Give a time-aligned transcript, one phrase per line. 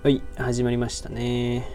[0.00, 1.68] はい、始まりましたね。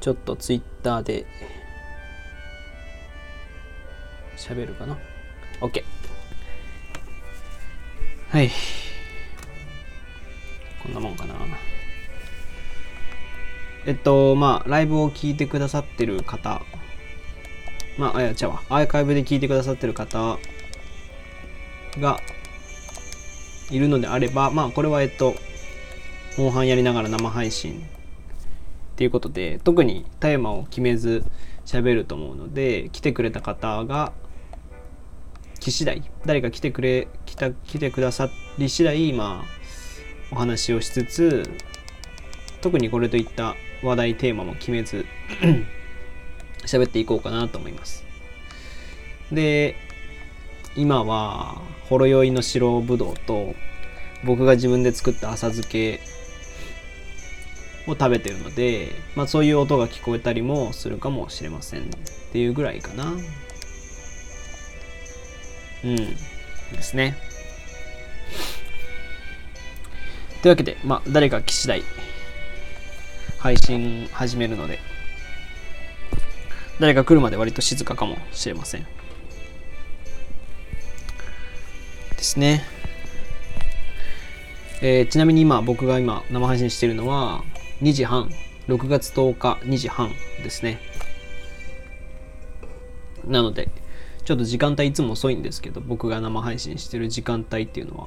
[0.00, 1.26] ちょっとツイッターで
[4.36, 4.98] 喋るかな
[5.60, 5.84] ？OK。
[8.30, 8.50] はい。
[10.82, 11.34] こんなもんかな。
[13.86, 16.62] えっと、まあ、ライブを聞いてくださってる方、
[17.96, 18.62] まあ、あやちゃうわ。
[18.70, 20.36] アーカイブで聞いてくださってる方
[22.00, 22.18] が
[23.74, 25.34] いるのであれば、まあ、これは、えっと、
[26.38, 31.24] モンハンやりながら生配信っていうことで、特にテーマを決めず
[31.66, 34.12] 喋ると思うので、来てくれた方が、
[35.58, 39.54] 来次第、誰か来てくれ、来た、来てくださり次第、まあ、
[40.30, 41.50] お話をしつつ、
[42.60, 45.04] 特にこれといった話題、テーマも決めず、
[46.64, 48.04] 喋っていこうかなと思います。
[49.32, 49.76] で、
[50.76, 53.54] 今は、ほろ酔いの白ぶどうと、
[54.24, 56.00] 僕が自分で作った浅漬け
[57.86, 61.84] を食べてるので、まあそういう音が聞こえたりもするかもしれませんっ
[62.32, 63.12] ていうぐらいかな。
[65.84, 65.96] うん。
[65.96, 67.16] ですね。
[70.42, 71.82] というわけで、まあ誰か来次第
[73.38, 74.78] 配信始めるので、
[76.80, 78.86] 誰か来るまで割と静かかもしれません。
[82.24, 82.64] ですね。
[84.80, 87.44] えーちなみに今僕が今生配信しているのは
[87.82, 88.30] 2時半。
[88.66, 90.10] 6月10日2時半
[90.42, 90.80] ですね。
[93.26, 93.68] なので
[94.24, 98.06] ちょっと時間帯いつも遅いんですけど僕が生配信してる時間帯っていうのは。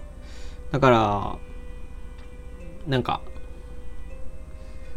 [0.71, 1.37] だから
[2.87, 3.21] なんか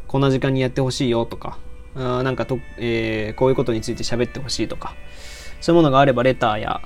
[0.07, 1.59] こんな時間にやってほしいよとか
[1.95, 4.95] あなんかと、えーこういうことについて喋ってほしいとか
[5.61, 6.81] そういうものがあればレターや、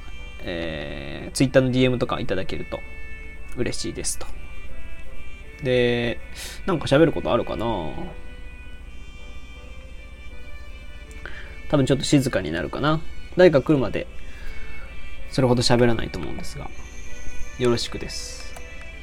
[0.44, 2.80] えー、Twitter の DM とかいただけると
[3.56, 4.26] 嬉しいですと
[5.62, 6.18] で、
[6.66, 7.64] なんか喋ることあるかな？
[11.70, 13.00] 多分ちょっと静かになるかな？
[13.36, 14.06] 誰か来るまで、
[15.30, 16.70] それほど喋らないと思うんですが、
[17.58, 18.54] よろしくです。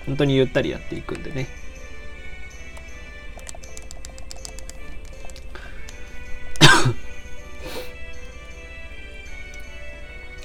[0.05, 1.47] 本当にゆったりやっていくんでね。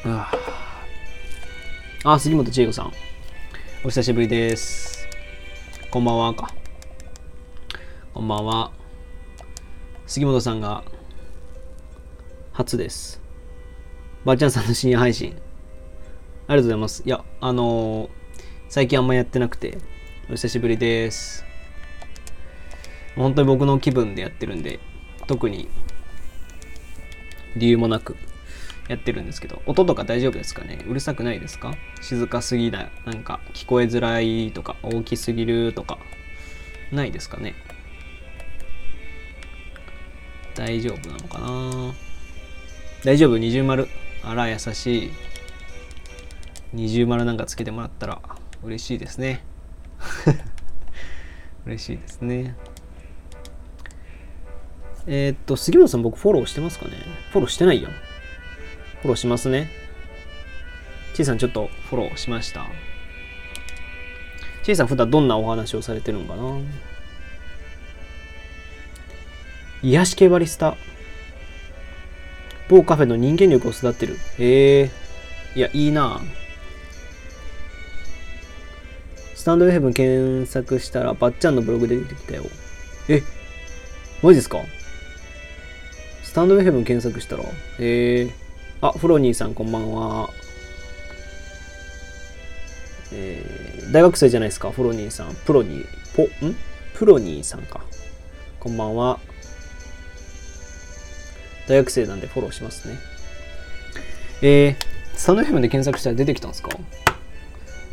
[0.07, 0.46] ああ
[2.09, 2.93] あ、杉本千恵子さん。
[3.83, 5.09] お久しぶりです。
[5.91, 6.55] こんばんはか。
[8.15, 8.71] こんばんは。
[10.07, 10.85] 杉本さんが
[12.53, 13.21] 初です。
[14.25, 15.31] ばあちゃんさんの深夜配信。
[15.33, 17.03] ありがとうございます。
[17.05, 18.11] いや、あのー
[18.69, 19.79] 最近あんまやってなくて、
[20.31, 21.45] お久しぶりです。
[23.17, 24.79] 本当に僕の気分でやってるんで、
[25.27, 25.69] 特に
[27.57, 28.17] 理由もなく
[28.89, 30.85] やってるんですけど、音とか大丈夫ですかね？
[30.87, 31.75] うるさくないですか？
[32.01, 35.99] 静かすぎない、なんか聞こえづらいとか、大きすぎるとか、
[36.93, 37.55] ないですかね？
[40.55, 41.95] 大丈夫なのかな？
[43.05, 43.39] 大丈夫？
[43.39, 43.89] 二重丸。
[44.23, 45.11] あら、優しい。
[46.73, 48.21] 二重丸なんかつけてもらったら
[48.63, 49.45] 嬉しいですね。
[51.67, 52.57] 嬉しいですね。
[55.07, 56.93] えーっと、杉本さん僕フォローしてますかね？
[57.31, 57.91] フォローしてないよ。
[59.03, 59.71] フォローしますね。
[61.15, 62.67] ちいさんちょっとフォローしました。
[64.65, 66.61] ちいさん普段どんなお話をされてるのかな？
[69.83, 70.77] 癒し系バリスタ。
[72.69, 74.17] 某カフェの人間力を育てる。
[74.39, 74.91] へえ。
[75.55, 76.21] いや、いいな
[79.35, 82.43] スタンド FM 検索したら、ばっちゃんのブログで出てきたよ。
[83.09, 83.23] え
[84.23, 84.59] マジですか？
[86.25, 87.49] スタンド FM 検索したら、へ
[87.79, 88.46] え。
[88.83, 90.29] あ、フロニーさんこんばんは。
[93.13, 95.35] えー、大学生じゃないですか、フロニーさん。
[95.35, 96.57] プロニー、ポ、ん？
[96.95, 97.81] プロニーさんか。
[98.61, 99.19] こんばんは。
[101.69, 102.99] 大学生なんでフォローしますね。
[104.43, 104.77] えー、
[105.17, 106.69] スタンド FM で検索したら出てきたんですか？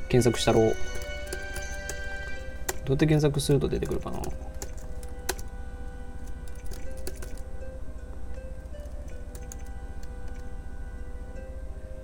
[0.10, 0.64] 検索したろう。
[0.64, 0.74] どう
[2.90, 4.20] やって検索すると出てくるかな？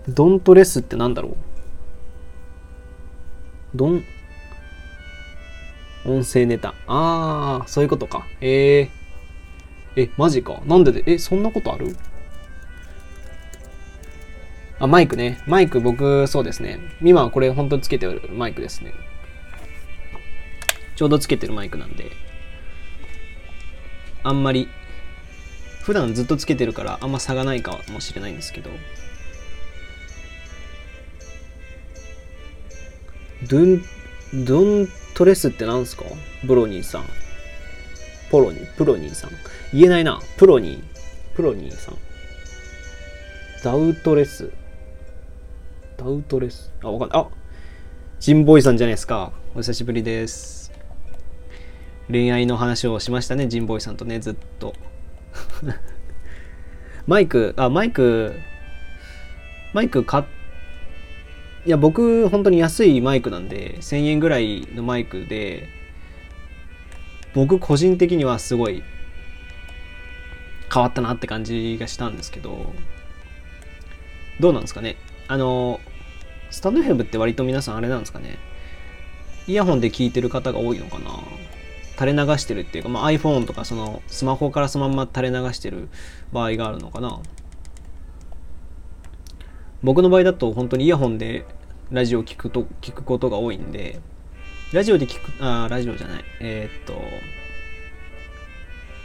[0.09, 1.35] ドントレスってなんだろう？
[3.75, 4.03] ドン、
[6.05, 6.73] 音声ネタ。
[6.87, 8.27] あー、そういうことか。
[8.41, 10.03] えー。
[10.03, 10.61] え、マジか。
[10.65, 11.95] なんでで、え、そんなことある？
[14.79, 15.41] あ、マイクね。
[15.45, 16.79] マイク僕、そうですね。
[17.01, 18.93] 今はこれ本当につけてるマイクですね。
[20.95, 22.11] ちょうどつけてるマイクなんで。
[24.23, 24.67] あんまり、
[25.83, 28.69] 普段ずっとつけてるからあんま差がないかもしれないんですけど。
[33.47, 36.03] ドゥン、ドゥントレスって何すか？
[36.43, 37.05] ブロニーさん。
[38.29, 39.31] ポロニー、プロニーさん。
[39.73, 40.19] 言えないな。
[40.37, 41.35] プロニー。
[41.35, 41.97] プロニーさん。
[43.63, 44.51] ダウトレス。
[45.97, 46.71] ダウトレス？
[46.83, 47.21] あ、わかんない。
[47.21, 47.27] あ
[48.19, 49.31] ジンボイさんじゃないですか。
[49.55, 50.71] お久しぶりです。
[52.09, 54.73] 恋愛の話をしましたね、ジンボイさんとね、ずっと。
[57.07, 58.33] マイク、あ、マイク、
[59.73, 60.23] マイク買っ
[61.65, 65.67] いや、僕、本当に安いマイクなんで、1000円ぐらいのマイクで、
[67.33, 68.81] 僕個人的にはすごい
[70.73, 72.73] 変わったなって感じがしたんですけど、
[74.39, 74.95] どうなんですかね？
[75.27, 75.79] あの、
[76.49, 78.37] スタンド FM って割と皆さんあれなんですかね？
[79.47, 81.11] イヤホンで聞いてる方が多いのかな？
[81.99, 85.89] 垂れ流してるっていうか、まあ、iPhone とかそのスマホからそのまま垂れ流してる
[86.31, 87.19] 場合があるのかな？
[89.81, 91.45] 僕の場合だと本当にイヤホンで
[91.91, 93.99] ラジオ聞くと聞くことが多いんで
[94.73, 96.23] ラジオで聞くあラジオじゃない。
[96.39, 97.01] えー、っと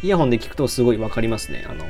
[0.03, 1.65] イヤホンで聞くとすごい分かりますね。
[1.69, 1.85] あの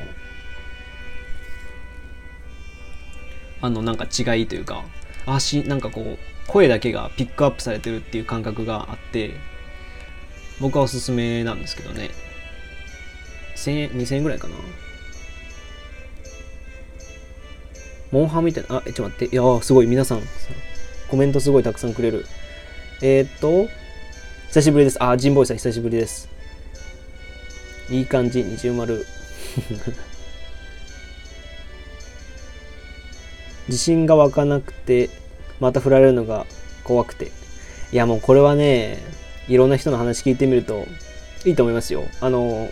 [3.62, 4.84] あのなんか違いというか
[5.26, 9.34] あしなんかこう声だけがピックアップされてるっていう感覚があって
[10.60, 12.10] 僕はおすすめなんですけどね。
[13.56, 14.54] 1000円2000円ぐらいかな。
[18.14, 18.76] モンハンみたいな。
[18.76, 19.34] あちょっと待って。
[19.34, 19.88] いやすごい。
[19.88, 20.22] 皆さん。
[21.08, 22.25] コメントすごいたくさんくれる。
[23.02, 23.66] えー、っと
[24.46, 25.02] 久しぶりです。
[25.02, 26.28] あジンボイさん久しぶりです。
[27.90, 28.44] いい感じ。
[28.44, 29.05] 二重丸。
[33.66, 35.11] 自信が湧かなくて
[35.58, 36.46] また振られるのが
[36.84, 37.32] 怖くて。
[37.90, 38.99] いやもうこれはね
[39.49, 40.87] いろんな人の話聞いてみると
[41.44, 42.05] いいと思いますよ。
[42.20, 42.70] あの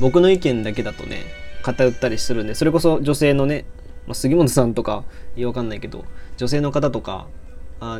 [0.00, 1.37] 僕の意見だけだとね
[1.74, 3.66] 偏ったりするんでそれこそ女性のね、
[4.06, 5.04] まあ、杉本さんとか
[5.36, 6.04] いやわかんないけど
[6.38, 7.26] 女性の方とか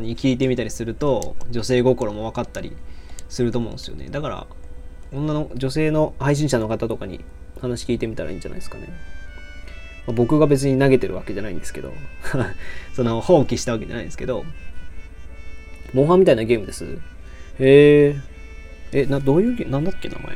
[0.01, 2.75] に聞いてみたりすると女性心も分かったり
[3.29, 4.09] すると思うんですよね。
[4.09, 4.47] だから
[5.11, 7.23] 女の女性の配信者の方とかに
[7.61, 8.87] 話聞いてみたらいいんじゃないですかね。
[10.07, 11.93] まあ僕が別に投げてるわけじゃないんですけど
[12.93, 14.43] その放棄したわけじゃないんですけど
[15.93, 16.85] モンハンみたいなゲームです？
[17.59, 18.15] へえ
[18.91, 20.35] えなどういうゲなんだっけ名前。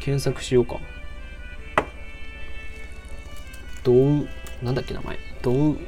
[0.00, 0.78] 検索しようか。
[3.86, 4.26] ドウ
[4.64, 5.16] なんだっけ名前。
[5.42, 5.78] ドウ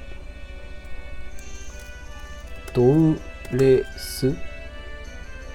[2.73, 3.19] ドウ
[3.51, 4.37] レス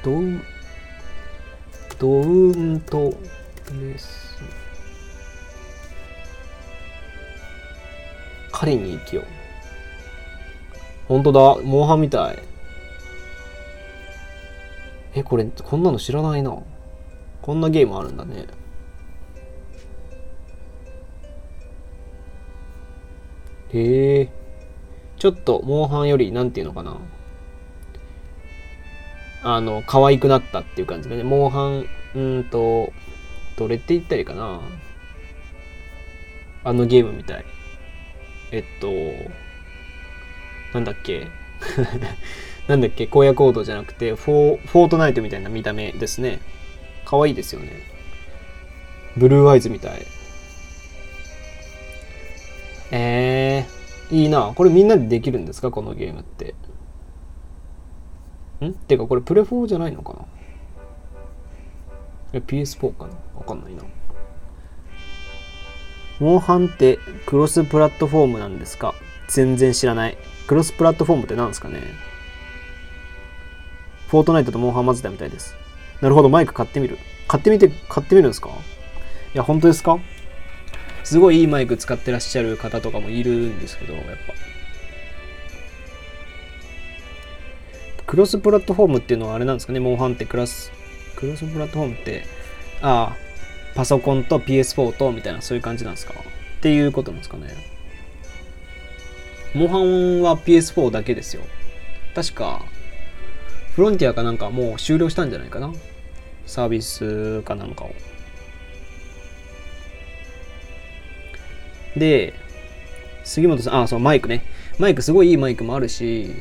[0.03, 0.41] ドウ
[1.97, 3.17] ドウント
[3.79, 4.37] レス
[8.51, 9.25] 狩りに生きよう。
[11.07, 11.61] 本当だ。
[11.63, 12.39] モンハンみたい。
[15.15, 16.57] えこれこんなの知らないな。
[17.41, 18.47] こんなゲームあるんだね。
[23.73, 24.29] へえ
[25.17, 26.97] ちょっとモンハンよりなんていうのかな。
[29.45, 31.23] あの可愛くなったっていう感じがね。
[31.23, 31.85] モンハン
[32.15, 32.93] うんと
[33.57, 34.61] どれって言ったらいいかな。
[36.63, 37.45] あのゲームみたい。
[38.51, 38.89] えっと
[40.73, 41.27] なんだっけ。
[42.67, 43.07] なんだっけ。
[43.11, 46.39] 荒野行動じゃなくてフォーフォートナイトみたいな見た目ですね。
[47.05, 47.71] 可愛いですよね。
[49.17, 50.05] ブルーアイズみたい。
[52.91, 53.32] えー、
[54.13, 54.53] いいな。
[54.55, 55.71] これみんなでできるんですか？
[55.71, 56.53] このゲームって。
[58.63, 58.73] ん？
[58.73, 60.19] てかこれプレ4じゃないのかな？
[62.33, 63.13] え PS4 かな？
[63.35, 63.83] わかんないな。
[66.19, 68.93] モンハンってクロスプラットフォームなんですか？
[69.27, 70.17] 全然知らない。
[70.45, 71.81] クロスプラットフォームって何ですかね？
[74.09, 75.55] フォートナイトとモンハン混ぜたみたいです。
[76.01, 76.99] なるほどマイク買ってみる。
[77.27, 78.49] 買ってみて買ってみるんですか？
[78.49, 78.51] い
[79.37, 79.97] や本当ですか？
[81.13, 84.33] すごいいいマイク使ってらっしゃる方とかもいるんですけどやっぱ。
[88.07, 90.71] クロスプラットフォームっていうのはあれなんですかねモンハンってクラス
[91.15, 92.25] クロスプラットフォームって
[92.81, 93.17] ああ
[93.75, 96.15] パソコンと PS4 とみたいなそういう感じなんですか？
[96.15, 97.55] っていうことなんですかね。
[99.53, 101.43] モンハンは PS4 だけですよ。
[102.15, 102.65] 確か
[103.75, 105.71] フロンティアかなんかもう終了したんじゃないかな？
[106.47, 107.93] サービスかなんかを。
[111.95, 112.33] で
[113.23, 114.45] 杉本さんあそうマイクね。
[114.79, 116.31] マイクすごいいいマイクもあるし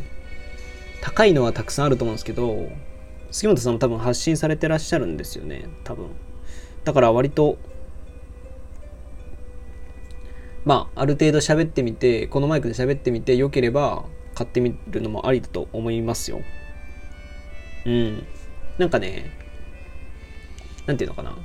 [1.01, 2.71] 高いのはたくさんあると思うんですけど
[3.31, 6.07] 杉本さんも多分発信されてらっしゃるんですよね多分。
[6.85, 7.59] だから割と
[10.65, 14.05] まあある程度喋ってみてこのマイクで喋ってみて良ければ
[14.35, 16.41] 買ってみるのもありだと思いますよ。
[17.85, 18.27] うん。
[18.79, 19.31] なんかね
[20.87, 21.37] なんていうのかな。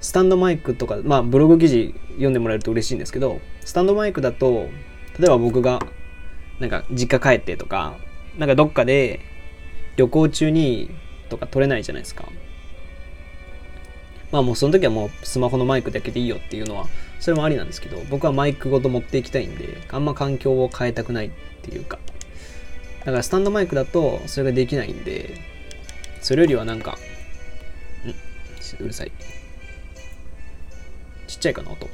[0.00, 4.68] スタンドマイクとかまあブログ記事読んでもらえると嬉しいんですけどスタンドマイクだと
[5.18, 5.80] 例えば僕が
[6.58, 7.96] なんか実家帰ってとか
[8.38, 9.20] なんかどっかで
[9.96, 10.90] 旅行中に
[11.28, 12.24] とか撮れないじゃないですか。
[14.32, 16.86] まあもうその時はもうスマホのマイクだけでいいよっていうのは、
[17.18, 21.30] それもありなんですけど、僕はマイクごと持っていきたいんで、あんま環境を変えたくないっ
[21.62, 21.98] ていうか。
[23.00, 25.40] だからスタンドマイクだとそれができないんで、
[26.20, 29.12] それよりはなんか、んうるさい。
[31.40, 31.88] っちゃいかな音。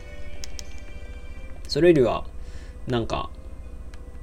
[1.68, 2.24] それよりは、
[2.88, 3.30] なんか、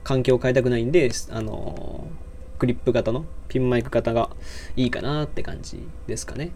[0.03, 4.29] 環境を変えたくないんで、あのー、クリップ型のピンマイク型が
[4.75, 6.51] いいかなって感じですかね。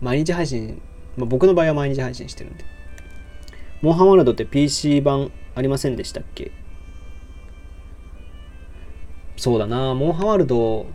[0.00, 0.82] 毎日配信、
[1.16, 2.64] まあ、僕の場合は毎日配信してるんで。
[3.80, 6.50] モンハンワールドって PC 版ありませんでしたっけ？
[9.36, 10.86] そうだな、モンハンワールド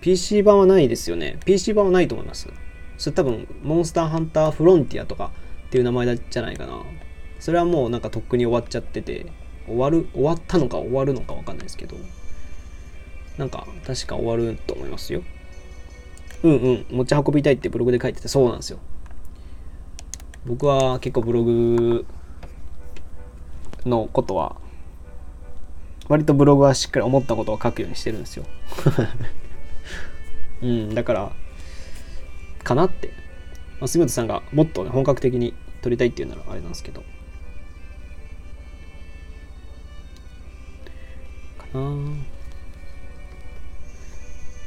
[0.00, 1.38] PC 版はないですよね。
[1.44, 2.48] PC 版はないと思います。
[2.98, 5.30] それ多分、モンスターハンターフロンティアとか
[5.66, 6.82] っていう名前じゃないかな。
[7.38, 9.26] それはもうなんかとっくに終わっちゃってて、
[9.66, 11.96] 終わる、終わったのか終わるのかわかんないですけど、
[13.36, 15.22] なんか確か終わると思いますよ。
[16.42, 18.78] うんうん、持ち運びたいってブログで書いてて、そうなんですよ。
[20.46, 22.06] 僕は結構ブログ
[23.84, 24.56] のことは、
[26.08, 28.44] 割とブログはしっかり思ったことを書くようにしてるんですよ。
[30.62, 31.32] うん、だから、
[32.66, 33.10] かなって。
[33.78, 37.02] まあ、杉本さんがもっと、ね、本格的に撮りたいっていうならあれなんですけど。
[41.72, 41.96] かな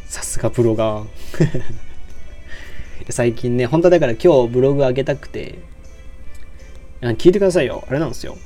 [0.08, 1.04] さすがプロが
[3.10, 5.60] 最近ね、本当だから今日ブログ上げたくて、
[7.02, 7.84] 聞いてくださいよ。
[7.90, 8.38] あれなんですよ。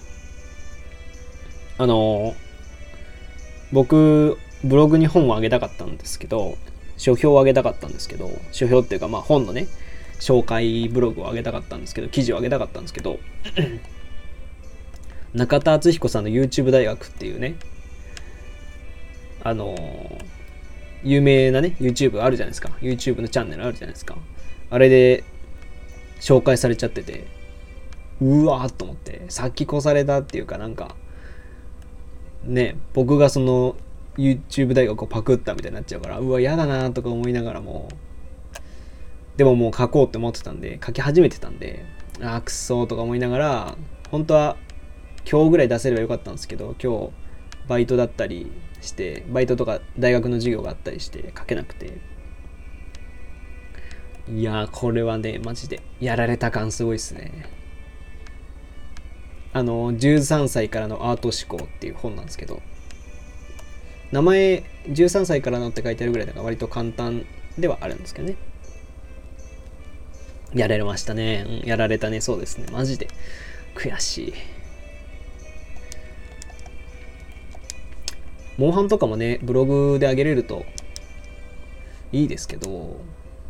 [1.77, 2.35] あの、
[3.71, 6.57] 僕、ブログに本をあげたかったんですけど、
[7.03, 9.67] 書評をあげたかったんですけど、書評っていうか、まあ本のね、
[10.21, 13.19] 紹介ブログを上げたかったんですけど、記事を上げたかったんですけど、
[15.35, 17.55] 中田敦彦さんの YouTube 大学っていうね、
[19.43, 19.75] あの
[21.03, 22.69] 有名なね、YouTube あるじゃないですか。
[22.79, 24.15] YouTube のチャンネルあるじゃないですか。
[24.69, 25.25] あれで
[26.21, 27.27] 紹介されちゃってて、
[28.21, 30.95] うわーっと思って、先越されたっていうかなんか、
[32.45, 33.75] ね、僕がその
[34.17, 37.89] YouTube 大学をパクったみたいになっちゃうから、うわ、嫌だなとか思いながらも、
[39.37, 41.85] でももう書こうって思ってたんで、書き始めてたんで、
[42.21, 43.77] あーくそーとか思いながら、
[44.11, 44.57] 本当は
[45.29, 47.09] 今日ぐらい出せればよかったんですけど、今日
[47.67, 48.51] バイトだったり
[48.81, 51.97] してバイトとか大学の授業があったりして書けなくて。
[54.29, 57.45] いやこれはねマジでやられた感すごいっすね。
[59.51, 62.61] あの13歳からのアート思考っていう本なんですけど
[64.13, 67.25] 名前13歳からのって書いてあるぐらいだから割と簡単
[67.57, 68.35] ではあるんですけどね。
[70.53, 72.21] やられましたね、うん、やられたね。
[72.21, 72.67] そうですね。
[72.71, 73.07] マジで。
[73.73, 74.33] 悔しい。
[78.59, 80.63] モンハンとかもね、ブログで上げれると
[82.11, 82.97] いいですけど、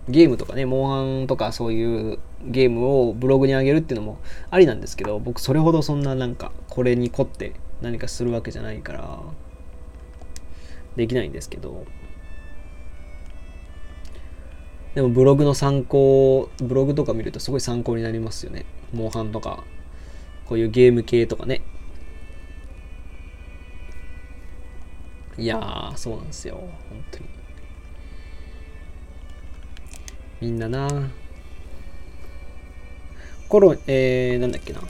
[0.08, 4.18] ゲームとかね、モンハンとかそういうゲームをブログに上げるっていうのも
[4.50, 7.52] ありなんですけど、僕それほどそんななんか、これに凝って
[7.82, 9.20] 何かするわけじゃないから、
[10.96, 11.86] できないんですけど、
[14.96, 18.66] でもブログの参考、ブログとか見るとすごい参考になりますよね。
[18.94, 19.64] モンハンとか、
[20.46, 21.62] こういうゲーム系とかね。
[25.38, 26.56] いやー、そうなんですよ。
[26.56, 27.26] 本当に。
[30.42, 31.10] みんなな
[33.50, 34.82] コロ、えー、なんだっけな。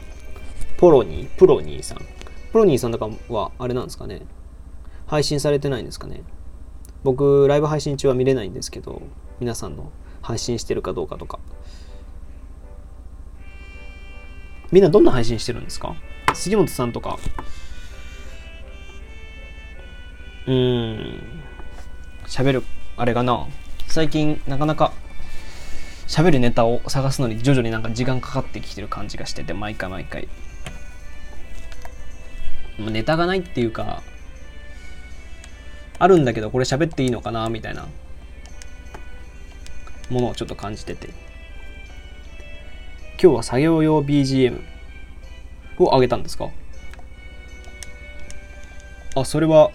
[0.78, 2.00] ポロニー、プロニーさん。
[2.52, 4.22] プロニーさんとかは、あれなんですかね。
[5.14, 6.24] 配信されてないんですかね。
[7.04, 9.04] 僕、ライブ配信中は見れないんですけど、
[9.40, 9.92] 皆さんの
[10.24, 11.38] 配信してるかどうかとか。
[14.72, 15.96] みんなどんな配信してるんですか？
[16.34, 17.20] 杉本さんとか、
[20.48, 21.22] うーん。
[22.26, 22.64] 喋る、
[22.98, 23.46] あれかな。
[23.86, 24.94] 最近、なかなか、
[26.08, 30.28] 喋るネタを探すのに徐々になんか時間かかってきてる感じがしてて、毎回毎回。
[32.80, 34.02] ネタがないっていうか、
[36.04, 37.88] あるんだけど、これ喋っていいのかなみたいな。
[40.10, 41.08] ものをちょっと感じてて。
[43.22, 44.62] 今日は作業用 BGM
[45.80, 46.50] を上げたんですか？
[49.16, 49.72] あ、それは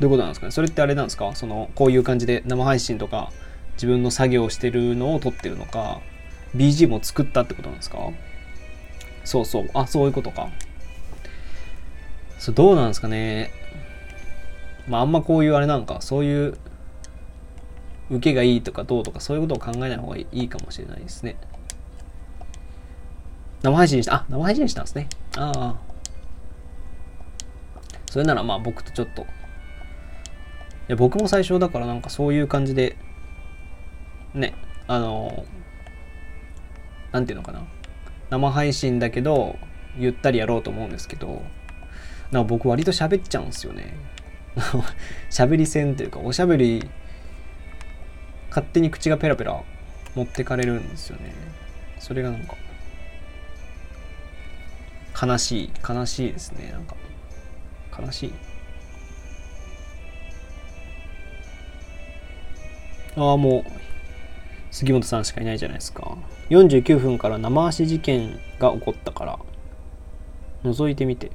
[0.00, 0.52] どういうことなんですかね？
[0.52, 1.34] それってあれなんですか？
[1.34, 3.30] そのこういう感じで生配信とか
[3.74, 6.00] 自分の作業をしてるのを撮ってるのか
[6.56, 7.98] BGM を作ったってことなんですか？
[9.24, 9.70] そうそう。
[9.74, 10.48] あそういうことか。
[12.40, 13.50] そうどうなんですかね。
[14.88, 16.56] まああんまこういうあれなんかそういう
[18.08, 21.36] 受けがいいとかどうとかそういうことを考えない方がいいかもしれないですね。
[23.62, 25.10] 生配信したあ生配信したんですね。
[25.36, 25.74] ああ
[28.10, 29.22] それならまあ僕とちょっと。
[29.22, 29.26] い
[30.88, 32.96] や僕も最初だからなんかそういう感じで
[34.32, 34.54] ね
[34.86, 35.44] あの
[37.12, 37.66] なんていうのかな。
[38.30, 39.58] 生配信だけど
[39.98, 41.42] ゆったりやろうと思うんですけど
[42.30, 43.94] な僕割と喋っちゃうんですよね。
[45.30, 46.88] 喋り線というかおしゃべり
[48.48, 49.62] 勝手に口がペラペラ
[50.14, 51.32] 持ってかれるんですよね。
[51.98, 52.56] それがなんか
[55.26, 56.70] 悲しい悲しいですね。
[56.72, 56.96] なんか
[57.98, 58.32] 悲しい。
[63.16, 63.70] ああもう
[64.70, 66.16] 杉本さんしかいないじゃないですか。
[66.50, 69.38] 49分から生足事件が起こったから
[70.64, 71.30] 覗いてみて。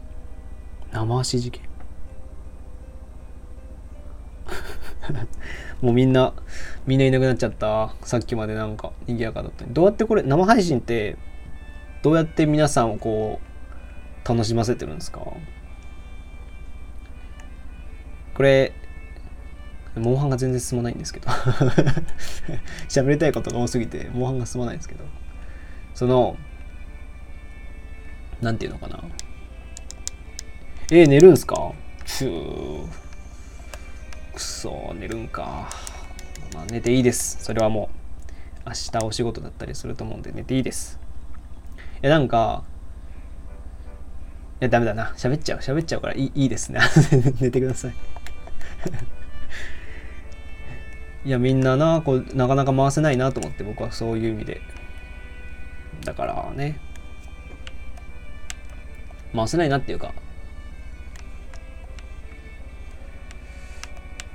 [0.95, 1.61] 生足事件。
[5.81, 6.33] もうみんな
[6.87, 7.93] みんないなくなっちゃった。
[8.03, 11.17] さっきまでなんか賑やかだったどうやってこれ生配信って
[12.01, 13.41] どうやって皆さんをこ
[14.23, 15.19] う楽しませてるんですか？
[18.33, 18.71] これ
[19.95, 21.27] モンハンが全然進まないんですけど。
[22.87, 25.03] 喋りたいことが多すぎてモンハンが進まないんですけど。
[25.93, 26.37] その
[28.41, 29.03] なんていうのかな。
[30.91, 31.71] えー、寝るんすか？
[32.05, 32.87] ふう
[34.35, 35.69] くそ寝るんか。
[36.53, 37.43] まあ寝ていいです。
[37.43, 37.89] それはも
[38.65, 40.99] う明日お仕事だったりすると思うんで寝ていいです。
[42.03, 42.63] えなんか
[44.61, 45.13] いやダメだな。
[45.17, 45.59] 喋っちゃう。
[45.59, 46.79] 喋っちゃうからいいいいですね。
[47.41, 47.95] 寝てください。
[51.25, 54.61] いやみんななこうなかなか回せないなと思って僕はそういう意味で。
[56.03, 56.79] だからね。
[59.33, 60.13] 回せないなっていうか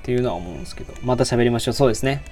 [0.01, 0.95] っていうのは思うんですけど。
[1.03, 1.75] また喋りましょう。
[1.75, 2.23] そうですね。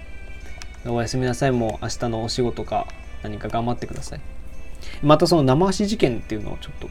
[0.87, 1.52] おやすみなさい。
[1.52, 2.87] もう明日のお仕事か
[3.22, 4.20] 何か頑張ってください。
[5.02, 6.88] またその生足事件っていうのをちょっと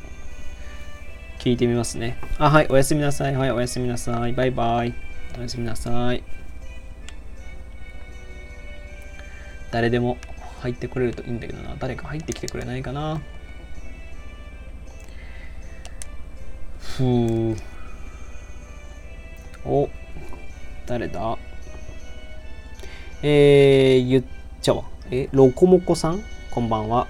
[1.39, 2.17] 聞いてみますね。
[2.37, 3.35] あはいおやすみなさい。
[3.35, 4.33] はいおやすみなさい。
[4.33, 4.93] バイバイ。
[5.37, 6.23] おやすみなさい。
[9.71, 10.17] 誰でも
[10.59, 11.75] 入ってくれるといいんだけどな。
[11.79, 13.21] 誰か入ってきてくれないかな。
[16.79, 17.57] ふう
[19.65, 19.89] お。
[20.87, 21.37] 誰だ？
[23.21, 24.23] えー、言っ
[24.61, 26.23] ちゃわえロコモコさん？
[26.49, 27.07] こんばんは。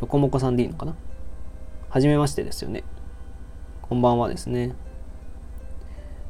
[0.00, 0.96] ロコモコさんでいいのかな？
[1.90, 2.84] はじめましてですよね。
[3.82, 4.72] こんばんはですね。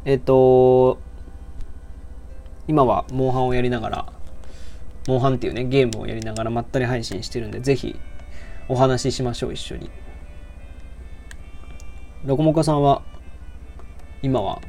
[0.04, 0.98] えっ、ー、と
[2.66, 4.12] 今はモンハンをやりながら
[5.06, 7.96] モンハンっていうね、ゲームをやりながらまったり配信してるんで、ぜひ
[8.68, 9.88] お話ししましょう、一緒に。
[12.24, 13.02] ロコモコさんは、
[14.20, 14.60] 今は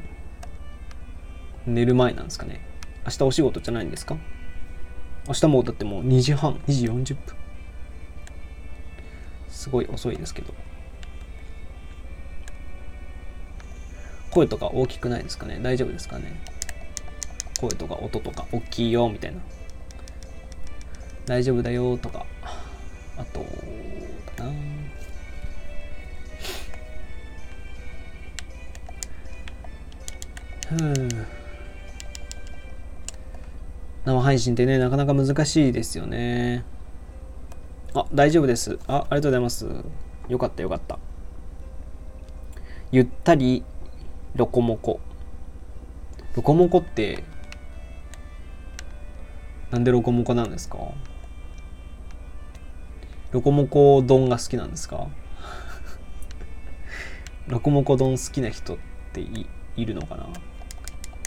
[1.66, 2.60] 寝る前なんですかね。
[3.04, 4.16] 明日お仕事じゃないんですか？
[5.28, 7.36] 明日もだってもう2時半、2時40分。
[9.48, 10.54] すごい遅いですけど。
[14.30, 15.58] 声とか大きくないですかね？
[15.60, 16.40] 大丈夫ですかね？
[17.60, 19.40] 声とか音とか大きいよみたいな。
[21.26, 22.26] 大丈夫だよとか
[23.16, 23.44] あと
[24.34, 24.50] だな
[30.68, 31.08] ふう
[34.10, 36.64] 生配信ってねなかなか難しいですよね。
[37.94, 38.78] あ大丈夫です。
[38.86, 39.66] あありがとうございます。
[40.28, 40.98] よかったよかった。
[42.92, 43.62] ゆったり
[44.34, 45.00] ロコモコ。
[46.34, 47.24] ロコモコって
[49.70, 50.78] なんでロコモコなんですか？
[53.30, 55.06] ロコモコ丼が好きなんですか？
[57.46, 58.78] ロコモコ丼好きな人っ
[59.12, 60.26] ているのかな？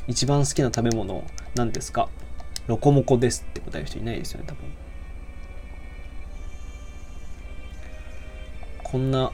[0.08, 1.24] 一番好きな食べ物
[1.56, 2.10] なんですか？
[2.67, 4.63] ロコモコですって答える人いないですよね多分。
[8.84, 9.32] こんな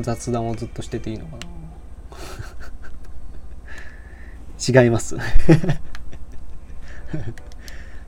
[0.00, 1.36] 雑談をずっとしてていいのか
[4.70, 4.82] な？
[4.82, 5.16] 違います。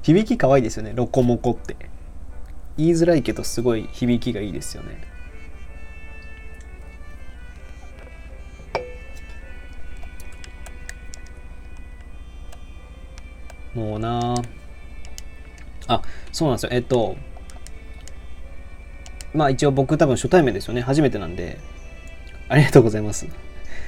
[0.03, 1.77] 響き可愛いですよねロコモコって。
[2.77, 5.10] 言いづらいけどすごい響きがいいですよね。
[13.75, 14.35] もうな。
[15.87, 16.03] あ
[16.33, 16.71] そうなんですよ。
[16.73, 17.17] えっと
[19.33, 20.81] まあ一応僕多分初対面ですよね。
[20.81, 21.59] 初めてなんで。
[22.49, 23.27] ありがとうございます。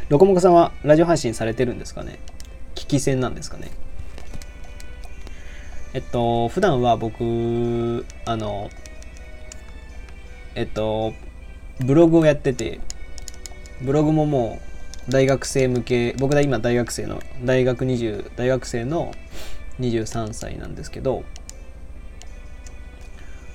[0.08, 2.18] ロコモコさんはラジオ配信されてるんですかね？
[2.74, 3.70] 聞き戦なんですかね？
[5.94, 8.70] えっと普段は僕あの
[10.54, 11.14] えっと、
[11.80, 12.78] ブログをやってて、
[13.80, 14.60] ブログもも
[15.08, 19.14] う大学生向け、僕は今大学生の、大学20、大学生の
[19.80, 21.24] 23歳なんですけど、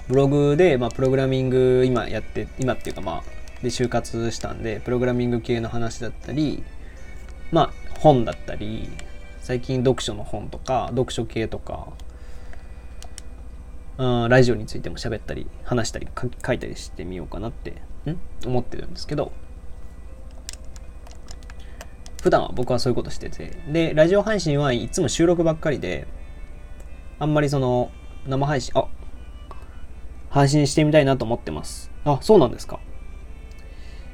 [0.08, 6.64] ブログで、まあ、プログラミング今やって、今っていうかまあ、で就活したんでプログラミング系の話だったり
[7.52, 8.90] まあ本だったり
[9.42, 11.88] 最近読書の本とか読書系とか
[13.98, 16.08] うんラジオについても喋ったり話したり
[16.46, 18.20] 書いたりしてみようかなってん？
[18.46, 19.32] 思ってるんですけど
[22.22, 23.58] 普段は僕はそういうことしてて。
[23.68, 26.08] でラジオ配信はいつも収録ばっかりで
[27.20, 27.92] あんまりその
[28.26, 28.88] 生配信あ
[30.30, 31.92] 配信してみたいなと思ってます。
[32.06, 32.80] あそうなんですか。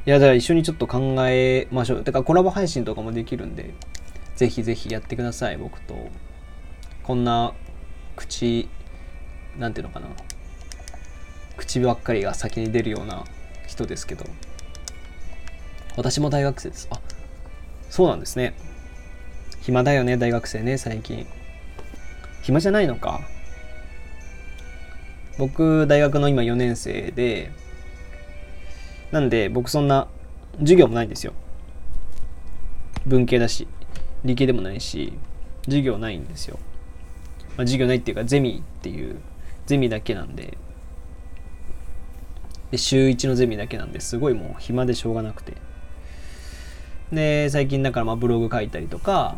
[0.05, 2.03] いやだから一緒にちょっと考えましょう。
[2.03, 3.73] てかコラボ配信とかもできるんで
[4.35, 5.95] ぜひぜひやってください僕と。
[7.03, 7.53] こんな
[8.15, 8.69] 口
[9.57, 10.07] なんていうのかな。
[11.57, 13.23] 口ばっかりが先に出るような
[13.67, 14.25] 人ですけど。
[15.95, 16.87] 私も大学生です。
[16.91, 16.99] あ
[17.93, 18.55] そうなんですね。
[19.61, 21.27] 暇だよね大学生ね最近。
[22.41, 23.21] 暇じゃないのか？
[25.37, 27.51] 僕大学の今4年生で
[29.11, 30.07] なんで僕そんな
[30.57, 31.33] 授業もないんですよ。
[33.05, 33.67] 文系だし
[34.25, 35.13] 理系でもないし
[35.65, 36.57] 授業ないんですよ、
[37.57, 39.19] まあ、授業ないっていうかゼミっていう
[39.67, 40.57] ゼミだけなんで。
[42.71, 45.53] で週1のゼミだけなんですごいもう暇でしょうがなくて。
[47.13, 49.37] で最近だからまあブログ書いたりとか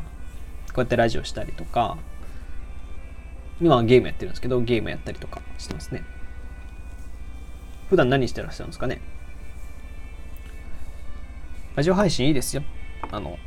[0.69, 1.97] こうやってラジオしたりとか
[3.61, 6.03] 今はゲームやってるんですけどゲームやったりとかしてますね。
[7.89, 9.01] 普段何してらっしゃるんですかね？
[11.75, 12.63] ラジオ配信いいですよ。
[13.11, 13.37] あの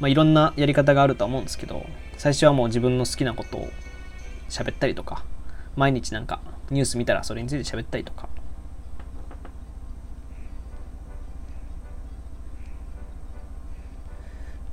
[0.00, 3.68] まあいろんなやり方があるとは思うんですけど最初はもう自分の好きなことを
[4.48, 5.24] 喋ったりとか
[5.76, 8.28] 毎日なんかニュース見たらそれについて喋ったりとか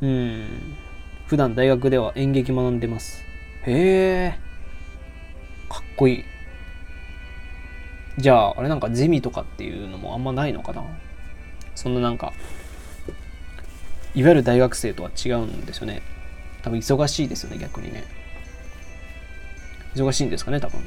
[0.02, 0.76] うん。
[1.28, 3.24] 普段大学では演劇学んでます。
[3.66, 4.40] へえ。
[5.70, 6.24] かっこいい。
[8.18, 10.84] じゃああれなんかゼミとかっていうのもあんまないのかな？
[11.74, 12.32] そんななんか
[14.14, 16.02] いわゆる大学生とは違うんですよね。
[16.62, 18.04] 多分忙しいですよね逆にね。
[19.96, 20.80] 忙しいんですかね多分。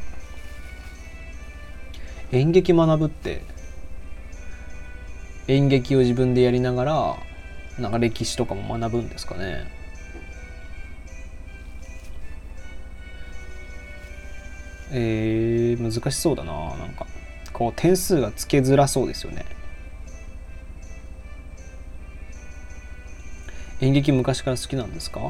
[2.33, 3.43] 演劇学ぶって
[5.49, 7.17] 演劇を自分でやりながら
[7.79, 9.71] なんか歴史とかも学ぶんですかね。
[14.91, 17.07] えー、難しそうだななんか。
[17.53, 19.45] こう点数がつけづらそうですよね。
[23.81, 25.21] 演劇昔から好きなんですか？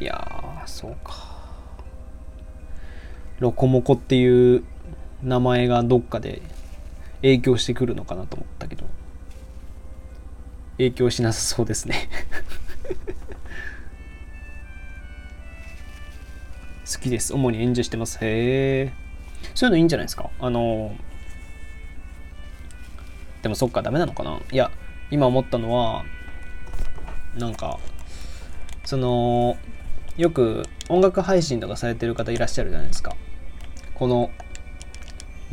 [0.00, 1.34] いやそうか。
[3.40, 4.64] ロコモコっていう
[5.24, 6.42] 名前がどっかで
[7.22, 8.84] 影響してくるのかなと思ったけど。
[10.76, 12.08] 影響しなさそうですね。
[16.92, 17.32] 好きです。
[17.32, 18.18] 主に演者してます。
[18.20, 18.92] へえ
[19.54, 20.30] そういうのいいんじゃないですか？
[20.40, 20.96] あの
[23.42, 24.40] でもそっかダメなのかな？
[24.50, 24.70] いや
[25.10, 26.04] 今思ったのは
[27.38, 27.78] なんか
[28.84, 29.56] その
[30.16, 33.14] よく音楽配信とかされてる方いらっしゃるじゃないですか。
[33.94, 34.30] この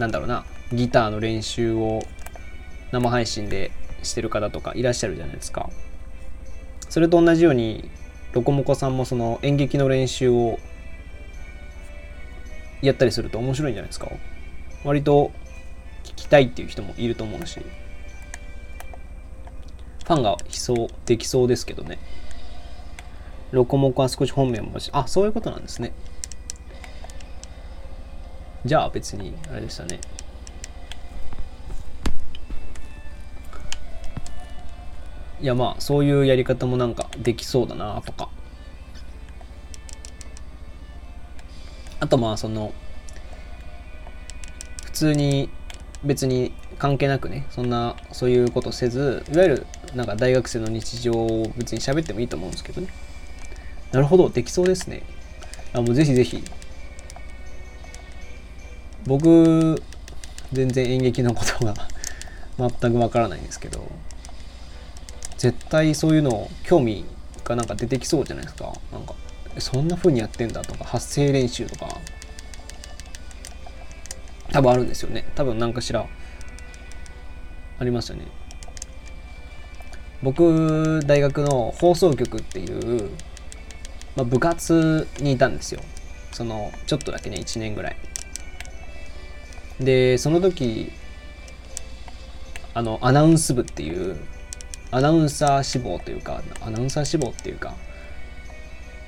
[0.01, 2.01] なんだろうなギターの練習を
[2.91, 5.69] 生配信でしてる方とかいらっしゃるじゃないですか。
[6.89, 7.89] それと同じように
[8.33, 10.59] ロコモコさんもその演劇の練習を
[12.81, 14.09] やったりすると面白いんじゃないですか。
[14.83, 15.31] 割と
[16.03, 21.99] 聞きたいっていう人もいると思うしファンがいそうできそうですけどね。
[23.51, 25.93] ロコモコは少し本名もあそういうことなんですね。
[28.65, 29.99] じゃあ別にあれでしたね。
[35.41, 38.29] いやまあそういうやり方もなんかできそうだなとか。
[41.99, 42.73] あとまあその
[44.85, 45.49] 普通に
[46.03, 52.87] 別に関係なくねそんなそういうことせずいわゆるなんか大学生の日常を別に喋ってもいいと思うんですけどね。
[53.91, 55.03] なるほどできそうですね。
[55.73, 56.43] あもうぜひぜひ
[59.05, 59.81] 僕
[60.51, 61.73] 全然演劇のことが
[62.57, 63.89] 全くわからないんですけど
[65.37, 67.05] 絶対そういうの興味
[67.43, 68.71] がなんか出てきそうじゃないですか。
[68.91, 69.15] なんか
[69.57, 71.97] そんな風にやってんだとか発声練習とか。
[74.51, 75.25] 多分あるんですよね。
[75.33, 76.05] 多分何かしら
[77.79, 78.27] ありましたね。
[80.21, 83.09] 僕大学の放送局っていう、
[84.15, 85.81] まあ、部活にいたんですよ。
[86.33, 87.95] そのちょっとだけね1年ぐらい。
[89.81, 90.91] でその時
[92.73, 94.17] あのアナウンス部っていう
[94.91, 97.75] アナウンサー志望というかアナウンサー志望っていうか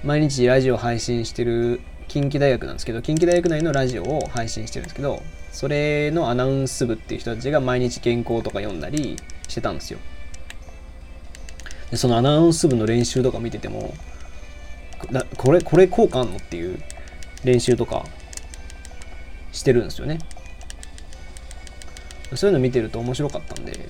[0.04, 10.00] 毎日ラジオ配信してる近畿大学なんですけど近畿大学内のラジオを配信してるんですけどそれのアナウンス部っていう人たちが毎日原稿とか読んだりしてたんですよ。
[11.92, 13.94] でそのアナウンス部の練習とか見てても
[15.38, 16.80] これこれ効果あんのっていう
[17.44, 18.06] 練習とか
[19.52, 20.20] してるんですよね。
[22.38, 23.88] そういうの見てると面白かったんで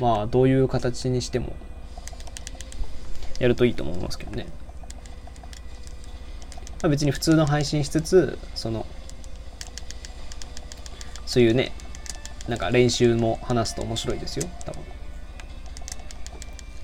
[0.00, 1.54] まあどういう形にしても
[3.38, 4.46] やるといいと思いますけどね、
[6.82, 8.86] まあ、別に普通の配信しつつその
[11.26, 11.72] そういうね
[12.48, 14.82] なんか練習も話すと面白いですよ多分。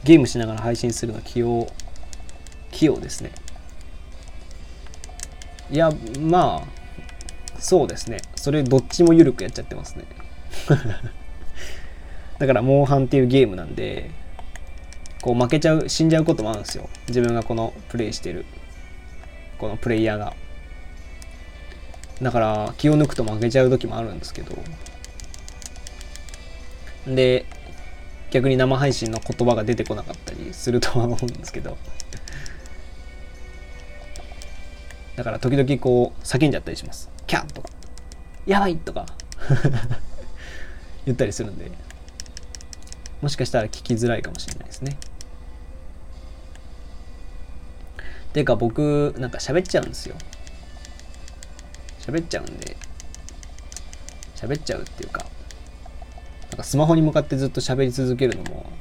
[0.02, 1.66] ゲームしながら配信するのは器用
[2.72, 3.32] 器用ですね。
[5.70, 6.79] いやまあ
[7.60, 8.18] そうですね。
[8.36, 10.04] それどっちも緩くやっちゃってますね。
[12.38, 14.10] だからモンハンっていうゲームなんで
[15.20, 16.88] こう負けちゃう死んじゃうこともあるんですよ。
[17.08, 18.46] 自分がこのプレイしてる
[19.58, 20.34] このプレイヤーが。
[22.22, 24.56] だから気を抜くと負けちゃう時もあるんですけど。
[27.06, 27.44] で
[28.30, 31.76] 逆に生配信の言葉が出てこなかったりするとは思うんですけど。
[35.20, 37.10] だから時々こう叫んじゃったりします。
[37.26, 37.68] キャッとか。
[38.46, 38.76] やばい！
[38.78, 39.04] とか。
[41.04, 41.70] 言ったりするんで。
[43.20, 44.96] もしかしたら聞きづらいかもしれないですね。
[48.32, 50.16] ていうか僕なんか喋っちゃうんですよ。
[52.00, 52.78] 喋っちゃうんで。
[54.36, 55.26] 喋っちゃうっていうか。
[56.50, 58.72] なんかスマホに向かってずっと喋り続けるのも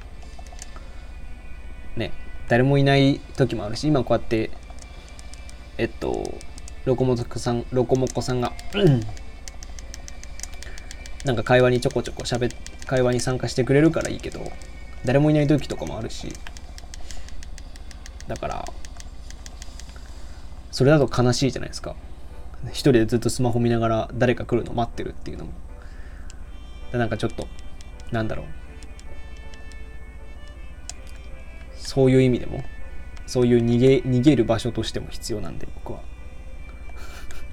[1.98, 2.14] ね
[2.48, 4.50] 誰もいない時もあるし今こうやって
[5.80, 6.40] えっと
[6.86, 8.54] ロコモコさんロコモコさんが
[11.26, 12.54] なんか会話にちょこちょこ喋
[12.86, 14.52] 会話に参加してくれるからいいけど
[15.06, 16.32] 誰もいない時とかもあるし。
[18.28, 18.66] だから
[20.72, 21.96] それだと悲しいじゃないですか。
[22.68, 25.52] 一人でずっとスマホ見ながら誰か来るの待ってるっていうのも。
[26.92, 27.48] なんかちょっと
[28.12, 28.46] なんだろう。
[31.76, 32.64] そういう意味でも
[33.30, 36.00] そういう逃げ逃げる場所としても必要なんで僕は。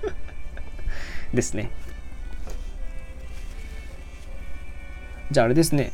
[1.34, 1.70] ですね。
[5.30, 5.92] じゃああれですね。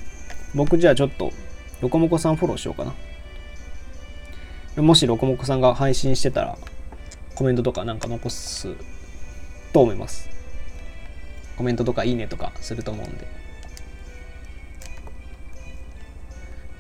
[0.54, 1.32] 僕じゃあちょっと
[1.80, 2.84] ロコモコさんフォローしようか
[4.76, 4.82] な。
[4.84, 6.56] もしロコモコさんが配信してたら
[7.34, 8.68] コメントとかなんか残す
[9.72, 10.30] と思います。
[11.56, 13.26] コメントとかいいねとかすると思うんで。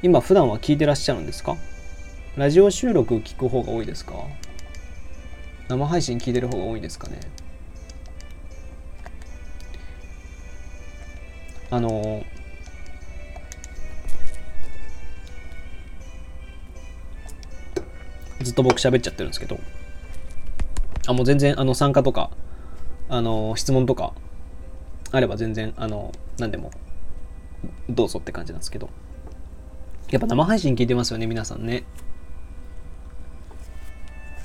[0.04, 1.56] 今普段は聞いてらっしゃるんですか？
[2.34, 4.14] ラジオ収録聞く方が多いですか？
[5.68, 7.20] 生配信聞いてる方が多いですかね？
[11.70, 12.24] あの
[18.40, 19.60] ずっと僕喋っちゃってるんですけど。
[21.06, 22.30] あもう全然あの参加とか
[23.10, 24.14] あの質問とか
[25.10, 26.70] あれば全然あの何でも
[27.90, 28.88] どうぞって感じなんですけど。
[30.10, 31.84] やっぱ生配信聞いてますよね皆さんね。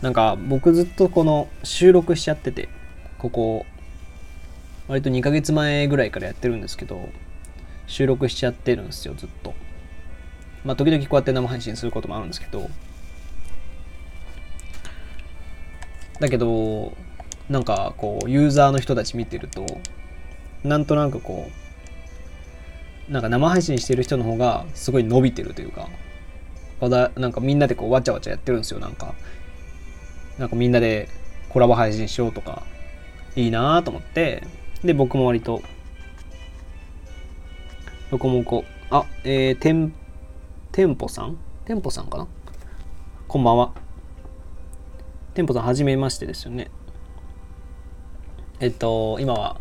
[0.01, 2.69] なんか僕ずっとこの収録しちゃってて
[3.17, 3.65] ここ
[4.87, 7.09] 割と2ヶ月前ぐらいからやってるんですけど
[7.87, 9.53] 収録しちゃってるんですよずっと。
[10.63, 12.69] まあ時々こうやって生配信することもあるんですけど。
[16.19, 16.93] だけど
[17.49, 19.65] なんかこうユーザーの人たち見てると
[20.63, 21.49] なんとなくこ
[23.09, 25.89] うなんか生配信してる人の方がすごい伸びてるというか
[27.15, 29.15] なんかみんなでこうわちゃわちゃやってるんですよなんか。
[30.37, 31.09] なんかみんなで
[31.49, 32.63] コラボ配信しようとか
[33.35, 34.43] いいなと思って
[34.83, 35.61] で僕も割と
[38.11, 39.93] ロコモコあえー、テン
[40.71, 41.37] テンポさん？
[41.65, 42.27] テンポさんかな？
[43.27, 43.73] こんばんは。
[45.33, 46.71] テンポさんはじめましてですよね。
[48.59, 49.59] えっと今は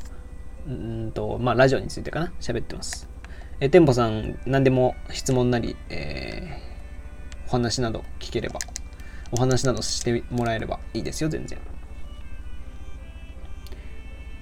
[0.68, 2.32] うんとまあラジオについてかな？
[2.40, 3.08] 喋ってます。
[3.58, 8.60] えテンポさん何でも質問なり、えー、お話など聞ければ
[9.32, 11.58] お話などしてもらえればいいですよ全然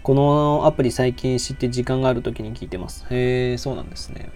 [0.02, 4.30] このアプリ最近知って時間がある時に聞いてますへえそうなんですね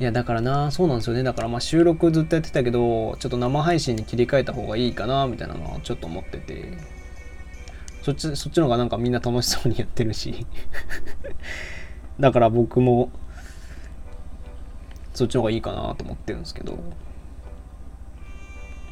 [0.00, 1.22] いや、だからな、そうなんですよね。
[1.22, 6.76] だからまあ収録ずっとやってたけど、ちょっと生配信に切り替えた方がいいかな、みたいなのはちょっと思ってて。
[8.02, 10.46] そっち、そっちの方がなんかみんな楽しそうにやってるし。
[12.18, 13.10] だから僕も、
[15.14, 16.76] そっちの方がいいかなと思ってるんですけど。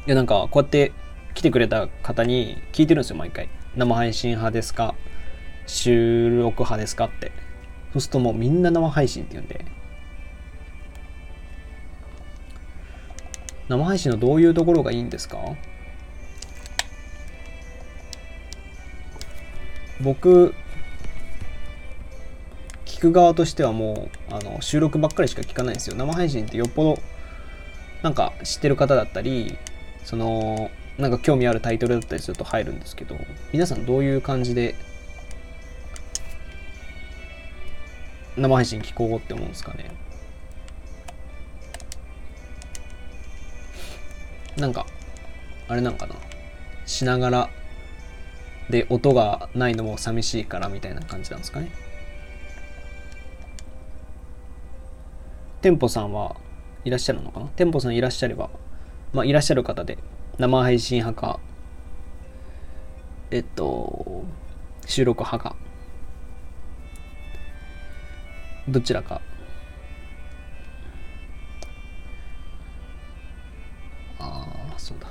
[0.05, 0.91] いや、なんかこうやって
[1.33, 3.47] 来てくれた方に聞いてるんですよ、毎回。
[3.75, 4.95] 生配信派ですか？
[5.65, 7.31] 収録派ですかって。
[7.93, 9.65] そうするともうみんな生配信って言うんで。
[13.69, 15.37] 生配信のどういうところがいいんですか？
[20.01, 20.53] 僕
[22.85, 26.99] 聞く側としてはもうあの収録ばっかりしか聞かないんですよ生配信ってよっぽど
[28.01, 29.57] なんか知ってる方だったり
[30.03, 33.15] そのなんか興味あるタイトルだったりすると入るんですけど
[33.51, 34.75] 皆さんどういう感じで
[38.35, 39.91] 生配信聞こうって思うんですかね？
[44.57, 44.85] なんか
[45.67, 46.15] あれなんかな？
[46.85, 47.49] しながら
[48.69, 51.71] で音がないのも寂しいからみたいな感じなんですかね？
[55.61, 56.35] 店舗さんは
[56.85, 57.47] いらっしゃるのかな？
[57.55, 58.49] 店舗さんいらっしゃれば
[59.13, 59.97] まあいらっしゃる方で
[60.37, 61.39] 生配信派か
[63.31, 64.25] えっと
[64.85, 65.55] 収録派か
[68.67, 69.19] どちらか。
[74.19, 75.07] ああそうだ。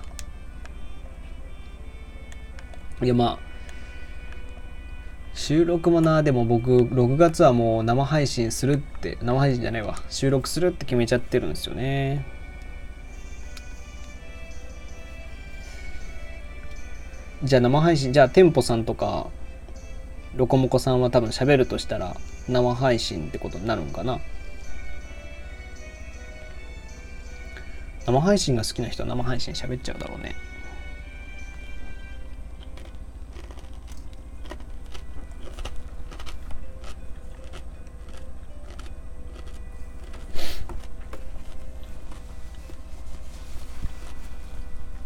[3.05, 3.39] いやまあ
[5.35, 9.97] 収録もなでも僕6月はもう生配信するって生配信じゃないわ。
[10.09, 12.25] 収録するって決めちゃってるんですよね。
[17.45, 19.27] じゃあ生配信じゃあ店舗さんとか
[20.37, 22.17] ロコモコさんは多分喋るとしたら
[22.49, 24.21] 生配信ってことになるんかな？
[28.07, 30.35] 生配信が好きな人は生配信喋っちゃうだろうね。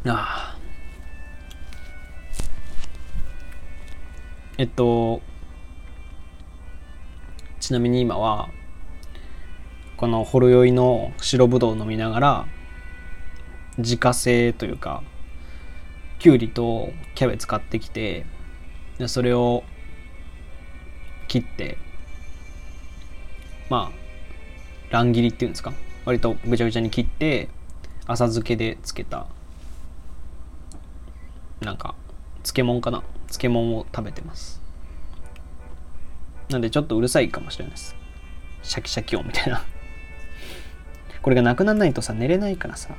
[0.07, 0.66] ああ。
[4.59, 5.21] えっと
[7.61, 8.49] ちなみに今は
[9.99, 12.47] このほろ酔いの白ぶどうを飲みながら
[13.77, 15.03] 自家製というか
[16.19, 18.25] きゅうりとキャベツ買ってきて
[18.99, 19.63] でそれを
[21.29, 21.77] 切って
[23.69, 25.75] まあ乱切りっていうんですか
[26.07, 27.51] 割とぐちゃぐちゃに切って
[28.07, 29.27] 浅漬けでつけた
[31.61, 31.95] なんか
[32.37, 33.03] 漬物かな。
[33.27, 34.63] 漬物を食べてます。
[36.49, 37.97] なんでちょっとうるさいかもしれないです。
[38.63, 39.65] シャキシャキ音みたいな。
[41.23, 42.95] これがなくならないとさ寝れないからさ。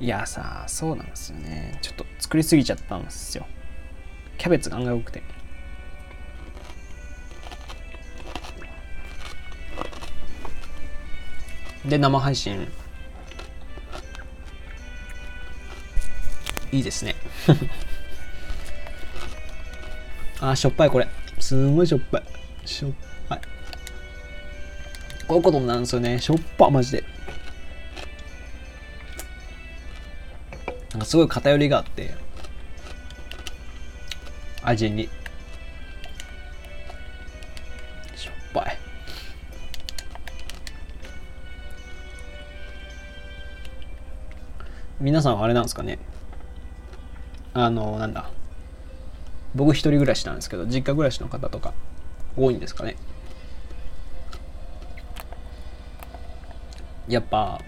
[0.00, 1.78] いやさそうなんですよね。
[1.82, 3.46] ちょっと作りすぎちゃったんですよ。
[4.38, 5.22] キャベツが案外多くて。
[11.84, 12.66] で生配信
[16.74, 17.14] いいですね。
[20.40, 21.06] あしょっぱいこれ。
[21.38, 22.24] すんごいしょっぱい。
[22.64, 22.92] しょっ
[23.28, 23.40] ぱい。
[25.28, 26.18] こういうことなんですよね。
[26.18, 27.04] しょっぱマジで。
[30.90, 32.12] なんかすごい偏りがあって
[34.64, 35.08] 味に。
[38.16, 38.76] しょっぱい。
[44.98, 46.00] 皆さんはあれなんですかね。
[47.54, 48.30] あのなんだ。
[49.54, 51.72] 僕一人暮らしなんですけど実家暮らしの方とか
[52.36, 52.96] 多いんですかね。
[57.08, 57.60] やっぱ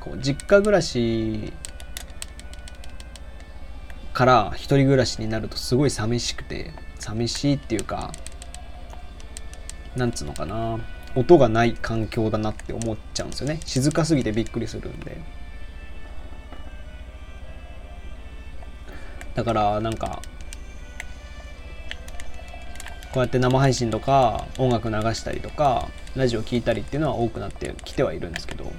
[0.00, 1.52] こう実家暮らし
[4.12, 8.12] から一人暮らしになるとすごい寂しくて寂しいっていうか
[9.96, 10.78] なんつうのかな。
[11.16, 13.58] 音がない環境だなって思っちゃうんですよね。
[13.64, 15.20] 静かすぎてびっくりするんで。
[19.34, 20.22] だからなんか
[23.12, 28.70] こうやって生配信とか音楽流したりとかラジオ聴いたりっていうのは多くなってきてはいるんですけど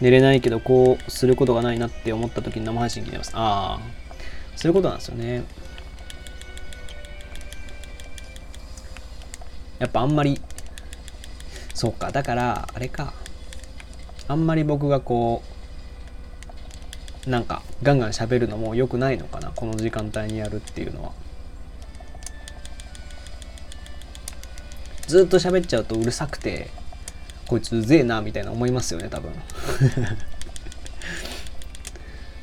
[0.00, 3.32] 寝れないけどこうすることがないなって思った時に生配信聞いてます。
[3.34, 4.04] ああ
[4.56, 5.44] そういうことなんですよね。
[9.78, 10.40] やっぱあんまり
[11.74, 13.12] そうかだからあれか。
[14.26, 15.53] あんまり僕がこう
[17.26, 21.12] なんかガンガン喋るのも良くないのかなこの時間帯にやるっていうのは。
[25.06, 26.70] ずっと喋っちゃうとうるさくて
[27.46, 29.32] こいつうぜえなみたいな思いますよね多分。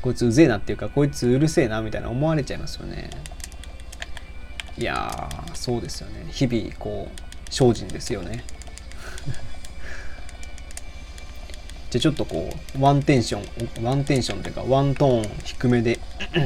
[0.01, 3.09] こいつうぜえなっていうかこいつうるせえなみたいな思われちゃいますよね。
[4.77, 6.25] いやそうですよね。
[6.31, 7.19] 日々こう
[7.51, 8.43] 精進ですよね。
[11.91, 15.99] じゃあちょっとこうワンテンションワンテンションっていうかワントーン低めで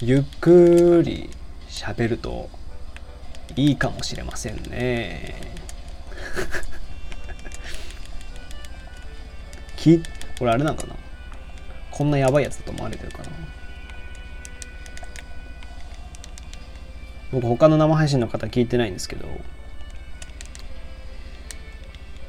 [0.00, 1.28] ゆっくり
[1.68, 2.48] 喋ると
[3.56, 5.34] いいかもしれませんね。
[9.76, 10.02] き
[10.38, 10.96] これあれなんかな？
[11.90, 13.28] こんなやばいやつだと思われてるかな？
[17.32, 19.26] 僕他の生配信の方聞いてないんですけど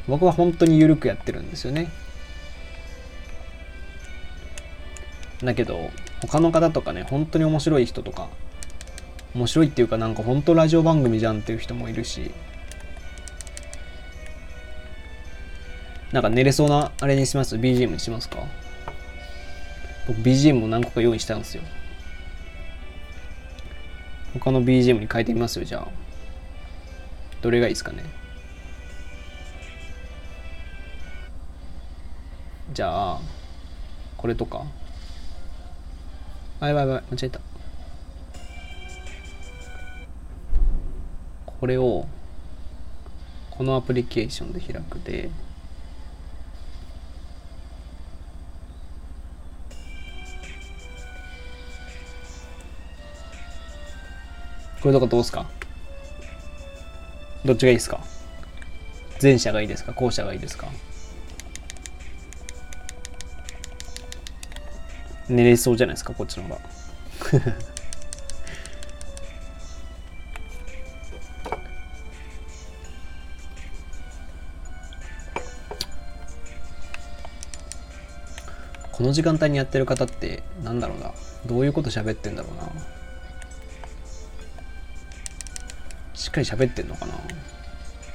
[0.09, 1.89] 僕は本当に緩くやってるんですよね。
[5.43, 5.89] だけど
[6.21, 8.27] 他の方とかね本当に面白い人とか
[9.33, 12.31] 面白いっていうかなんか本当ラジオ番組じゃんっていう人もいるし
[16.11, 18.39] なんか寝れそうなあれにします ?BGM にしますか？
[20.07, 21.63] 僕 BGM も何個か用意したんですよ。
[24.33, 25.87] 他の BGM に変えてみますよじゃあ。
[27.41, 28.03] どれがいいですかね？
[32.71, 33.19] じゃあ
[34.17, 34.63] これとか。
[36.61, 37.39] あやばいやばい間違えた。
[41.45, 42.07] これを
[43.51, 45.29] このアプリケーションで開くで。
[54.81, 55.45] これとかどうすか？
[57.43, 57.99] どっちがいいですか？
[59.21, 59.91] 前者がいいですか？
[59.91, 60.67] 後者がいいですか？
[65.29, 66.59] 寝れそうじゃないですかこっちの方が。
[78.91, 81.13] この時間帯にやってる方ってなんだろうな。
[81.45, 82.63] どういうこと喋ってんだろうな。
[86.13, 87.13] しっかり喋ってんのかな。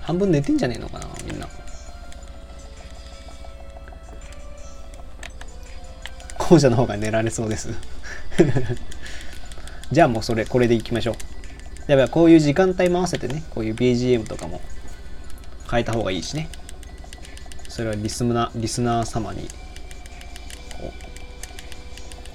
[0.02, 1.48] 半分寝てんじゃねえのかなみんな。
[6.48, 7.70] 後者の方が寝られそうです。
[9.90, 11.12] じゃあもうそれこれでいきましょ
[11.88, 11.92] う。
[11.92, 14.60] やっぱこういう時間帯も合わせてねこういう BGM とかも
[15.70, 16.48] 変えた方がいいしね。
[17.68, 19.48] それはリスナーリスナー様に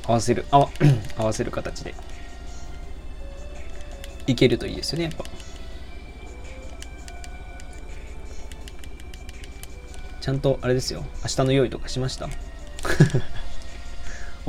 [0.05, 0.67] 合わせる 合
[1.17, 1.93] わせる形で。
[4.27, 5.23] いけるといいですよねやっぱ。
[10.21, 11.03] ちゃんとあれですよ。
[11.23, 12.29] 明日の用意とかしました？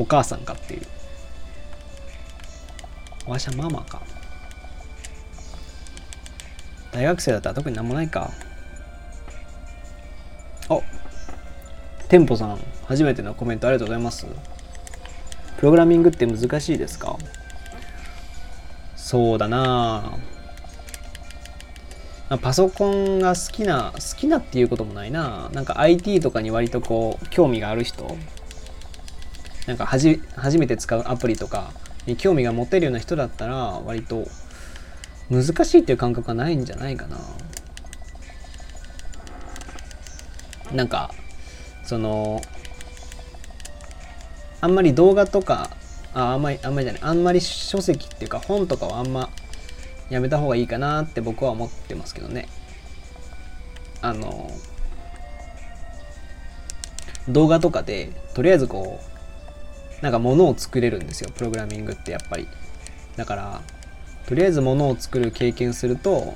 [0.01, 0.87] お母さんかっていう。
[3.31, 4.01] わしゃママか。
[6.91, 8.31] 大学生だったら特になんもないか。
[10.71, 10.79] あ
[12.09, 14.27] テンポさん初めてのコメントありがとうございます。
[15.59, 17.19] プログラミングって難しいですか？
[18.97, 20.15] そうだな。
[22.31, 25.51] あパソコンが好きな好きなっていうこともないな。
[25.53, 28.17] なんか IT とかに割とこう興味がある人
[29.67, 31.73] なんかはじ初めて使うアプリとか
[32.07, 34.27] に興味が持てるような人だったら割と
[35.31, 37.19] 難しいっていう感覚はないんじゃないかな。
[40.73, 41.13] なんか
[41.85, 42.41] その
[44.61, 45.71] あんまり動画とか
[46.15, 49.31] ああんまりあんまりじゃないあんまり書籍っていうか本とかはあんま
[50.11, 52.49] やめた方がいいかなって僕は思ってますけどね。
[54.03, 54.51] あの
[57.29, 59.10] 動画とかでとりあえずこう
[60.01, 62.49] なんか物を作れるんですよプログラミングってやっぱり。
[63.17, 63.61] だから
[64.27, 66.33] とりあえず物を作る経験すると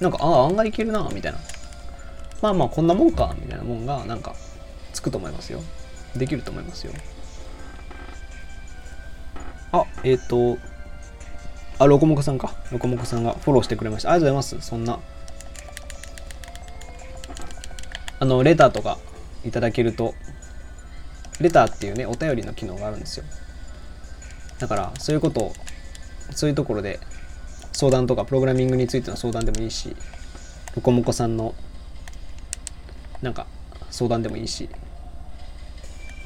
[0.00, 1.38] なんかああ案外いけるなみたいな。
[2.42, 4.34] まあまあこんなもんかみたいなもんがなんか
[4.92, 5.60] つくと思いますよ。
[6.16, 6.92] できると思いますよ。
[9.72, 10.58] あえっ、ー、と
[11.78, 12.54] あロコモコさんか。
[12.72, 14.10] ロコモコさんがフォローしてくれました。
[14.10, 14.68] ありがとうございます。
[14.68, 14.98] そんな。
[18.18, 18.98] あのレターとか
[19.44, 20.14] いただけると
[21.40, 23.24] レターっていうねお便りの機能があるんですよ。
[24.58, 25.52] だからそういうことを
[26.32, 27.00] そういうところで
[27.72, 29.96] 相談とかプログラミングについての相談でもいいし
[30.76, 31.54] ロコモコさんの
[33.22, 33.46] なんか
[33.90, 34.68] 相談でもいいし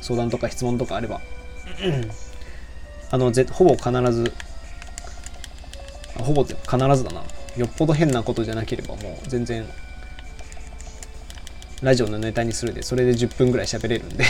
[0.01, 1.21] 相談とか質問とかあれば
[3.11, 4.33] あのぜほぼ必ず
[6.19, 6.57] ほぼ必
[6.97, 7.23] ずだな。
[7.57, 9.65] よっぽど変なことじゃなければもう全然
[11.83, 14.25] ラジオのネタにするでそれで10分ぐらい喋れるんで。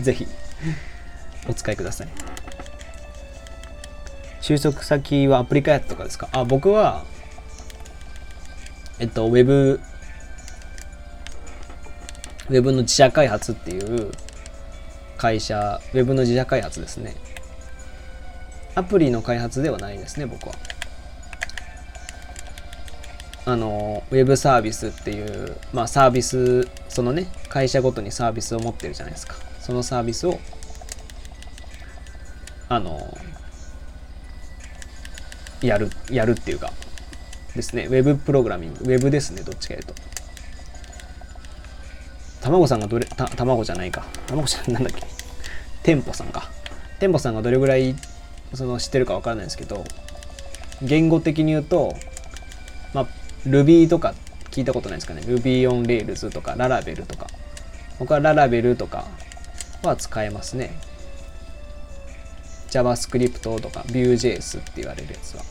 [0.00, 0.26] ぜひ
[1.48, 2.08] お使いください。
[4.40, 6.28] 就職先はアプリ開発とかですか？
[6.32, 7.04] あ僕は
[8.98, 9.80] えっとウェブ
[12.48, 14.10] ウェブの自社開発っていう
[15.16, 17.14] 会社ウェブの自社開発ですね。
[18.74, 20.54] アプリの開発ではないですね僕は。
[23.48, 30.38] あのウェブサービスっていうまあサービスそのね会社ごとにサービスを持ってるじゃないですかそのサービスを
[32.68, 33.16] あの
[35.62, 36.72] やるやるっていうか
[37.58, 37.86] ですね。
[37.86, 38.84] ウェブプログラミング。
[38.84, 39.94] ウェブですね、どっちかいうと。
[42.40, 44.06] 卵さんがどれ、た、卵じゃないか。
[44.26, 45.06] 卵じゃなんだっけ。
[45.82, 46.50] 店舗さんか。
[47.00, 47.94] 店舗さんがどれぐらい
[48.54, 49.84] その知ってるかわからないですけど、
[50.82, 51.94] 言語的に言うと、
[52.94, 53.06] まあ、
[53.46, 54.14] Ruby とか
[54.50, 57.26] 聞いたことないですかね？Ruby on Rails とか Laravel とか。
[57.98, 59.06] 僕は Laravel とか
[59.82, 60.70] は使えますね。
[62.70, 65.42] JavaScript とか Vue.js って言われるやつは。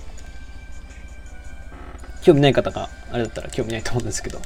[2.21, 4.39] 興味ない方があれだったら興味ないと思うんですけど。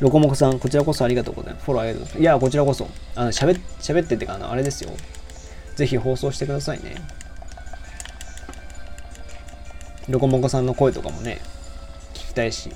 [0.00, 1.66] ロコモコさん、こちらこそありがとうございます。
[1.66, 2.22] フォローありがとうございます。
[2.22, 2.88] いや、こちらこそ。
[3.16, 4.90] あの、喋、喋ってってか、あの、あれですよ。
[5.76, 6.94] ぜひ放送してくださいね。
[10.08, 11.40] ロコモコさんの声とかもね、
[12.30, 12.70] きたいし、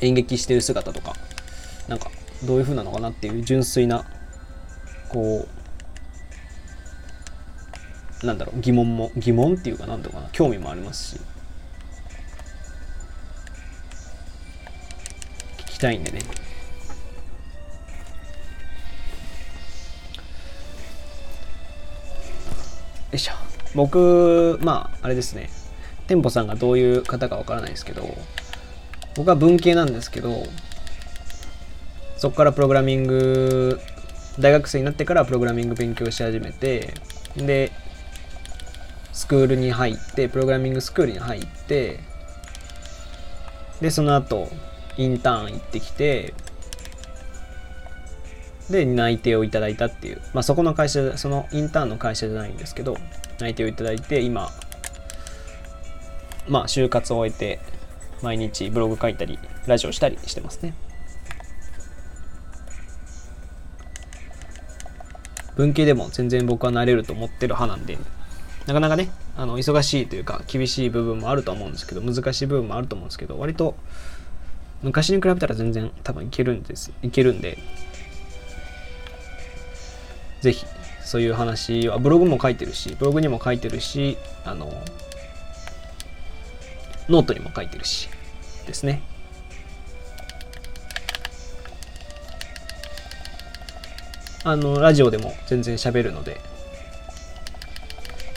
[0.00, 1.14] 演劇してる姿とか、
[1.88, 2.10] なんか、
[2.44, 4.04] どういう風なのかなっていう純粋な、
[5.08, 5.46] こ
[8.22, 11.20] う、なんだろう、疑問も、疑問っていうか、なんとかな、興味もありますし、
[15.58, 16.20] 聞きたいんでね。
[16.20, 16.24] よ
[23.12, 23.32] いしょ。
[23.74, 25.50] 僕、まあ、あれですね。
[26.06, 28.16] 店舗さんがどういう方かわからないですけど、
[29.16, 30.44] 僕は文系なんですけど、
[32.16, 33.80] そこからプログラミング、
[34.38, 36.94] 大学生になってからプログラミング勉強し始めて、
[37.36, 37.72] で、
[39.12, 42.00] スクールに入って、プログラミングスクールに入って、
[43.80, 44.48] で、その後、
[44.96, 46.34] インターン行ってきて、
[48.70, 52.96] で、内定をいただいたっていう、まあそこの会社、そのインターンの会社じゃないんですけど、
[53.38, 54.50] 内定をいただいて、今、
[56.48, 57.60] まあ就活を終えて、
[58.22, 60.74] 毎日ブログ書いたり、ラジオしたりしてますね。
[65.56, 67.98] 文系でも全然僕はなれると思ってる派なんで、
[68.66, 73.74] なかなかね、あの忙しいというか厳しい部分もあると思うんですけど、難しい部分もあると思うんですけど、割と
[74.82, 77.58] 昔に比べたら全然多分いけるんです、いけるんで、
[80.42, 80.66] ぜひ
[81.04, 84.70] そういう話はブログも書いてるしブログにも書いてるしあの
[87.08, 88.08] ノートにも書いてるし
[88.66, 89.02] ですね。
[94.44, 96.40] あのラジオでも全然喋るので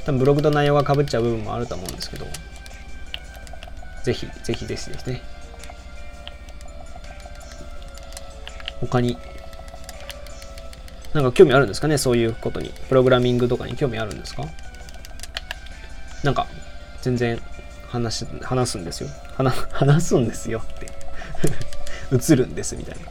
[0.05, 2.26] 多分ブログと内容がかぶっちゃう部分もあると思うんですけど
[4.03, 5.22] ぜひぜひですですね。
[8.80, 9.17] 他に
[11.13, 11.97] なんか興味あるんですかね？
[11.97, 12.72] そういうことに。
[12.88, 14.45] プログラミングとかに興味あるんですか？
[16.24, 16.47] なんか、
[17.01, 17.41] 全然
[17.89, 19.09] 話、話すんですよ。
[19.35, 20.87] 話、話すんですよって
[22.33, 23.09] 映るんですみたいな。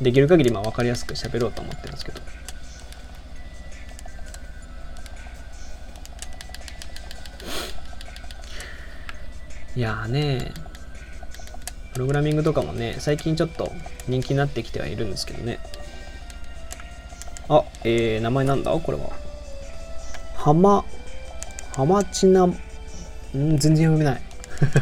[0.00, 2.20] できる限りまあ分かりやすく喋ろうと思ってるんですけど。
[9.76, 10.52] いやーね
[11.92, 13.72] プログラミングとかもね、最近ちょっと
[14.06, 15.58] 人気になってきてはいるんですけどね。
[17.48, 18.70] あ、えー、名前なんだ？
[18.70, 19.10] これは。
[20.36, 20.84] はま、
[21.76, 22.48] はまちな、
[23.36, 24.22] ん全然読めない。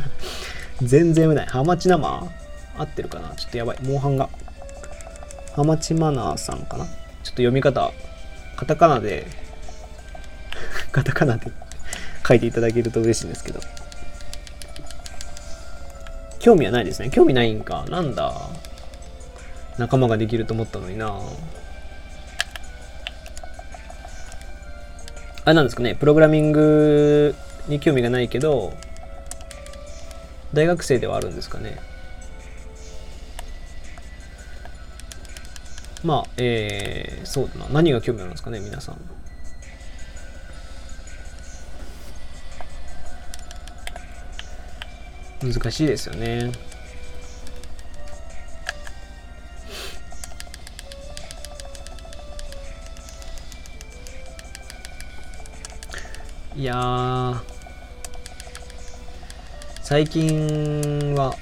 [0.83, 1.47] 全然読めない。
[1.47, 2.31] はまちなま
[2.77, 3.35] 合ってるかな？
[3.35, 3.79] ちょっとやばい。
[3.83, 4.29] モンハンが。
[5.57, 6.85] はまちマナーさんかな？
[6.85, 6.93] ちょっ
[7.23, 7.91] と読み方、
[8.57, 9.27] カタカナで
[10.93, 11.51] カタカナで
[12.27, 13.61] 書いていただけると嬉しいんですけど。
[16.39, 17.11] 興味はないですね。
[17.11, 17.85] 興味ないんか。
[17.89, 18.33] なんだ？
[19.79, 21.21] 仲間ができると思ったのにな
[25.45, 27.35] あれなんですかね、プログラミング
[27.69, 28.75] に興味がないけど、
[30.53, 31.79] 大学生ではあるんですかね。
[36.05, 37.69] まあ、えー、そうだな。
[37.71, 39.01] 何が興味あるんですかね、皆さん。
[45.43, 46.53] 難しいですよね。
[56.55, 57.43] いや
[59.89, 61.37] 最近は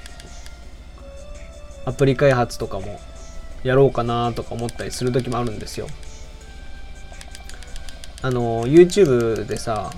[1.83, 2.99] アプリ開発とかも
[3.63, 5.87] やろうかなとか思ったりする時もあるんですよ。
[8.21, 9.89] あの YouTube でさ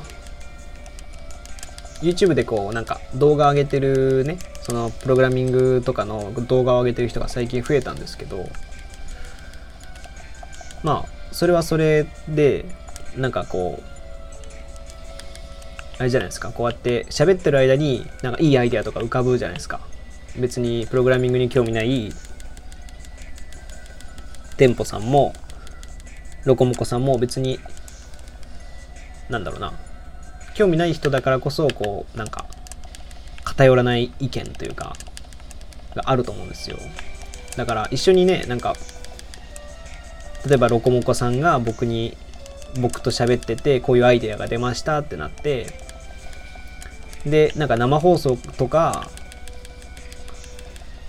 [2.02, 8.48] YouTube でこうなんか動画上げてるねそのプログラミングとかの動画を上げてる人が最近増えたんですけど
[10.84, 12.64] まあそれはそれで
[13.18, 13.97] なんかこう
[16.00, 16.52] あれじゃないですか。
[16.52, 19.80] こうやって喋ってる間になんかいいアイデアとか浮かぶじゃないですか。
[20.38, 22.14] 別にプログラミングに興味ない
[24.58, 25.34] 店舗さんも
[26.46, 27.60] ロコモコさんも別に
[29.30, 29.74] なんだろうな。
[30.54, 32.46] 興味ない人だからこそこうなんか
[33.44, 34.96] 偏らない意見というか
[35.96, 36.78] があると思うんですよ。
[37.56, 38.76] だから一緒にねなんか
[40.48, 42.16] 例えばロコモコさんが僕に
[42.80, 45.87] 僕と喋っててこういうアイデアが出ましたってなって
[47.30, 49.10] でなんか生放送とか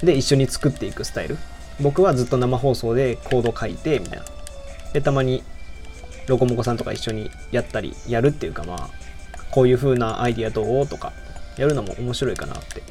[0.03, 1.39] で一緒に作っていくスタイル。
[1.81, 4.25] 僕はずっと生放送でコード書いてみたいな。
[4.93, 5.43] でたまに
[6.27, 8.91] ロコモコさんとか一緒にやったりやるっていうかまあ
[9.51, 11.13] こういう風なアイディアどうとか
[11.57, 12.83] やるのも面白いかなって。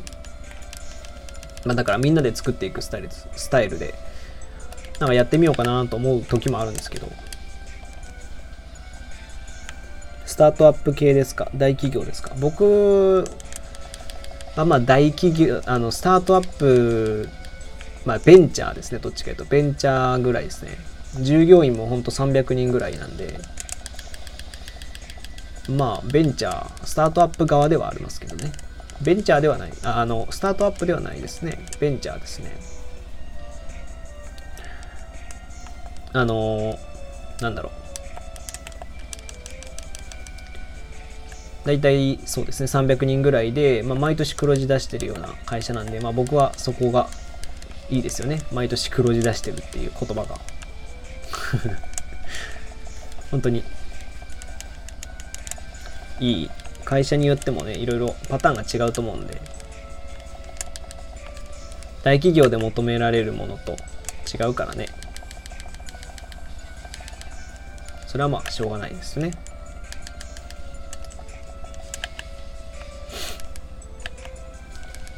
[1.65, 3.93] まあだからみんなで作っていくスタイルスタイルで
[4.99, 7.07] なんかやってみようかなと思う時もあるんですけど。
[10.37, 11.49] スタートアップ系ですか？
[11.55, 12.35] 大企業ですか？
[12.39, 13.25] 僕
[14.55, 17.27] はまあ大企業あのスタートアップ
[18.05, 19.45] まあベンチャーですねどっちかというと。
[19.45, 20.77] ベンチャーぐらいですね。
[21.21, 23.39] 従業員もほんと300人ぐらいなんで。
[25.69, 28.51] まあベンチャースタートアップ側ではありますけどね。
[29.01, 29.71] ベンチャーではない。
[29.85, 31.65] ああのスタートアップではないですね。
[31.79, 32.51] ベンチャーですね。
[36.13, 36.77] あの
[37.41, 37.86] なんだろう。
[41.67, 47.09] 大体そうですね300人ぐらいで、まあ、毎年黒字出してるような会社なんで、まあ、僕はそこが
[47.89, 48.41] いいですよね。
[48.53, 50.39] 毎年黒字出してるっていう言葉が。
[53.31, 53.65] 本当に。
[56.21, 56.49] いい
[56.85, 59.41] 会社によってもねいろいろパターンが違うと思うんで。
[62.05, 63.75] 大企業で求められるものと
[64.33, 64.87] 違うからね。
[68.07, 69.31] それはまあしょうがないですね。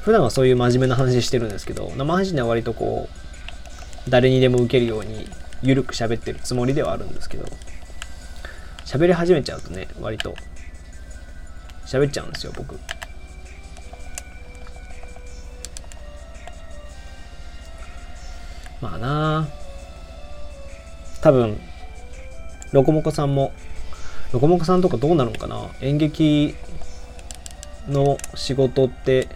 [0.09, 3.07] 普段はそういう真面目な話してるんですけど生配信では割とこ
[4.07, 5.29] う誰にでも受けるように
[5.61, 7.45] 緩く喋ってるつもりではあるんですけど
[8.85, 10.33] 喋り始めちゃうとね割と
[11.85, 12.79] 喋っちゃうんですよ僕。
[18.81, 19.47] まあな
[21.21, 21.61] 多分
[22.71, 23.53] ロコモコさんも
[24.33, 25.69] ロコモコさんとかどうなるのかな？
[25.81, 26.55] 演劇
[27.87, 29.27] の仕事って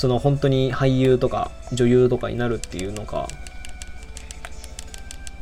[0.00, 3.28] その本当に俳優とか女優とかになるっていうのか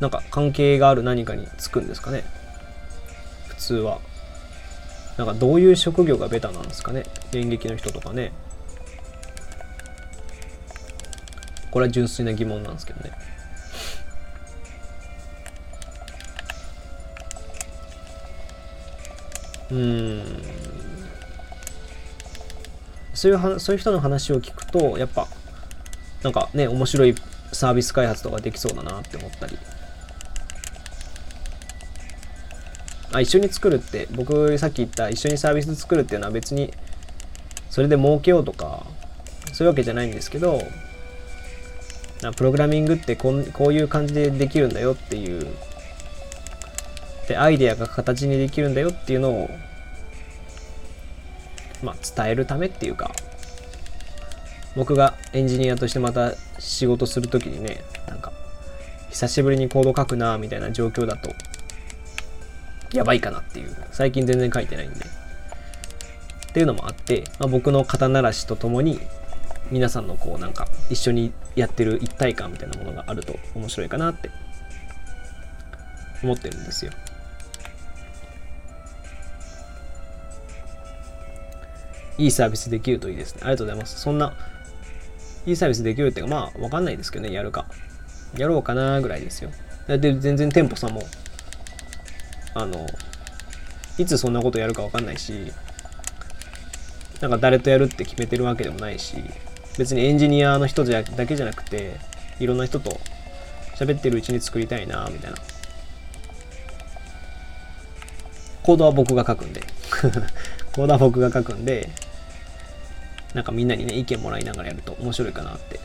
[0.01, 2.25] なんか関係がある何かにつくんですかね。
[3.47, 3.99] 普通は。
[5.15, 7.05] なんかどういう職業がベタなんですかね。
[7.31, 8.33] 演劇の人とかね。
[11.71, 13.11] これは純粋な疑問なんですけどね。
[19.71, 20.88] うん。
[23.13, 25.27] そういうそういう人の話を聞くとやっぱ
[26.23, 27.15] なんかね面白い
[27.51, 29.57] サービス開発とかできそうだなって思ったり。
[33.11, 36.71] あ一緒に作るって僕さっき言った一緒にサービス作るっていうのは別に
[37.69, 38.85] それで儲けようとか
[39.51, 40.61] そういうわけじゃないんですけど
[42.35, 45.47] プログラミングってこんこういう感じでできるんだよっていう
[47.27, 49.49] でアイデアが形にできるんだよっていうのを
[51.83, 53.11] まあ伝えるためっていうか
[54.75, 58.31] 僕がエンジニアとしてまた仕事するときにねなんか
[59.09, 61.31] 久しぶりにコード書くなみたいな状況だと
[62.93, 65.19] やばいかなっていう最近全然書いてないんで。
[66.49, 68.99] っていうのもあって、まあ、僕の肩慣らしとともに
[69.71, 74.31] 皆さんのこうなんか一緒にやってる一体感みたいなものがあると面白いかなって
[76.23, 76.91] 思ってるんですよ。
[82.19, 83.41] いいサービスできるといいですね。
[83.43, 83.99] ありがとうございます。
[83.99, 84.35] そんな
[85.45, 87.65] いいサービスできるっていうかまあわかんないですけどねやるか。
[88.37, 89.49] やろうかなぐらいですよ。
[89.87, 91.01] で全然店舗さんも
[92.53, 92.85] あの
[93.97, 95.51] いつそんなことやるか分かんないし
[97.21, 99.15] なんか誰とやるって決めてるわけでもないし
[99.77, 101.99] 別にエンジニアの人じゃだけじゃなくて
[102.39, 102.99] いろんな人と
[103.77, 105.37] 喋ってるうちに作りたいなみたいな。
[108.61, 109.61] コードは僕が書くんで。
[110.75, 111.89] コードは僕が書くんで
[113.33, 115.79] なんかみんなにね意見もらいながらやると面白いかなって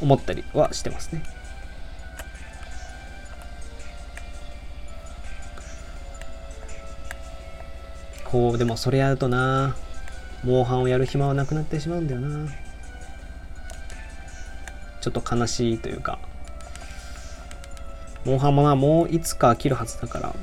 [0.00, 1.22] 思ったりはしてますね。
[8.24, 9.76] こうでもそれやるとな
[10.42, 12.50] モンハンをやる暇はなくなってしまうんだよな。
[15.00, 16.18] ちょっと悲しいというか。
[18.24, 20.34] モンハンもなもういつか飽きるはずだから。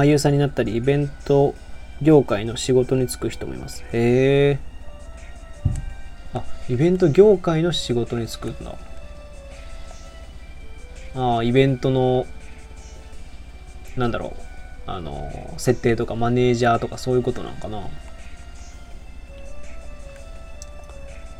[0.00, 1.54] 俳優さんになったりイベント
[2.00, 3.84] 業界の仕事に就く人もいます。
[3.92, 4.58] へえ。
[6.32, 8.76] あイベント業界の仕事に就くんだ。
[11.16, 12.26] ああイベントの
[13.98, 14.32] なんだろう。
[14.86, 17.80] あの設定とかマネージャーとかそういうことなんかな。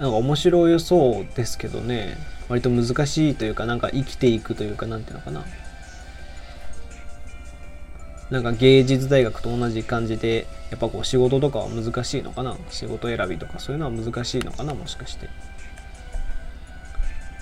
[0.00, 2.18] なんか面白いそうですけどね。
[2.50, 5.44] 割と難しいというかなんか生きていくというかなんていうのかな
[8.30, 12.56] なんか芸術大学と同じ感じでやっぱこう仕事とかは難しいのかな？
[12.68, 14.72] 仕事選びとかそういうのは難しいのかな？
[14.72, 15.28] もしかして。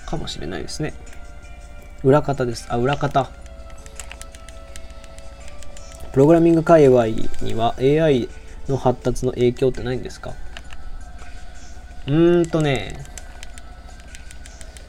[0.07, 0.95] かもしれないですね。
[2.03, 2.65] 裏方です。
[2.69, 3.29] あ裏方。
[6.11, 7.05] プログラミング界隈
[7.43, 8.27] には AI
[8.67, 10.33] の発達の影響ってないんですか？
[12.07, 13.05] うーんとね、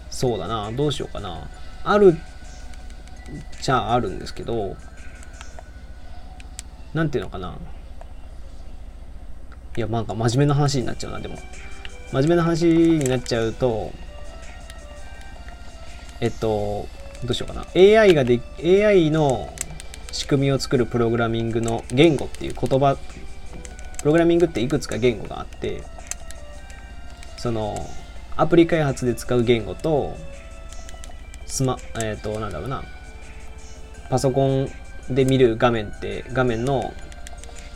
[0.08, 1.46] そうだな、どうしようかな。
[1.84, 2.16] ある
[3.60, 4.76] じゃあるんですけど、
[6.94, 7.56] なんていうのかな。
[9.76, 11.36] いや、なんか真面目な話になっちゃうな、でも。
[12.12, 13.92] 真面目な話になっちゃうと、
[16.20, 16.88] えっと、
[17.24, 17.66] どうしようかな。
[17.74, 19.52] AI がで、AI の
[20.10, 22.96] 仕組みを作るプログラミングの言語っていう言葉、
[24.00, 25.82] プログラミングっていくつか言語があって、
[27.40, 27.88] その
[28.36, 30.14] アプリ開発で使う言語と
[31.46, 32.82] スマえっ、ー、となんだろうな
[34.10, 34.70] パソコン
[35.10, 36.92] で見る画面って画面の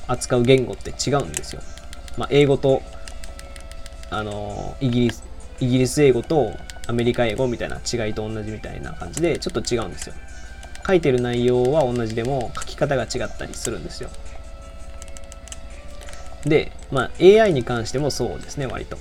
[0.07, 1.63] 扱う言語って違うんですよ。
[2.17, 2.83] まあ、英語と
[4.11, 5.25] あのイギリス
[5.61, 6.53] イギリス英語と
[6.87, 10.15] アメリカ英語みたいな違いと同じみたいな感じでちょっと違うんですよ。
[10.87, 14.11] 書いてる内容は同じでも書き方が違ったりするんですよ。
[16.45, 18.99] で、まあ、AI に関してもそうですね、割と。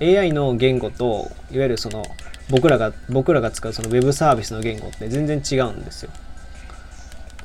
[0.00, 2.04] AI の言語といわゆるその
[2.50, 6.10] 僕らが僕らが使うその Web サービスの言語って全然違うんですよ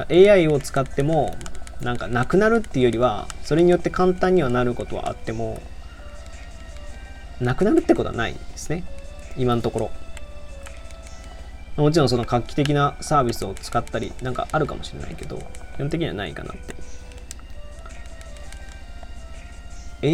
[0.09, 1.35] AI を使っても
[1.81, 5.61] なんかなくなるっていうよりはそれによって簡単にはなることはあっても
[7.39, 8.83] なくなるってことはないんですね。
[9.37, 9.91] 今のところ。
[11.75, 15.37] もちろんその画期的なサービスを使ったりなんかあるかもしれないけど
[15.75, 16.75] 基本的にはないかなって。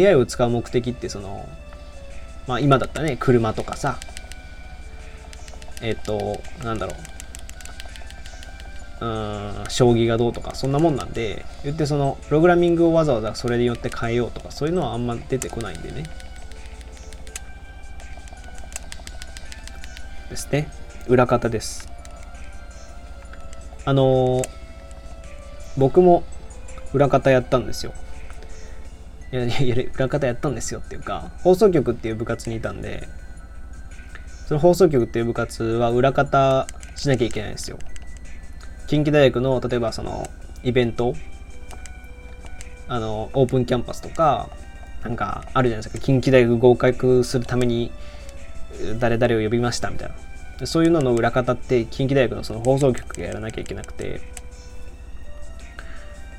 [0.06, 1.48] AI を使う目的ってその
[2.46, 3.98] まあ今だったらね、車とかさ、
[5.80, 6.96] えっ、と、なんだろう、
[9.04, 16.04] うん、将棋がどうとか、そんなもんなんで、言ってその、プログラミングをわざわざそれによって変えようとか、そういうのはあんま出てこないんでね。
[20.30, 20.68] ですね。
[21.06, 21.88] 裏方です。
[23.84, 24.48] あのー、
[25.76, 26.24] 僕も
[26.94, 27.92] 裏方やったんですよ。
[29.32, 33.08] いやいや裏方やったんですよっていうか放送局っていう部活にいたんで
[34.46, 37.78] その放送局っていう部活は裏方しなきゃいけないんですよ
[38.86, 40.28] 近畿大学の例えばその
[40.62, 41.14] イベント
[42.88, 44.50] あのオープンキャンパスとか
[45.02, 46.04] なんかあるじゃないですか。
[46.04, 47.92] 近畿大学合格するために
[48.98, 50.08] 誰々を呼びましたみたい
[50.60, 50.66] な。
[50.66, 54.20] そういうのの裏方って近畿大学のその放送局がやらなきゃいけなくて。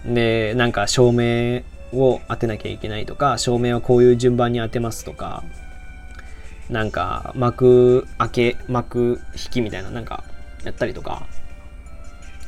[0.06, 5.44] でなんか照明を当てなきゃいけないとか照明はこういう順番に当てますとか
[6.70, 10.24] なんか幕開け幕引きみたいななんか
[10.64, 11.26] やったりとか。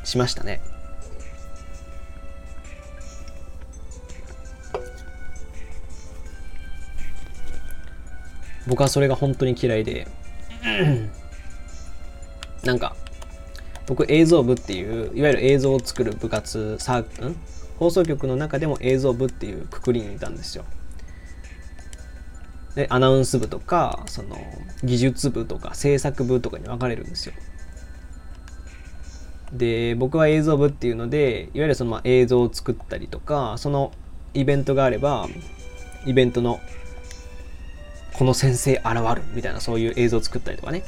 [0.08, 0.60] しましたね
[8.66, 10.06] 僕はそれが本当に嫌いで
[12.64, 12.96] なんか
[13.86, 17.36] 僕映像部っていういわゆる映像を作る部活サーん？
[17.78, 20.64] 放送局の中でも映像部っていうくくりにいたんですよ。
[22.74, 24.36] でアナウンス部とかその
[24.84, 27.34] 技術部とか制作部とかに分かれるんですよ。
[29.52, 33.92] で僕は映像部っていうのでいわゆるそのま映像を作ったりとかその
[34.34, 35.26] イベントがあれば
[36.06, 36.60] イベントの
[38.12, 40.82] この先生現るみたいなそういう映像を作ったりとかね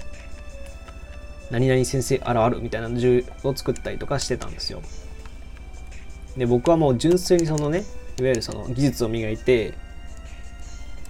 [1.51, 2.99] 何々先生現るみたいなの
[3.49, 4.83] を作ったりとかしてたんですよ。
[6.37, 7.85] で僕はもう純粋にそのね
[8.19, 9.75] いわゆるその技術を磨いて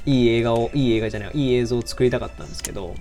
[0.06, 2.94] いい映画をいい映画じゃないいい映像を作りたかったんですけど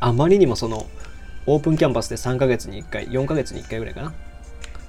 [0.00, 0.86] あまりにもその
[1.46, 4.14] オープンキャンパスで3ヶ月に1回4ヶ月に1回ぐらいかな。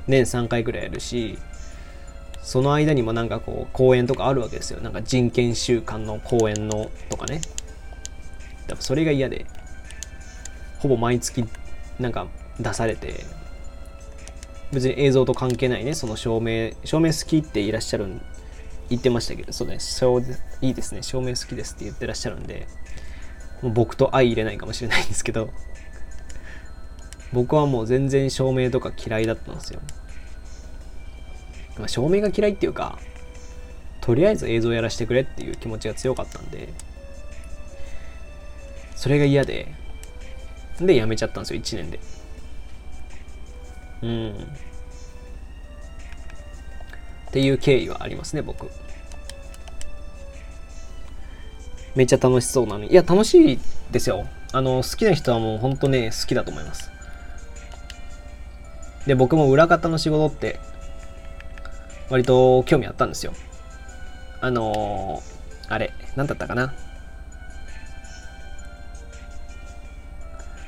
[0.07, 1.39] 年3回ぐらいやるし
[2.41, 4.79] その間にもなんかこう公演とかあるわけですよ。
[4.81, 7.41] なんか人権週間の公演のとかね。
[8.67, 9.45] だからそれが嫌で
[10.79, 11.43] ほぼ毎月
[11.99, 12.27] なんか
[12.59, 13.25] 出されて
[14.71, 18.07] 別に映像と関係ないね、その照明、照明好きっていらっしゃる
[18.89, 20.23] 言ってましたけど、そうね、そう
[20.61, 22.67] いいですね、照明好きですって言ってらっしゃるんで、
[23.63, 25.49] 僕と相入れないかもしれないんですけど、
[27.36, 29.81] 僕はもう全然照明とか嫌いだったんですよ。
[31.77, 32.97] まあ、照明が嫌いっていうか、
[33.99, 36.69] とりあえず映像やらせてくれっていう気持ちが強かったんで、
[38.95, 39.67] それが嫌で、
[40.79, 41.99] で、やめちゃったんですよ、1年で。
[44.03, 44.31] うん。
[47.27, 48.71] っていう経緯はありますね、僕。
[51.95, 52.91] めっちゃ楽しそうなのに。
[52.91, 53.59] いや、楽しい
[53.91, 54.25] ですよ。
[54.53, 56.94] あの、好きな人はもう本当ね、好きだと思います。
[59.05, 60.59] で、僕も裏方の仕事って、
[62.09, 63.33] 割と興味あったんですよ。
[64.41, 66.73] あのー、あれ、何だったかな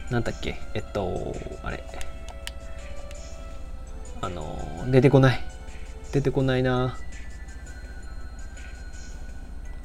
[0.09, 1.83] なんだっけえっと、あれ。
[4.21, 5.39] あのー、出てこない。
[6.11, 6.97] 出てこないな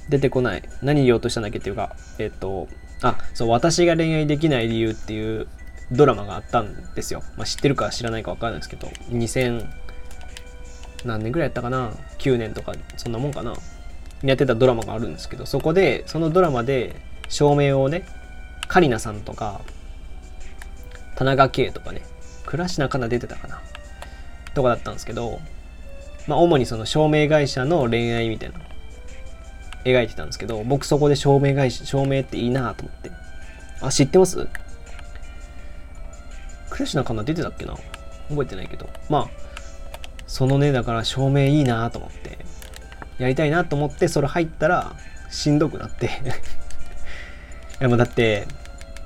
[0.09, 0.63] 出てこない。
[0.83, 2.69] 何言おうとしたんだっけっていうか、えっと、
[3.03, 5.49] あ、そう、私が恋愛できない理由っていう
[5.93, 7.23] ドラマがあったんですよ。
[7.37, 9.67] まあ、知ってるか知らないかわかんないですけど、2000、
[11.05, 13.55] 何年ぐらいやったかな ?9 年とか、そんなもんかな
[14.23, 16.97] やってたドラマがあるんですけど、そこで、そのドラマで、
[17.29, 18.07] 照明をね、
[18.69, 19.61] カリナさんとか、
[21.17, 22.03] 田中圭とかね、
[22.47, 23.61] 倉科かな出てたかな？
[24.55, 25.41] とかだったんですけど、
[26.27, 28.61] まあ、主にその照明会社の恋愛みたいな
[29.85, 33.11] 描いてたんですけど、僕そこで照明会社、照明っていいなと思って。
[33.81, 34.47] あ、知ってます？
[36.73, 37.75] 倉科かな出てたっけな？
[38.29, 38.89] 覚えてないけど。
[39.11, 39.29] まあ、
[40.27, 42.39] そのね、だから照明いいなと思って、
[43.19, 44.97] やりたいなと思って、それ入ったら、
[45.31, 46.07] しんどくなって。
[47.81, 48.47] いやもうだって、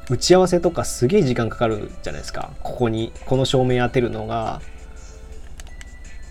[0.09, 2.53] 打ち合わせとかすげえ時間かかるじゃないですか。
[2.63, 4.61] ここに、この照明当てるのが、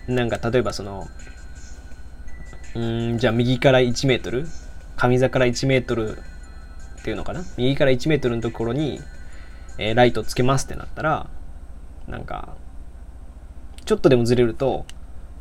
[0.08, 1.08] なんか例えばその、
[2.74, 4.46] うん、じゃあ右から1メートル？
[4.96, 6.20] 上座から1メートルっ
[7.02, 7.42] ていうのかな？
[7.58, 9.00] 右から1メートルのところに、
[9.78, 11.28] えー、ライトつけますってなったら、
[12.08, 12.54] なんか、
[13.84, 14.86] ちょっとでもずれると、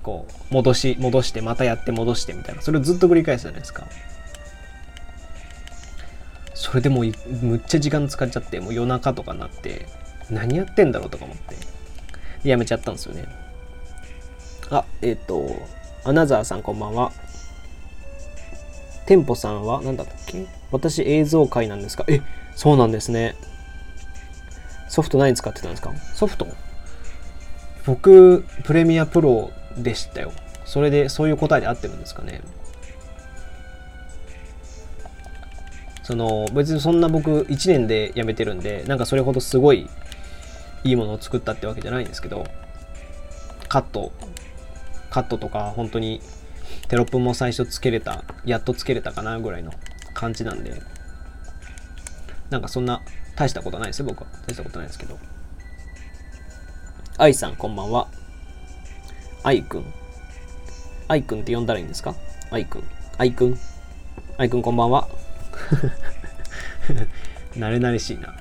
[0.04, 2.62] こう、戻し、戻して、またやって戻してみたいな。
[2.62, 3.88] それをずっと繰り返すじゃないですか。
[6.54, 7.06] それでもう
[7.44, 9.88] むっちゃ時間使っちゃってもう夜中とかになって
[10.30, 11.56] 何やってんだろうとか思って。
[12.48, 13.26] やめちゃったんですよね。
[14.72, 15.48] あえっ、ー、と
[16.06, 17.12] アナザーさんこんばんは。
[19.06, 20.48] テンポさんは何だったっけ？
[20.72, 22.06] 私映像界なんですか？
[22.08, 22.22] え
[22.56, 23.36] そうなんですね。
[24.96, 25.94] ソフト何使ってたんですか？
[26.14, 26.48] ソフト？
[27.86, 30.32] 僕プレミアプロでしたよ。
[30.64, 32.40] それでそういう答えで合ってるんですかね。
[36.04, 39.90] その別にそんな僕1年で辞めてるんでなんかそれほどすごい
[40.86, 42.46] いいものを作ったってわけじゃないんですけど
[43.68, 44.14] カット
[45.10, 46.22] カットとか本当に
[46.88, 49.74] テロップも最初つけれたやっとつけれたかなぐらいの
[50.14, 50.82] 感じなんで
[52.50, 53.02] なんかそんな
[53.36, 54.28] 大したことないですよ僕は。
[54.48, 55.18] 大したことないですけど。
[57.18, 58.08] 愛さんこんばんは。
[59.44, 59.94] 愛くん。
[61.08, 62.16] 愛くんって呼んだらいいんですか？
[62.52, 62.84] 愛くん。
[63.18, 63.58] 愛くん。
[64.38, 65.08] 愛くんこんばんは。
[67.56, 68.36] 慣れ慣れしいな。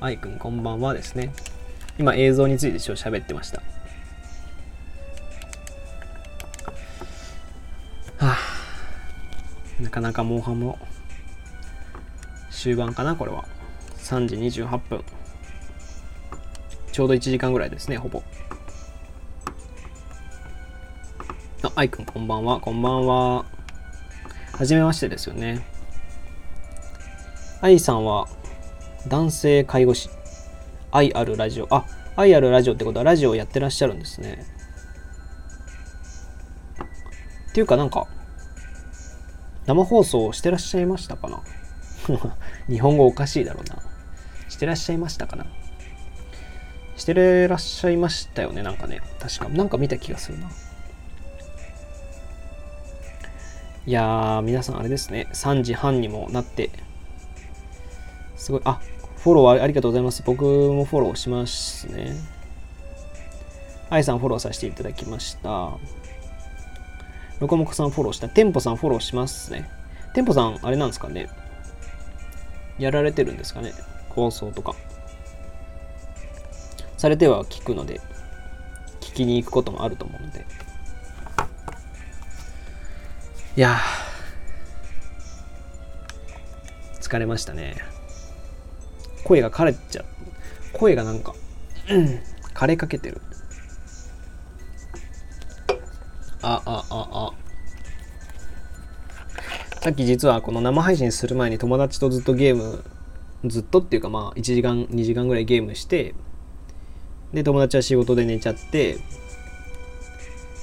[0.00, 1.32] アイくんこんばんはですね。
[1.98, 3.62] 今映像についてちょっと喋ってました。
[8.18, 8.38] はあ、
[9.80, 10.78] なかなかモンハンも
[12.56, 13.44] 終盤かなこれは。
[13.98, 15.04] 3時28分。
[16.90, 18.22] ちょうど1時間ぐらいですね、ほぼ。
[21.62, 22.58] あ、アイくんこんばんは。
[22.58, 23.44] こんばんは。
[24.52, 25.66] はじめましてですよね。
[27.60, 28.26] 愛さんは
[29.06, 30.08] 男性介護士。
[30.90, 31.68] 愛あるラジオ。
[31.70, 31.84] あ、
[32.16, 34.46] 愛あるラジオってことはラジオをやってらっしゃるんですね。
[37.50, 38.06] っていうかなんか、
[39.66, 41.42] 生放送してらっしゃいましたかな？
[42.68, 43.82] 日本語おかしいだろうな。
[44.48, 45.46] してらっしゃいましたかな？
[46.96, 49.00] してらっしゃいましたよね、なんかね。
[49.18, 49.48] 確か。
[49.48, 50.50] なんか見た気がするな。
[53.86, 56.70] いやー、皆さんあれですね、3時半にもなって、
[58.36, 58.80] すごい、あ、
[59.18, 60.22] フォローありがとうございます。
[60.24, 62.14] 僕もフォローしますね。
[63.90, 65.78] 愛さんフォローさせていただきました。
[67.38, 68.28] ロコモコさんフォローした。
[68.28, 69.68] テンポさんフォローしますね。
[70.14, 71.28] テンポさん、あれなんですかね
[72.78, 73.72] やられてるんですかね？
[74.10, 74.74] 放送とか。
[76.96, 78.00] されては聞くので、
[79.00, 80.46] 聞きに行くこともあると思うので。
[83.56, 83.78] いや
[87.00, 87.76] 疲れましたね。
[89.24, 90.04] 声が枯れちゃう。
[90.72, 91.34] 声がなんか、
[91.88, 92.20] うん、
[92.54, 93.20] 枯れかけてる。
[96.42, 97.32] ああああ。
[99.86, 102.82] さっき実はこの生配信する前に友達とずっとゲーム
[103.44, 106.16] ずっとっていうかまあ1時間2時間ぐらいゲームして
[107.32, 108.98] で友達は仕事で寝ちゃって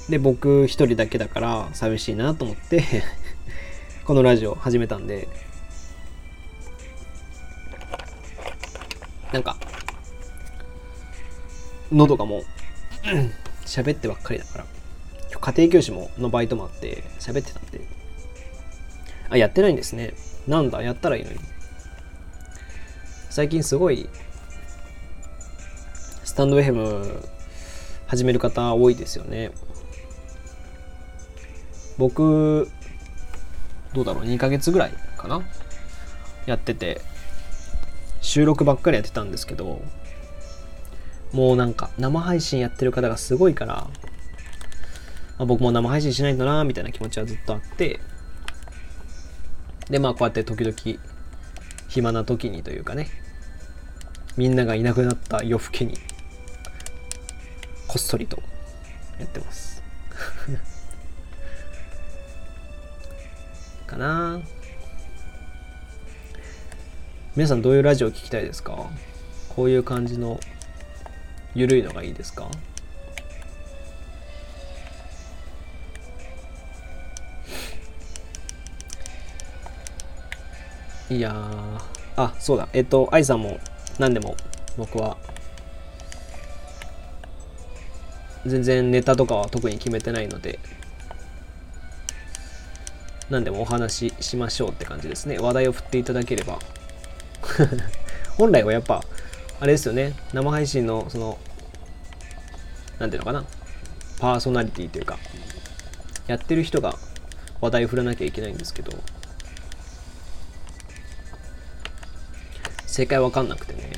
[0.09, 2.83] で僕一人だけだから寂しいなと思って
[4.03, 5.29] このラジオ始めたんで。
[9.31, 9.55] なんか
[11.93, 12.43] 喉がもう
[13.65, 14.65] 喋ってばっかりだから
[15.39, 18.02] 家庭教師ものバイトもあって喋ってたんで。
[19.33, 20.13] あやってないんですね。
[20.47, 20.83] なんだ？
[20.83, 21.39] やったらいいのに。
[23.31, 24.07] 最近すごい
[26.23, 27.27] スタンド FM
[28.05, 29.51] 始める方多いですよね。
[31.97, 32.69] 僕
[33.93, 35.41] どうだろう？2ヶ月ぐらいかな？
[36.45, 37.01] やってて。
[38.21, 39.81] 収録ばっかりやってたんですけど
[41.33, 43.87] もうなんか生配信やってる方がすごいから
[45.39, 47.99] あ僕も生配信しないとなみたいな気持ちはずっとあって。
[49.89, 50.75] でまあこうやって時々
[51.89, 53.09] 暇な時にというかね。
[54.35, 55.93] みんながいなくなった夜更けに
[57.87, 58.41] こっそりと
[59.19, 59.83] やってます。
[63.85, 64.41] かな。
[67.35, 68.89] 皆さんどういうラジオ聞きたいですか？
[69.49, 70.39] こういう感じの
[71.53, 72.49] ゆるいのがいいですか？
[81.13, 81.31] いや
[82.15, 82.67] あそうだ。
[82.73, 83.59] えっと愛さんも
[83.99, 84.35] 何でも
[84.77, 85.17] 僕は。
[88.45, 90.59] 全然ネタとかは特に決めてないので。
[93.29, 95.37] 何でもお話ししましょうって感じですね。
[95.37, 96.57] 話題を振っていただければ。
[98.37, 99.03] 本来はやっぱ
[99.59, 100.13] あれですよね。
[100.33, 101.37] 生配信のその
[102.97, 103.45] 何ていうのかな。
[104.19, 105.19] パーソナリティというか。
[106.25, 106.97] やってる人が
[107.61, 108.97] 話題を振らなきゃいけないんですけど。
[112.93, 113.89] 正解わかんなくてね。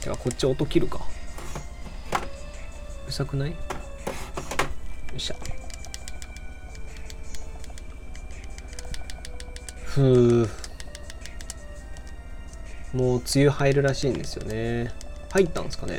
[0.00, 1.00] てかこっち音切るか。
[3.02, 3.50] うるさくない？
[3.50, 3.56] よ
[5.16, 5.34] いしょ
[9.82, 10.48] ふう。
[12.92, 14.92] もう梅雨入るらしいんですよね。
[15.32, 15.98] 入ったんですかね？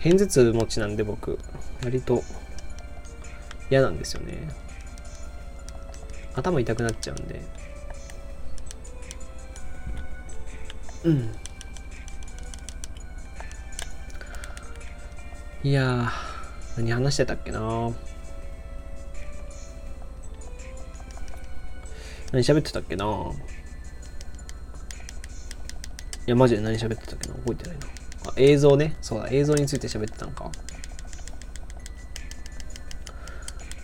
[0.00, 1.38] 偏頭痛持ちなんで僕。
[1.82, 2.22] 割と
[3.70, 4.65] 嫌なんですよね。
[6.36, 7.42] 頭痛くなっちゃうんで。
[11.04, 11.32] うん。
[15.62, 16.12] いや
[16.76, 17.60] 何話してたっけな
[22.32, 23.04] 何喋ってたっけな
[26.26, 27.86] いやマジで何喋ってたっけな覚えてないな。
[28.28, 28.96] あ映像ね。
[29.00, 30.50] そうだ映像について喋ってたのか。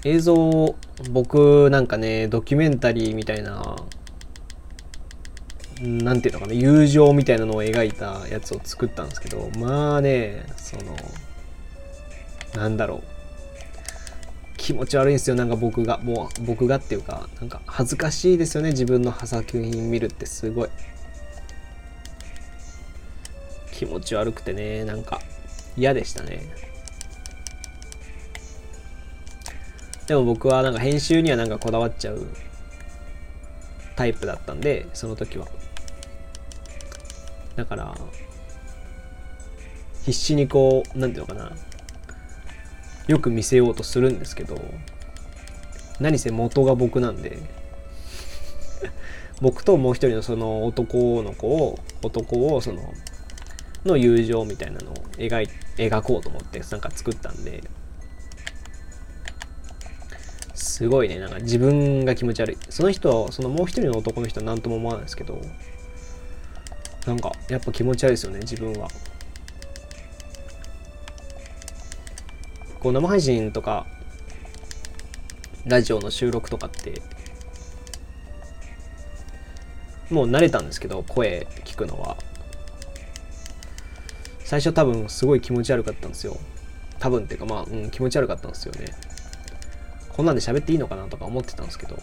[0.04, 0.74] 映像
[1.10, 3.76] 僕なんかねドキュメンタリーみたいな
[5.80, 10.96] なんていうのかな友情みたいなのを描いたやつを作ったんですけどまあねその
[12.54, 13.02] なんだろう。
[14.58, 15.98] 気持ち悪いんですよなんか僕が。
[15.98, 20.24] もう僕がっていうかなんか恥ずかしいですよね自分の作品見るって。
[20.24, 20.68] すごい。
[23.72, 25.20] 気持ち悪くてねなんか
[25.76, 26.46] 嫌でしたね。
[30.06, 32.26] でも僕はなんか編集にはなんかこだわっちゃう
[33.94, 35.46] タイプだったんでその時は。
[37.54, 37.94] だから
[40.04, 41.56] 必死にこう何て言うのかな。
[43.08, 44.60] よく見せようとするんですけど
[45.98, 47.38] 何せ元が僕なんで。
[49.40, 52.92] 僕ともう一人のその男の子を男をその
[53.84, 57.62] の友情みたいなのを描い描こうと思ってなんか作ったんで。
[60.62, 61.18] すごいね。
[61.18, 62.58] なんか自分が気持ち悪い。
[62.70, 65.40] その人そのもう一人の男の人は何とも思わないですけど
[67.04, 68.88] なんかやっぱ気持ち悪いですよね自分は。
[72.78, 73.86] こう生配信とか
[75.66, 77.02] ラジオの収録とかって
[80.10, 82.16] もう慣れたんですけど声聞くのは。
[84.44, 86.36] 最初多分すごい気持ち悪かったんですよ。
[87.00, 88.94] 多分っていうかまあ、うん、気持ち悪かったんですよね。
[90.14, 91.98] こんなんで喋っていいのかなとか思ってたんですけど、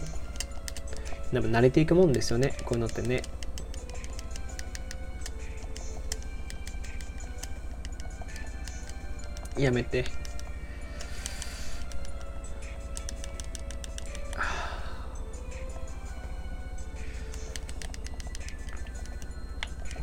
[1.32, 3.22] でも慣れていくもんですよね、こういうのってね。
[9.56, 10.04] やめて。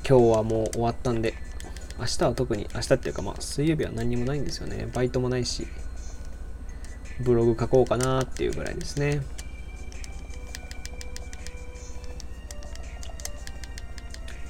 [0.07, 1.33] 今日はもう終わったんで、
[1.99, 4.87] 明日は特に、明日っていうかまあ水曜日は何にもないんですよね。
[4.93, 5.67] バイトもないし。
[7.19, 9.21] ブログ書こうかなっていうぐらいですね。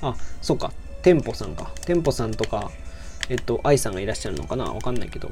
[0.02, 0.72] あ、そうか。
[1.02, 1.72] 店舗さんか。
[1.86, 2.72] 店舗さんとか、
[3.30, 4.66] えっと、愛さんがいらっしゃるのかな？
[4.66, 5.32] わかんないけど。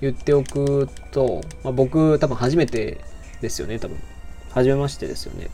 [0.00, 2.98] 言っておくと、まあ、僕、多分初めて
[3.40, 3.98] ですよね、多分。
[4.50, 5.48] 初めましてですよね。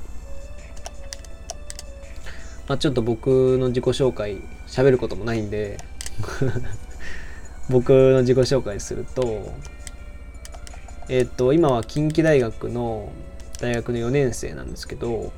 [2.69, 5.79] まあ、ちょっと僕の自己紹介、喋ることもないんで
[7.69, 9.53] 僕の自己紹介すると、
[11.09, 13.13] えっと今は近畿大学の
[13.61, 15.33] 大学の4年生なんですけど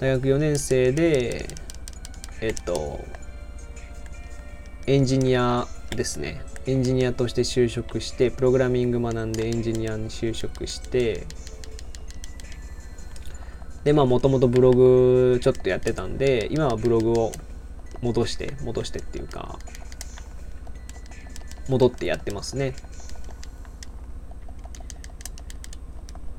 [0.00, 1.48] 大学4年生で
[2.40, 3.04] えっと
[4.86, 6.42] エンジニアですね。
[6.66, 11.26] エンジニアとして就職してプログラミング学んでエンジニアに就職して
[13.82, 17.32] でまあもともとブログちょっとやってたんで今はブログを
[18.02, 19.58] 戻して戻してっていうか
[21.68, 22.74] 戻ってやってますね。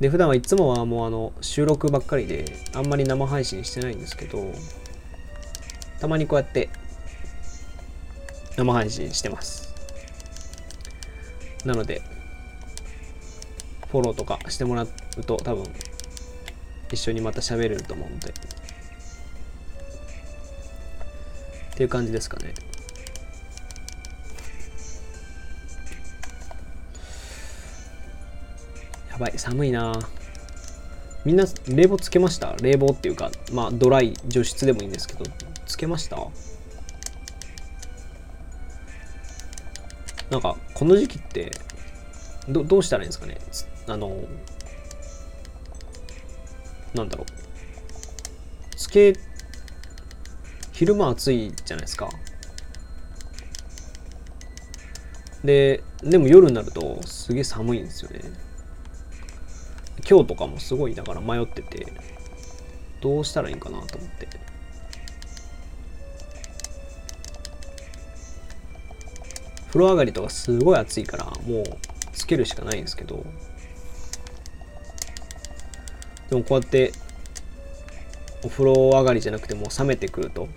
[0.01, 4.51] で普段はいつもはもうあの収録ばっかりであんまり生配信してないんですけど
[5.99, 6.69] たまにこうやって
[8.57, 9.71] 生配信してます。
[11.63, 12.01] なので
[13.91, 14.87] フォローとかしてもらう
[15.23, 15.65] と多分
[16.91, 18.29] 一緒にまた喋れると思うんで。
[18.29, 18.33] っ
[21.75, 22.55] ていう感じですかね。
[29.21, 29.93] ばい寒いな。
[31.23, 32.55] みんな冷房つけました？
[32.61, 35.23] 冷房っていうかまあドライ除湿でもいいんですけど
[35.67, 36.17] つけました？
[40.31, 41.51] なんかこの時期って
[42.49, 43.37] どどうしたらいいんですかね？
[43.87, 44.17] あの
[46.95, 48.75] なんだろう。
[48.75, 49.13] つけ
[50.71, 52.09] 昼間暑いじゃないですか。
[55.43, 58.21] ででも夜になるとすげえ寒いんですよね。
[60.07, 61.87] 今日とかもすごいだから迷ってて
[63.01, 64.27] どうしたらいいんかなと思って。
[69.67, 71.63] 風呂上がりとかすごい暑いからもう
[72.11, 73.25] つけるしかないんですけど。
[76.29, 76.93] でもこうやって
[78.43, 80.47] お風呂上がりじゃなくてもう冷めてくると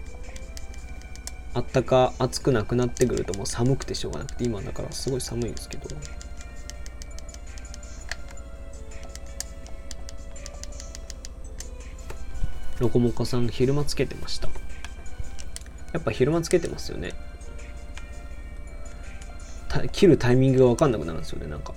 [1.52, 5.88] あったか暑くなくなってくるともう寒くてしょうがなくて今だからすごい寒いんですけど。
[12.80, 14.48] ロコモコさん昼間つけてました。
[15.92, 17.12] やっぱ昼間つけてますよね。
[19.92, 21.74] 切るタイミングが分かんなくなるんですよねなんか。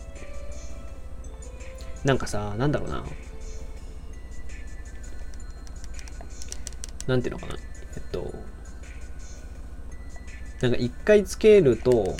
[2.04, 3.04] なんかさなんだろうな。
[7.08, 7.56] なんていうのかな。
[7.95, 8.34] えっと
[10.62, 12.16] なんか一回つけると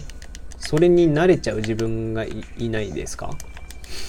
[0.59, 3.32] それに慣れちゃう自分がいいないですか？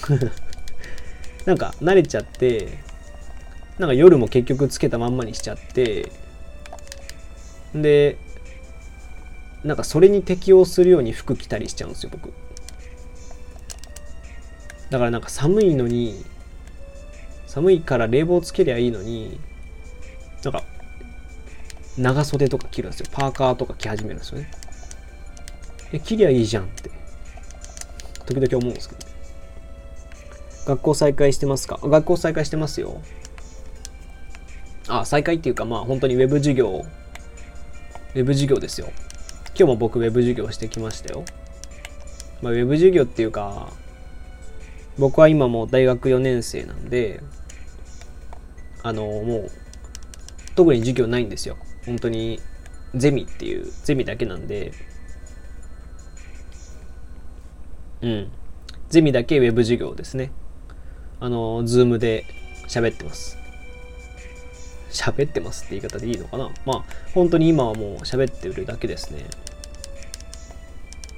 [1.45, 2.79] なんか慣れちゃって
[3.79, 6.11] なんか夜も結局つけたまんまにしちゃって
[7.73, 8.17] で
[9.63, 12.31] なんかそれに適応するように服着たりしちゃうんですよ僕
[14.91, 16.23] だからなんか寒いのに
[17.47, 19.39] 寒いから冷房つけりゃいいのに
[20.41, 20.63] なんか、
[21.97, 23.07] 長袖とか着るんですよ。
[23.11, 24.49] パーカーとか着始めるんですよね。
[25.91, 26.89] え、着りゃいいじゃんって、
[28.25, 29.01] 時々思うんですけど、
[30.65, 31.77] 学校再開してますか？
[31.83, 33.01] 学校再開してますよ。
[34.89, 36.85] あ、再開っていうか、まあ本当にウェブ授業、
[38.15, 38.91] ウェブ授業ですよ。
[39.49, 41.23] 今日も僕ウェブ授業してきましたよ。
[42.41, 43.71] まあ、ウェブ授業っていうか、
[44.97, 47.21] 僕は今もう大学4年生なんで、
[48.83, 49.51] あの、もう
[50.55, 51.57] 特に授業ないんですよ。
[51.85, 52.39] 本当に
[52.95, 54.73] ゼミっていうゼミだけなんで、
[58.01, 58.31] うん。
[58.89, 60.31] ゼミだけウェブ授業ですね。
[61.19, 62.25] あの、 Zoomで
[62.67, 63.38] 喋ってます。
[64.91, 66.49] 喋ってますって言い方でいいのかな？
[66.65, 66.83] まあ、
[67.13, 69.25] 本当に今はもう喋ってるだけですね。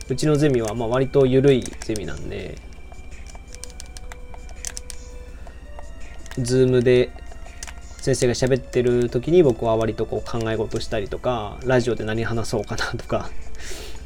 [0.09, 2.57] うちのゼミはまあ割と緩いゼミなんで、
[6.37, 7.11] Zoomで
[7.97, 13.29] 先生が喋ってる時に僕は割とこう考え事したりとかラジオで何話そうかなとか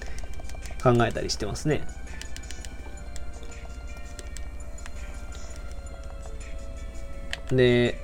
[0.84, 1.88] 考えたりしてますね。
[7.52, 7.98] で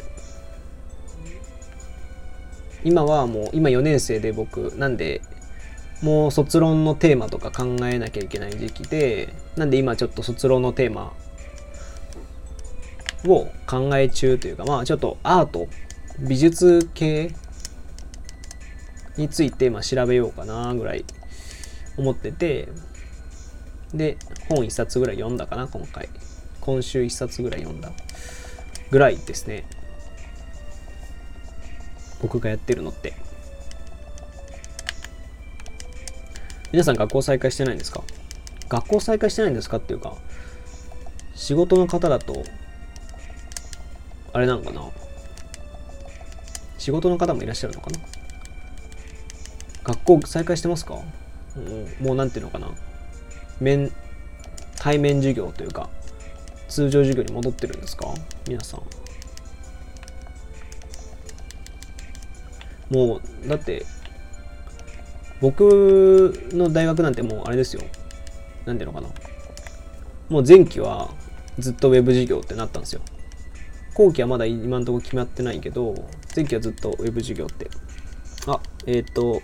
[2.83, 5.21] 今はもう今4年生で僕なんで
[6.01, 11.13] もう卒論のテーマとか考えなきゃいけない時期でなんで今ちょっと卒論のテーマ
[13.25, 15.67] を考え中というか、まあちょっとアート、
[16.19, 17.33] 美術系
[19.17, 21.05] についてまあ調べようかなぐらい
[21.97, 22.69] 思ってて、
[23.93, 24.17] で、
[24.49, 26.09] 本一冊ぐらい読んだかな、今回。
[26.61, 27.91] 今週一冊ぐらい読んだ
[28.91, 29.65] ぐらいですね。
[32.21, 33.13] 僕がやってるのって。
[36.71, 38.01] 皆さん学校再開してないんですか？
[38.69, 40.15] 学校再開してないんですかっていうか
[41.35, 42.45] 仕事の方だと
[44.31, 44.81] あれなんかな？
[46.77, 47.99] 仕事の方もいらっしゃるのかな？
[49.83, 50.93] 学校再開してますか、
[51.99, 52.69] もうなんていうのかな？
[53.59, 53.91] 面
[54.77, 55.89] 対面授業というか
[56.69, 58.13] 通常授業に戻ってるんですか？
[58.47, 58.81] 皆さん。
[62.91, 63.85] もうだって
[65.39, 67.81] 僕の大学なんてもうあれですよ。
[68.65, 69.07] 何ていうのかな。
[70.29, 71.09] もう前期は
[71.57, 73.01] ずっとウェブ授業ってなったんですよ。
[73.95, 75.95] 後期はまだ今のところ決まってないけど
[76.35, 77.71] 前期はずっとウェブ授業って。
[78.45, 79.41] あえっ、ー、と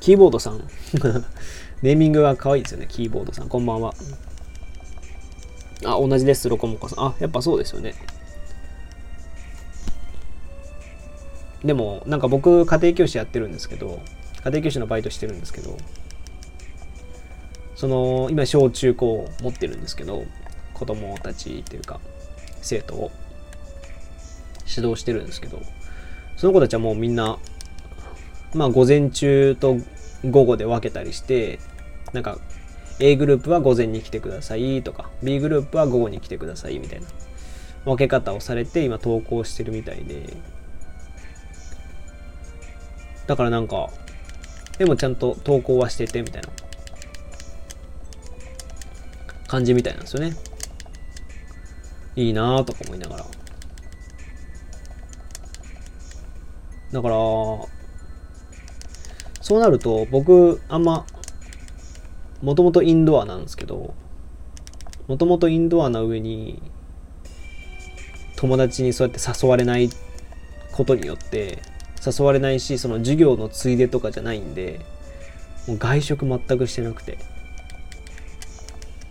[0.00, 0.68] キーボードさん。
[1.82, 2.86] ネーミングが可愛いですよね。
[2.88, 3.48] キーボードさん。
[3.48, 3.94] こんばんは。
[5.84, 6.48] あ同じです。
[6.48, 7.04] ロコモコさん。
[7.04, 7.94] あやっぱそうですよね。
[11.64, 14.00] でもなんか僕家庭教師やってるんですけど
[14.44, 15.76] 家庭教師のバイトしてるんですけど
[17.76, 20.24] その今小中高持ってるんですけど
[20.74, 22.00] 子供たちっていうか
[22.60, 23.10] 生徒を
[24.68, 25.60] 指導してるんですけど
[26.36, 27.38] その子たちはもうみんな
[28.54, 29.76] まあ午前中と
[30.24, 31.58] 午後で分けたりして
[32.12, 32.38] なんか
[32.98, 37.06] A グループは午前に来てくださいとか B グループは午後に来てくださいみたいな
[37.84, 40.36] 分け方をされて今投稿してるみたいで
[43.26, 43.90] だからなんか
[44.78, 46.48] でもちゃんと投稿はしててみたいな。
[49.52, 50.34] 感じみたいなんですよね。
[52.16, 53.26] いいなぁとか思いながら。
[56.92, 57.14] だから
[59.42, 61.04] そうなると僕あんま
[62.40, 63.94] もともとインドアなんですけど
[65.06, 66.62] もともとインドアな上に
[68.36, 69.90] 友達にそうやって誘われない
[70.72, 71.60] ことによって
[72.04, 74.80] 誘われないしその授業のついでとかじゃないんで
[75.68, 77.18] もう外食全くしてなくて。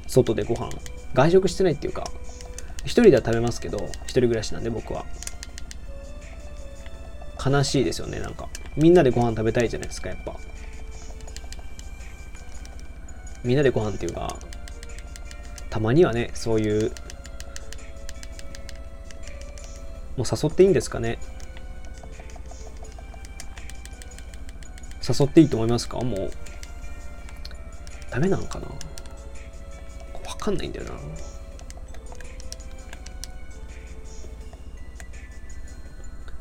[0.08, 0.70] 外でご飯。
[1.14, 2.04] 外食してないっていうか
[2.84, 5.06] 一人では食べますけど一人暮らしなんで僕は。
[7.44, 8.50] 悲しいですよねなんか。
[8.76, 10.36] みんなでご飯食べたいじゃないですかやっぱ。
[13.44, 14.38] みんなでご飯っていうか
[15.70, 16.92] たまにはねそういう
[20.18, 21.18] もう誘っていいんですかね。
[25.07, 25.99] 誘っていいと思いますか？
[26.02, 26.32] もう。
[28.10, 28.68] ダメなんかな？
[28.68, 30.91] わかんないんだよな。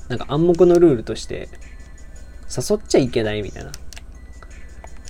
[0.09, 1.49] なんか暗黙のルールとして
[2.51, 3.71] 誘っちゃいけないみたいな。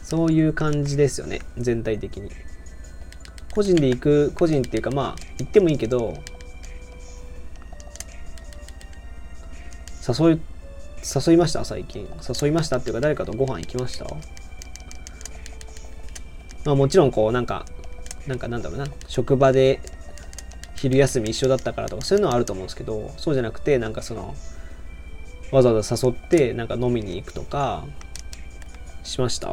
[0.03, 2.31] そういう感じですよね全体的に。
[3.55, 6.19] 個人で行く個人っていうかまあ行ってもいいけど
[10.07, 10.41] 誘い
[11.03, 12.07] 誘いました最近。
[12.43, 14.05] 誘いましたっていうか誰かとご飯行きました？
[16.65, 17.65] まあもちろんこうなんか
[18.27, 18.87] なんかなんだろうな。
[19.09, 19.81] 職場で
[20.77, 24.35] 昼休み一緒だったからとかそういうのはあると思うんですけどそうじゃなくてなんかその
[25.51, 27.85] わざわざ誘ってなんか飲みに行くとか
[29.03, 29.49] しました？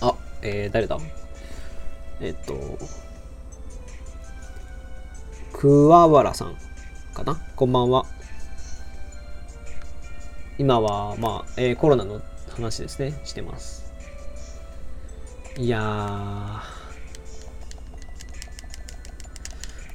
[0.00, 0.98] あえー、誰だ？
[2.20, 2.78] えっと、
[5.52, 6.56] 桑原さん。
[7.18, 7.40] かな？
[7.56, 8.06] こんばんは。
[10.56, 12.20] 今は、まあ、えー、コロナの
[12.50, 13.92] 話ですね、してます。
[15.56, 16.60] いやー、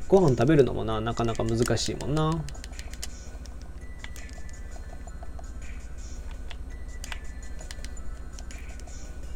[0.09, 2.43] ご飯食べるのもな、なかなか難しいもんな。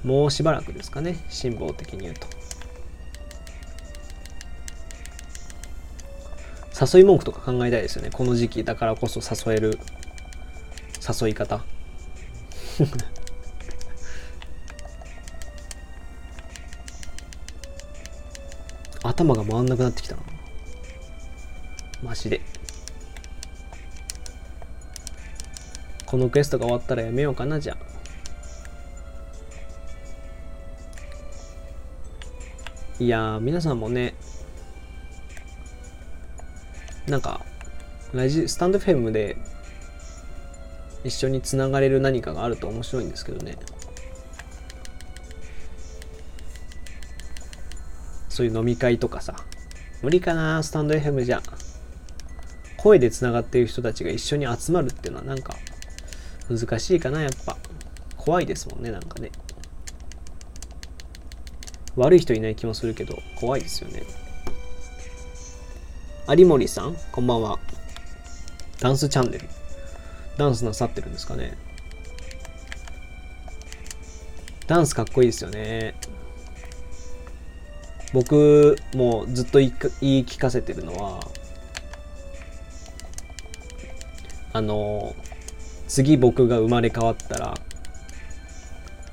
[0.03, 2.27] もうしばらくですかね辛抱的に言うと
[6.79, 8.11] 誘い文句とか考えたいですよね。
[8.11, 9.79] この時期だからこそ誘える。
[11.21, 11.63] 誘い方。
[19.01, 20.21] 頭が回んなくなってきたな。
[22.03, 22.41] マジで。
[26.05, 27.87] このクエストが終わったらやめようかなじゃあ。
[32.99, 34.15] いや皆さんもね
[37.07, 37.45] なんか
[38.13, 39.38] ラジスタンドフェムで
[41.03, 43.57] 一緒につながれる何かがあると面白いんですけどね。
[48.29, 49.35] そういう飲み会とかさ。
[50.03, 51.41] 無理かなスタンド FM じゃ。
[52.77, 55.55] 声でつながっている人たちが一緒に集まるっていうのはなんか
[56.49, 57.57] 難しいかなやっぱ。
[58.15, 59.31] 怖いですもんねなんかね。
[61.95, 64.03] 悪い人いない気もするけど怖いですよね。
[66.35, 67.57] 有森さんこんばんは
[68.81, 69.47] ダンスチャンネル。
[70.37, 71.57] ダンスなさってるんですかね。
[74.67, 75.95] ダンスかっこいいですよね。
[78.13, 79.71] 僕もずっと言い
[80.25, 81.21] 聞かせてるのは、
[84.51, 85.15] あの、
[85.87, 87.53] 次僕が生まれ変わったら、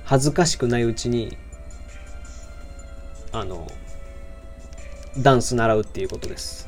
[0.03, 1.39] 恥ずかしくないうちに、
[3.31, 3.71] あの、
[5.19, 6.64] ダンス習うっていうことです。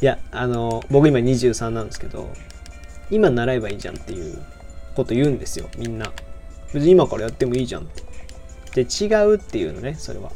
[0.00, 2.30] いや、あの、僕今23なんですけど、
[3.10, 4.42] 今習えばいいじゃんっていう
[4.94, 6.12] こと言うんですよ、みんな。
[6.72, 8.02] 別に今からやってもいいじゃんって。
[8.74, 10.30] で、違うっていうのね、それは。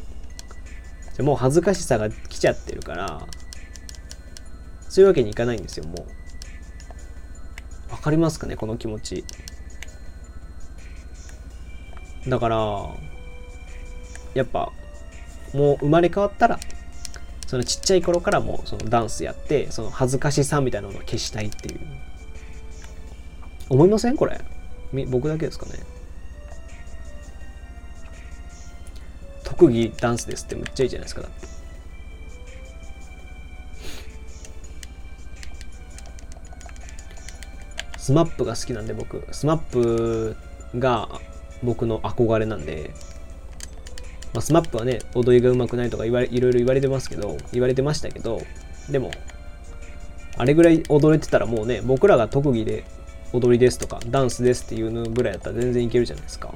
[1.16, 3.27] でもう恥ずかしさが来ちゃってるから、
[4.89, 6.07] そういうわけにいかないんですよ、も
[7.89, 7.93] う。
[7.93, 9.24] わかりますかね、この気持ち。
[12.27, 12.89] だから、
[14.35, 14.73] やっぱ、
[15.53, 16.59] もう生まれ変わったら、
[17.53, 21.81] そのちっちゃい頃からもそのダンスやって、その恥ずかしさみたいなのを消したいっていう。
[23.69, 24.16] 思いません？
[24.16, 24.41] これ。
[25.09, 25.73] 僕だけですかね。
[29.45, 31.47] 特技ダンスですってむっちゃいいじゃないですかだって。
[37.99, 40.36] SMAPが好きなんで僕、 SMAP
[40.79, 41.20] が
[41.62, 42.95] 僕の憧れなんで、
[44.33, 48.41] まあ、 SMAPはね、踊りが上手くないとか言われいろいろ言われてますけど、言われてましたけど、
[48.91, 49.11] でも、
[50.39, 52.85] あれぐらい踊れてたらもうね、僕らが特技で
[53.33, 56.55] 踊りですとか、ダンスですっていうのぐらいだったら全然いけるじゃないですか。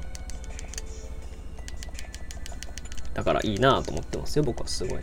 [3.13, 4.99] だからいいなと思ってますよ、僕はすごい。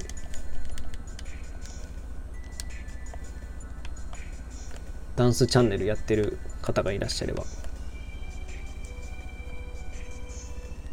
[5.17, 7.45] ダンスチャンネルやってる方がいらっしゃれば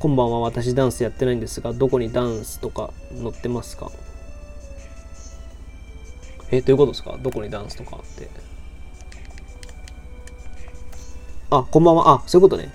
[0.01, 2.91] こんばんは、私ダンスやってないんですが、どこにダンスとか
[3.21, 3.91] 載ってますか？
[6.49, 7.19] え、どういうことですか？
[7.21, 8.27] どこにダンスとかって。
[11.51, 12.13] あ、こんばんは。
[12.13, 12.73] あ、そういうことね。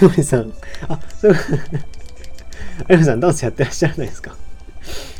[0.00, 0.52] 有森さん。
[0.88, 2.92] あ、そういうこと。
[2.92, 4.36] 有森さん、ダンスやってらっしゃらないですか？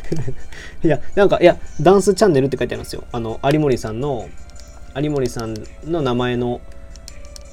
[0.84, 3.02] いや、なんか、いや、ダンスチャンネルって書いてあるんですよ。
[3.10, 4.28] あの、有森さんの、
[4.94, 6.60] 有森さんの名前の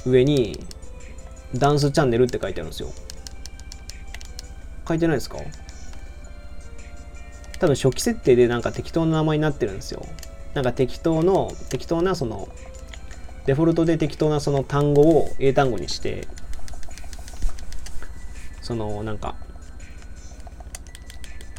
[0.05, 0.63] 上に、
[1.55, 2.89] ダンスチャンネルって書いてあるんですよ。
[4.87, 5.37] 書いてないですか？
[7.59, 10.05] 多分初期設定でなんか適当な名前になってるんですよ。
[10.53, 12.49] なんか適当の、適当なその、
[13.45, 16.27] デフォルトで適当なその単語を英単語にして、
[18.61, 19.35] そのなんか、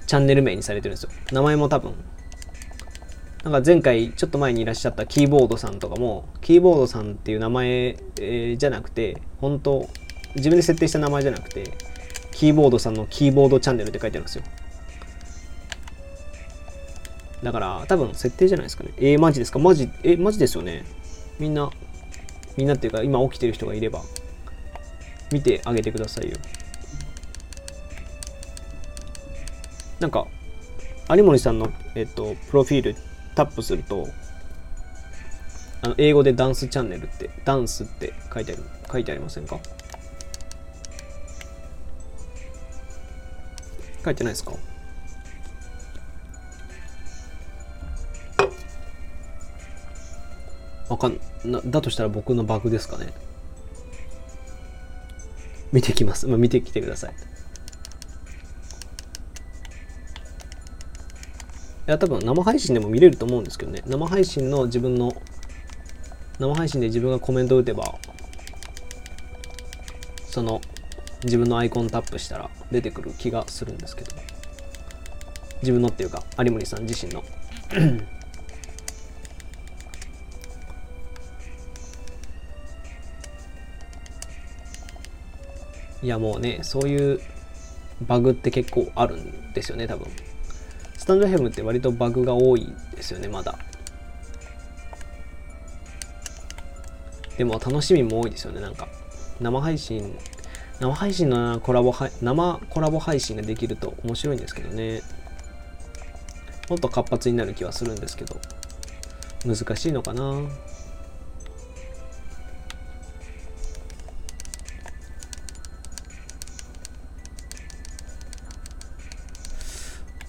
[0.06, 1.10] チャンネル名にされてるんですよ。
[1.32, 1.94] 名前も多分。
[3.45, 9.89] なんか前回ちょっと前にいらっしゃったキーボードさんとかも、キーボードさんっていう名前、えー、じゃなくて、本当
[10.35, 11.73] 自分で設定した名前じゃなくて、
[12.33, 14.45] キーボードさんのキーボードチャンネルって書いてあるんですよ。
[17.43, 18.91] だから多分設定じゃないですかね。
[18.97, 19.59] えー、マジですか？
[19.61, 20.85] マジ、え、マジですよね。
[21.39, 21.71] みんな、
[22.57, 24.03] みんなっていうか今起きてる人がいれば、
[25.31, 26.37] 見てあげてくださいよ。
[30.01, 30.27] なんか、
[31.09, 32.97] 有森さんの、えっと、プロフィール
[33.37, 34.09] タップすると、
[35.83, 39.61] あの英語でダンスチャンネルって、ダンスって書いてある、書いてありませんか？
[44.05, 44.53] 書いてないですか？
[50.89, 53.13] わかんな、だとしたら僕のバグですかね？
[55.73, 56.27] 見てきます。
[56.27, 57.15] まあ、見てきてください。
[61.87, 63.83] いや、多分生配信でも見れると思うんですけどね。
[63.87, 65.13] 生配信の自分の、
[66.41, 67.95] 生配信で自分がコメント打てば、
[70.29, 70.61] その、
[71.23, 74.11] 自分のアイコンタップしたら出てくる気がするんですけど。
[75.63, 77.23] 自分のっていうか、有森さん自身の
[86.03, 87.21] いやもうね、そういう
[88.03, 90.09] バグって結構あるんですよね、多分。
[91.07, 92.66] スタンドヘムって割とバグが多い
[92.97, 93.57] ですよね、まだ。
[97.39, 98.89] でも楽しみも多いですよね、なんか。
[99.41, 100.19] 生配信、
[100.81, 105.01] 生配信のコラボ生コラボ配信ができると面白いんですけどね。
[106.69, 108.41] もっと活発になる気はするんですけど、
[109.45, 110.43] 難しいのかな。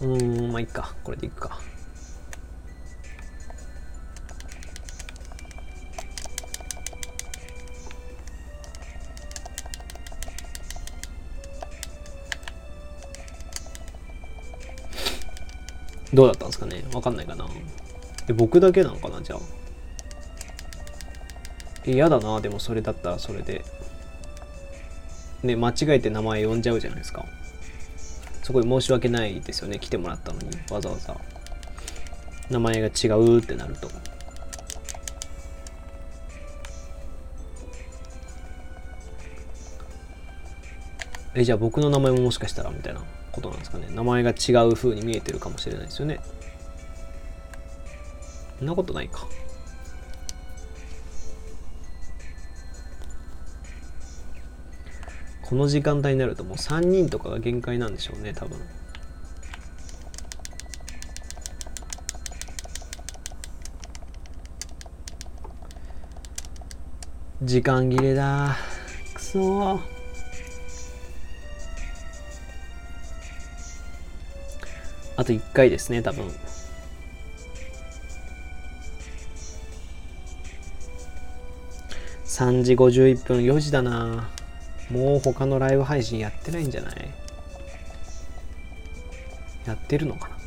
[0.07, 0.95] うーん、まあいいか。
[1.03, 1.59] これでいくか。
[16.13, 16.85] どうだったんですかね？
[16.93, 17.45] わかんないかな。
[18.29, 19.39] え僕だけなのかなじゃあ。
[21.85, 22.39] 嫌だな。
[22.39, 23.65] でもそれだったらそれで。
[25.43, 27.25] ね間違えて名前呼んじゃうじゃないですか。
[28.47, 29.77] すごい申し訳ないですよね。
[29.77, 30.47] 来てもらったのに。
[30.71, 31.17] わざわざ。
[32.49, 33.89] 名前が違うってなると。
[41.35, 43.01] えじゃあ僕の名前ももしかしたらみたいな
[43.33, 43.89] ことなんですかね。
[43.93, 46.21] 名前が違う風に見えてるかもしれないですよね。
[48.59, 49.27] そんなことないか。
[55.49, 58.59] この時間帯になるともう3人とかが限界なんでしょうね多分。
[67.43, 68.57] 時間切れだ。
[69.13, 69.79] くそ
[75.15, 76.27] あと1回ですね多分。
[82.25, 84.29] 3時51分4時だな。
[84.89, 86.95] もう他のライブ配信やってないんじゃない？
[89.65, 90.37] やってるのかな？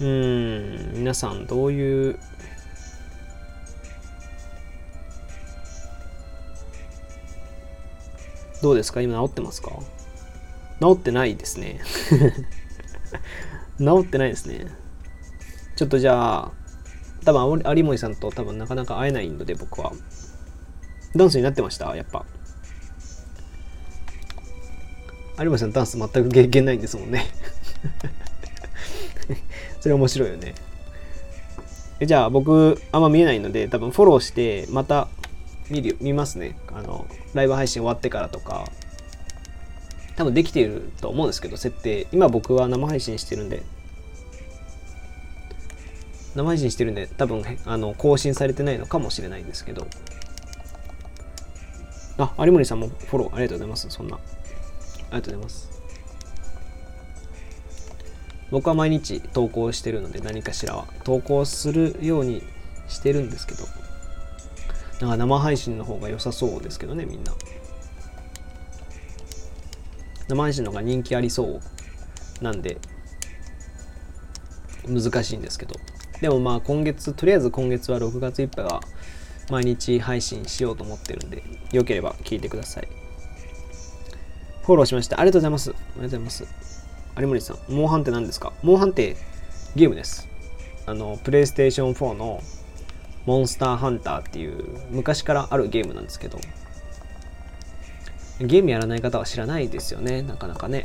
[0.00, 2.18] うん皆さんどういう
[8.60, 9.02] どうですか？
[9.02, 9.72] 今治ってますか？
[10.84, 11.80] 治ってないですね。
[13.78, 14.66] 治ってないですね。
[15.76, 16.52] ちょっとじゃあ
[17.24, 19.92] 多分有森さんと多分なかなか会えないので僕は。
[21.16, 21.94] ダンスになってました？
[21.96, 22.24] やっぱ。
[25.38, 27.26] 有森さんダンス全く経験ないんですもんね。
[29.80, 30.54] それ面白いよね。
[32.04, 35.08] じゃあ僕あんま見えないので多分フォローしてまた
[35.70, 36.56] 見る見ますね。
[36.72, 38.68] あのライブ配信終わってからとか。
[40.16, 42.06] 多分できていると思うんですけど設定。
[42.12, 43.62] 今僕は生配信してるんで。
[46.34, 49.86] 生配信してるんで多分あの更新されてないのかもしれないんですけど。
[52.16, 53.90] あ有森さんもフォローありがとうございます。
[53.90, 54.16] そんな。
[54.16, 55.70] ありがとうございます。
[58.50, 60.86] 僕は毎日投稿してるので何かしらは。
[61.02, 62.42] 投稿するように
[62.88, 63.64] してるんですけど。
[65.00, 67.32] なんか生配信の方が良さそうですけどねみんな。
[70.28, 72.78] 生配信の方が人気ありそうなんで
[74.86, 75.74] 難しいんですけど。
[76.20, 78.80] でもまあ今月とりあえず今月は6月いっぱいは
[79.50, 81.42] 毎日配信しようと思ってるんで
[81.72, 82.88] よければ聞いてください。
[84.62, 85.20] フォローしました。
[85.20, 85.70] ありがとうございます。
[85.70, 86.46] ありがとうございます。
[87.18, 88.52] 有森さんモンハンって何ですか？
[88.62, 89.16] モンハンって
[89.76, 90.28] ゲームです。
[90.86, 92.40] あのプレイステーション4の
[93.26, 96.38] モンスターハンターっていう昔からあるゲームなんですけど
[98.40, 100.22] ゲームやらない方は知らないですよね。
[100.22, 100.82] なかなかね。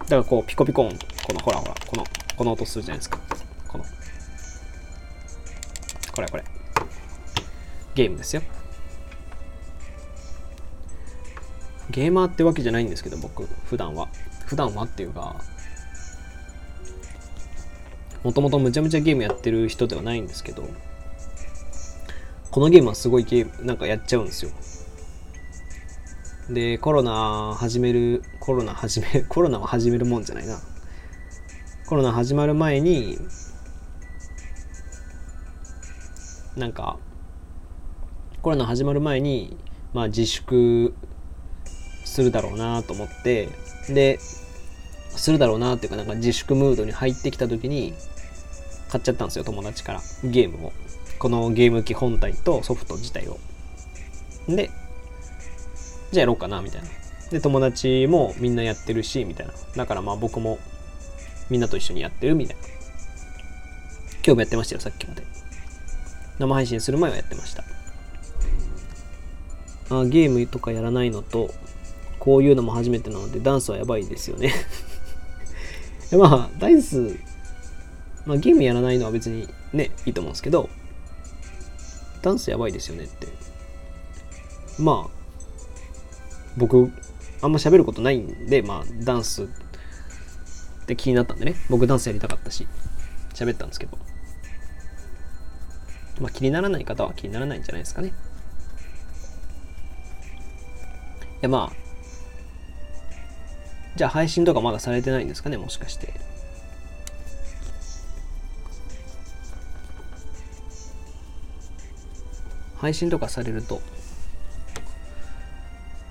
[0.00, 0.90] だからこうピコピコン
[1.26, 2.04] このほらほらこの
[2.36, 3.18] この音するじゃないですか。
[3.68, 3.84] この。
[6.12, 6.44] これこれ。
[7.94, 8.42] ゲームですよ。
[11.90, 14.08] ゲーマーってわけじゃないんですけど僕普段は。
[14.46, 15.36] 普段はっていうか
[18.22, 20.68] もともとむちゃむちゃゲームやってる人ではないんですけど、
[22.50, 24.50] このゲームはすごいゲーム、なんかやっちゃうんですよ。
[26.50, 30.60] で、コロナ始める、コロナ始め、 コロナは始めるもんじゃないな。
[31.86, 33.18] コロナ始まる前に、
[36.56, 36.98] なんか、
[38.42, 39.56] コロナ始まる前に、
[39.92, 40.94] まあ自粛
[42.04, 43.48] するだろうなと思って、
[43.88, 44.20] で、
[45.16, 47.92] するだろうなっていうか、なんか自粛ムードに入ってきた時に、
[48.88, 50.00] 買っちゃったんですよ友達から。
[50.22, 50.72] ゲームを。
[51.18, 53.38] このゲーム機本体とソフト自体を。
[54.48, 54.70] で
[56.12, 56.88] じゃあやろうかなみたいな。
[57.30, 59.52] で友達もみんなやってるしみたいな。
[59.76, 60.58] だからまあ僕も
[61.50, 62.62] みんなと一緒にやってるみたいな。
[64.24, 65.22] 今日もやってましたよさっきまで。
[66.38, 67.64] 生配信する前はやってました。
[69.88, 71.50] あゲームとかやらないのと
[72.18, 74.52] こういうのも初めてなのでダンスはやばいですよね。
[76.12, 77.18] まあダンス
[78.26, 80.68] まあ、ゲームやらないのは別にね、いいと思うんですけど、
[82.22, 83.28] ダンスやばいですよねって。
[84.78, 85.15] まあ、
[86.56, 86.90] 僕、
[87.42, 89.46] あんま喋ることないんで、まあ、ダンスっ
[90.86, 92.66] て気になったんでね、僕ダンスやりたかったし、
[93.34, 93.98] 喋ったんですけど、
[96.20, 98.08] まあ、気にならない方は気にならないんじゃないですかね。
[98.08, 98.12] い
[101.42, 101.76] や、まあ、
[103.96, 106.14] じゃあ配信とかまだされてないんですかね、もしかして。
[112.78, 113.80] 配信とかされると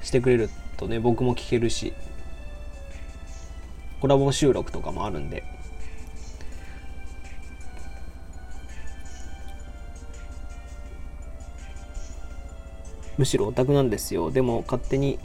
[0.06, 1.94] してくれるとね僕も聞けるし。
[4.02, 5.44] コラボ収録とかもあるんで。
[13.18, 14.30] むしろオタクなんですよ。
[14.30, 15.18] でも勝手に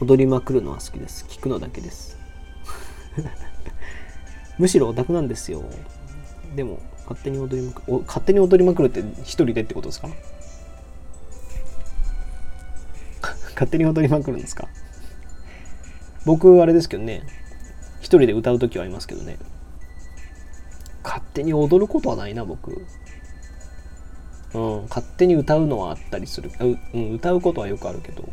[0.00, 1.24] 踊りまくるのは好きです。
[1.28, 2.16] 聞くのだけです。
[4.58, 5.64] むしろオタクなんですよ。
[6.54, 6.78] でも
[7.08, 10.08] 勝手に踊りまくる勝手に踊りまくるって一人でってことですか？
[13.54, 14.68] 勝手に踊りまくるんですか？
[16.24, 17.22] 僕あれですけどね
[18.00, 19.38] 一人で歌う時はありますけどね。
[21.02, 22.84] 勝手に踊ることはないな僕。
[24.54, 26.50] うん、勝手に歌うのはあったりする。
[26.60, 28.28] う、うん、歌うことはよくあるけど。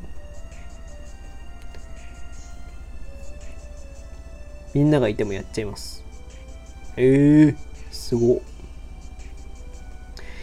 [4.74, 6.04] みんながいてもやっちゃいます。
[6.98, 7.58] ええー、
[7.92, 8.42] すご。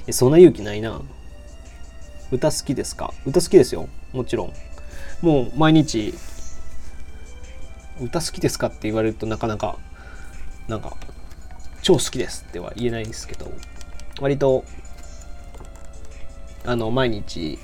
[0.07, 1.03] えそんな勇気ないな。
[2.31, 3.13] 歌好きですか？
[3.27, 3.89] 歌好きですよ。
[4.13, 4.53] もちろん
[5.23, 6.15] もう毎日
[8.01, 9.79] 歌好きですかって言われるとなかなか
[10.69, 10.97] なんか
[11.83, 13.51] 超好きですっては言えないんですけど
[14.21, 14.65] 割と
[16.65, 17.59] あの、毎日、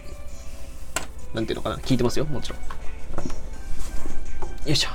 [1.34, 2.58] なんていうのかな、聞いてますよ、もちろん。
[2.58, 2.64] よ
[4.72, 4.90] いしょ。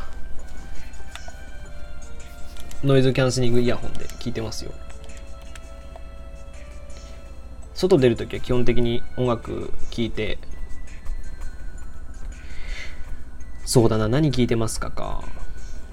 [2.83, 4.71] ノイズキャンセリングイヤホンで聞いてますよ。
[7.75, 10.39] 外出るときは基本的に音楽聴いて、
[13.71, 15.23] そうだな、何聴いてますかか。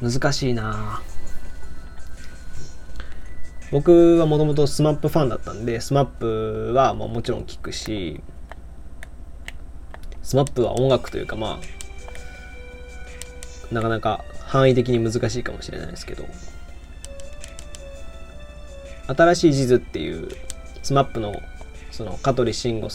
[0.02, 1.00] 難しいな
[3.70, 8.20] 僕はもともと SMAP ファンだったんで SMAP はももちろん聴くし
[10.24, 11.60] SMAP は音楽というかま
[13.70, 16.24] あなかなか範囲的に難しいかもしれないですけど
[19.06, 20.30] 新しい地図っていう
[20.82, 21.40] SMAP の
[21.92, 22.88] その香取慎吾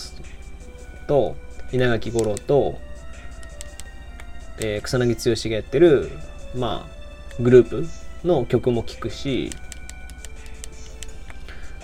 [1.07, 1.37] と
[1.71, 2.75] 稲垣吾郎と、
[4.59, 6.11] えー、草薙剛がやってる
[6.55, 7.87] まあグループ
[8.27, 9.51] の曲も聴くし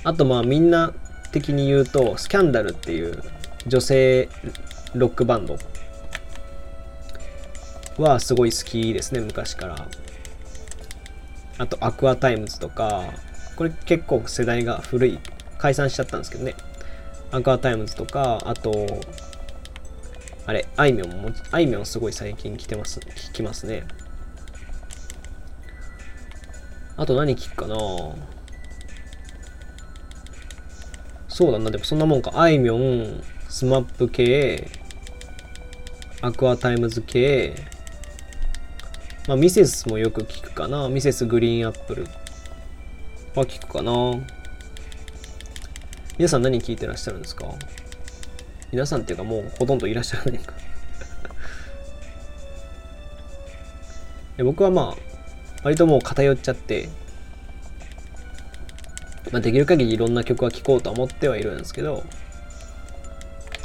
[0.04, 0.94] あとまあみんな
[1.32, 3.22] 的に言うとスキャンダルっていう
[3.68, 4.30] 女性
[4.94, 5.58] ロックバンド
[7.98, 9.88] はすごい好きですね昔から。
[11.58, 13.04] あと Aqua Timezとか
[13.58, 15.20] これ結構世代が古い
[15.58, 16.56] 解散しちゃったんですけどね。
[17.32, 19.02] Aqua Timezとかあと
[20.50, 23.86] あれあいみょんもあいみょんすごい最近来てます聞きますね
[26.98, 27.76] あと何聞くかな？
[31.28, 32.32] そうだな、でもそんなもんか。
[32.34, 34.70] あいみょん、 SMAP系、
[36.22, 37.56] Aqua Timez系、
[39.28, 40.90] まあ、ミセスもよく聞くかな。
[40.90, 41.26] Mrs.
[41.26, 42.04] GREEN APPLE
[43.36, 43.94] は聞くかな。
[46.18, 47.46] 皆さん何聞いてらっしゃるんですか？
[48.72, 50.54] 皆さんっていうかもうほとんどいらっしゃらないか
[54.44, 55.02] 僕はまあ、
[55.64, 56.90] 割ともう偏っちゃって、
[59.32, 62.04] まあ、できる限りいろんな曲は聴こうと思ってはいるんですけど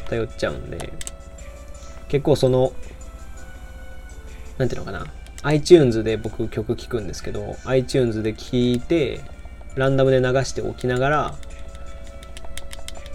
[0.08, 0.92] 頼っちゃうんで
[2.08, 2.72] 結構その
[4.58, 5.06] なんていうのかな
[5.42, 9.20] iTunes で僕曲聴くんですけど iTunes で聴いて
[9.74, 11.34] ランダムで流しておきながら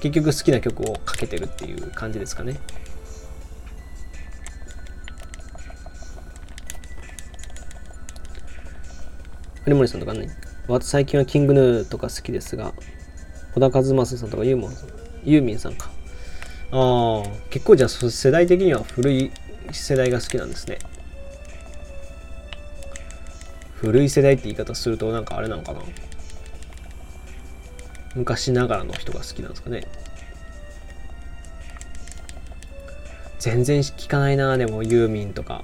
[0.01, 2.59] 結局好きな曲をかけてるっていう感じですかね
[9.65, 10.29] 有森さんとかね
[10.81, 12.73] 最近はキングヌーとか好きですが、
[13.55, 14.89] 小田和正さんとかユーモンさん、
[15.23, 15.89] ユーミンさんか。
[16.71, 19.31] ああ、結構じゃあ世代的には古い
[19.71, 20.77] 世代が好きなんですね。
[23.73, 25.79] 古い世代って言い方するとなんかあれなのかな
[28.19, 29.87] 昔ながらの人が好きなんですかね
[33.39, 35.63] 全然聞かないなでもユーミンとか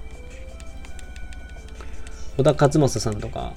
[2.38, 3.54] 小田和正さんとか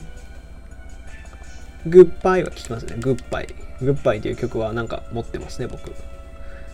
[1.87, 2.97] グッバイは聞きますね。
[2.99, 3.47] グッバイ。
[3.81, 5.93] グッバイっていう曲はなんか持ってますね、僕。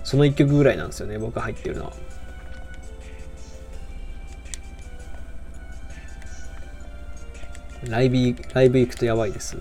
[0.02, 1.92] その1曲ぐらいなんですよね、僕が入ってるのは。
[7.86, 9.58] ライブ、ライブ行くとやばいです。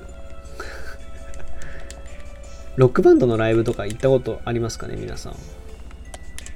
[2.75, 5.35] ロックバンドのライブとか行ったことありますかね、皆さん。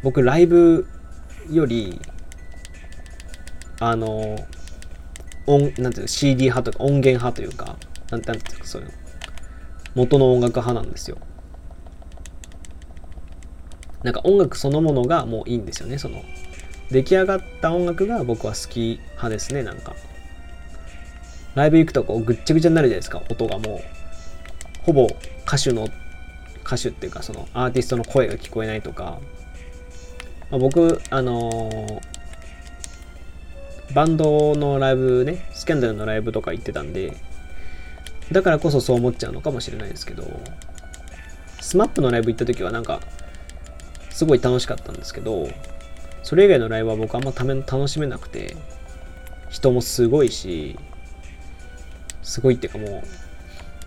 [0.04, 0.88] 僕、ライブ
[1.52, 2.00] より、
[3.80, 4.38] あの、
[5.46, 7.78] 音、なんていうの、CD 派とか音源派というか、
[8.10, 8.94] なんて、いうか、そういうの。
[9.96, 11.18] 元の音楽派なんですよ。
[14.04, 15.98] なんか音楽そのものがもういいんですよね。
[15.98, 16.24] その、
[16.92, 19.96] 出来上がった音楽が僕は好き派ですね、なんか。
[21.56, 24.84] ライブ行くとこうぐっちゃぐちゃになるじゃないですか、音がもう。
[24.84, 25.08] ほぼ
[25.46, 25.88] 歌手の、
[26.68, 29.20] 歌手っていうかそのアーティストの声が聞こえないとか、
[30.52, 32.18] まあ、僕、あのー
[33.94, 37.16] バンドのライブね、 SCANDALのライブとか行ってたんで、
[38.32, 40.24] だからこそそう思っちゃうのかもしれないですけど、
[41.62, 43.00] SMAPのライブ行った時はなんか、
[44.10, 45.50] すごい楽しかったんですけど、
[46.22, 48.58] それ以外のライブは僕あんまため楽しめなくて、
[49.50, 50.78] 人もすごいし、
[52.22, 52.92] すごいっていうかもう、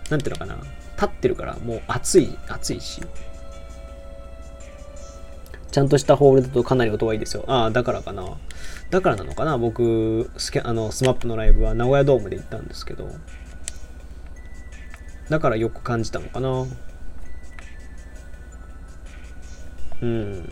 [0.09, 0.57] なんていうのかな、
[1.01, 3.01] 立ってるからもう暑い、暑いし、
[5.71, 7.43] ちゃんとしたホールだとかなり音がいいですよ。
[7.47, 8.37] ああ、だからかな。
[8.91, 13.09] だからなのかな僕、スキャあの、 SMAPのライブは名古屋ドームで行ったんですけど、
[15.29, 16.65] だからよく感じたのかな。
[20.01, 20.49] うん。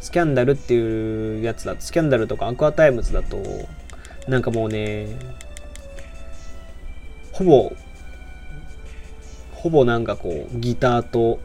[0.00, 3.40] SCANDALっていうやつだと、 SCANDALとか Aqua Timezだと、
[4.28, 5.16] なんかもうね、
[7.32, 7.72] ほぼ、
[9.64, 11.40] ほぼなんかこう、ギターと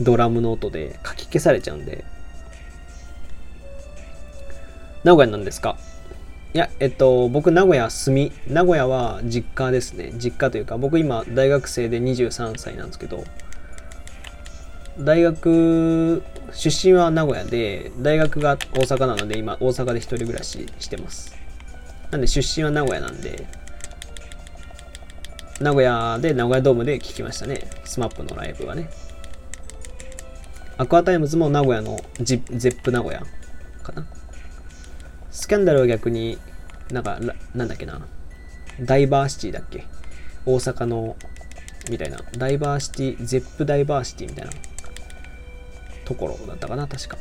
[0.00, 2.02] ドラムの音でかき消されちゃうんで、
[5.04, 5.76] 名古屋なんですか？
[6.54, 10.12] いや、えっと、僕、名古屋住み、名古屋は実家ですね。
[10.14, 13.22] 実家というか、僕今、大学生で23歳なんですけど、
[14.98, 16.22] 大学、
[16.52, 21.36] 出身は名古屋で、大学が大阪なので、今、大阪で一人暮らししてます。
[22.10, 23.44] なんで、出身は名古屋なんで、
[25.62, 27.70] 名古屋で、名古屋ドームで聞きましたね。
[27.84, 28.90] SMAPのライブはね。
[30.76, 33.22] Aqua Timezも名古屋のジ Zepp名古屋
[33.82, 34.06] かな。
[35.30, 36.38] SCANDALは逆に
[36.90, 37.18] なんか、
[37.54, 38.00] なんだっけな。
[38.80, 39.86] ダイバーシティだっけ
[40.44, 41.16] 大阪の、
[41.90, 42.18] みたいな。
[42.36, 44.52] ダイバーシティ、 Zeppダイバーシティみたいな
[46.04, 47.16] ところだったかな、確か。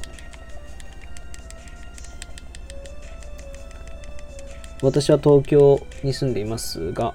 [4.82, 7.14] 私は東京に住んでいますが、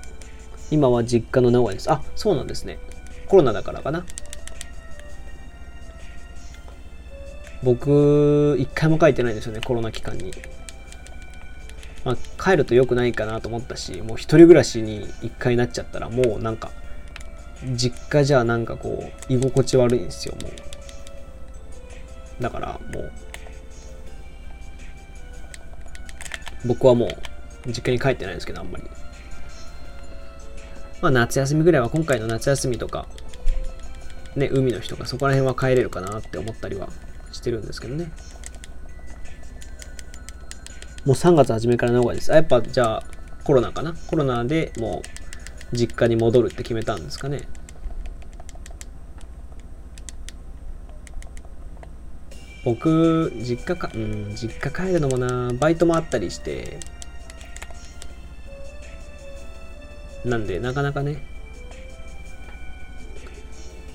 [0.71, 1.91] 今は実家の名古屋です。
[1.91, 2.79] あ、そうなんですね。
[3.29, 4.05] コロナだからかな。
[7.63, 10.33] 僕、一回も書いてないんですよね、コロナ期間に。
[12.05, 16.71] まあ、帰ると良くないかなと思ったし、もう一人暮らしに一回なっちゃったら、もうなんか、
[17.75, 22.43] 実家じゃなんかこう、居心地悪いんですよ、もう。
[22.43, 23.13] だからもう、
[26.67, 27.09] 僕はもう、
[27.67, 28.85] 実家に帰ってないんですけど、あんまり。
[31.03, 33.07] まあ、夏休みぐらいは、今回の夏休みとか、
[34.35, 36.89] ね、海の日とか、そこら辺は帰れるかなって思ったりは
[37.33, 38.11] してるんですけどね。
[41.05, 42.33] もう3月初めから名古屋です。
[42.33, 43.05] あ、やっぱじゃあ
[43.45, 43.95] コロナかな？
[44.09, 45.03] コロナでも
[45.73, 47.43] う実家に戻るって決めたんですかね。
[52.65, 56.81] 僕、実家か、うん、実家帰るのもな、バイトもあったりして、
[60.27, 61.23] なんで、なかなかね、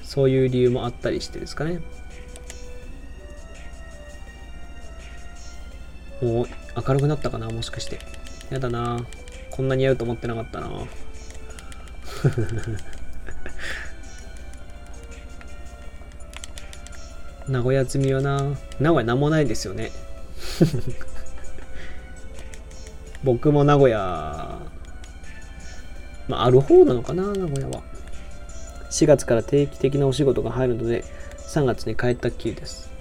[0.03, 1.81] そういう理由もあったりしてですかね。
[6.21, 6.47] もう
[6.87, 7.99] 明るくなったかなもしかして。
[8.51, 8.99] やだな
[9.49, 10.69] こんなに合うと思ってなかったな
[17.47, 19.93] 名古屋積みはな名古屋なんもないですよね
[23.23, 24.59] 僕も名古屋
[26.31, 27.83] まあある方なのかな名古屋は
[28.89, 31.03] 4月から定期的なお仕事が入るので
[31.37, 32.91] 3月に帰ったっきりです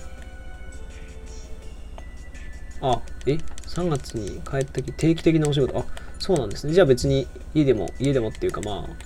[2.83, 5.79] あ、え ?3 月に帰ったき定期的なお仕事？
[5.79, 5.85] あ、
[6.19, 6.73] そうなんですね。
[6.73, 8.97] じゃあ別に家でも、家でもっていうかまあ、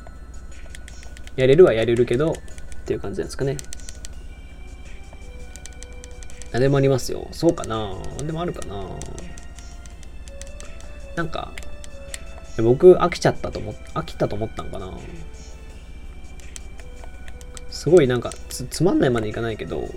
[1.37, 2.35] やれるはやれるけど、っ
[2.85, 3.57] ていう感じなんですかね。
[6.53, 7.27] あ、でもありますよ。
[7.33, 8.85] そうかな何でもあるかな
[11.17, 11.53] なんか、
[12.63, 14.97] 僕飽きちゃったと思っ、飽きたと思ったんかな？
[17.69, 19.89] すごいなんかつ、つまんないまでいかないけど、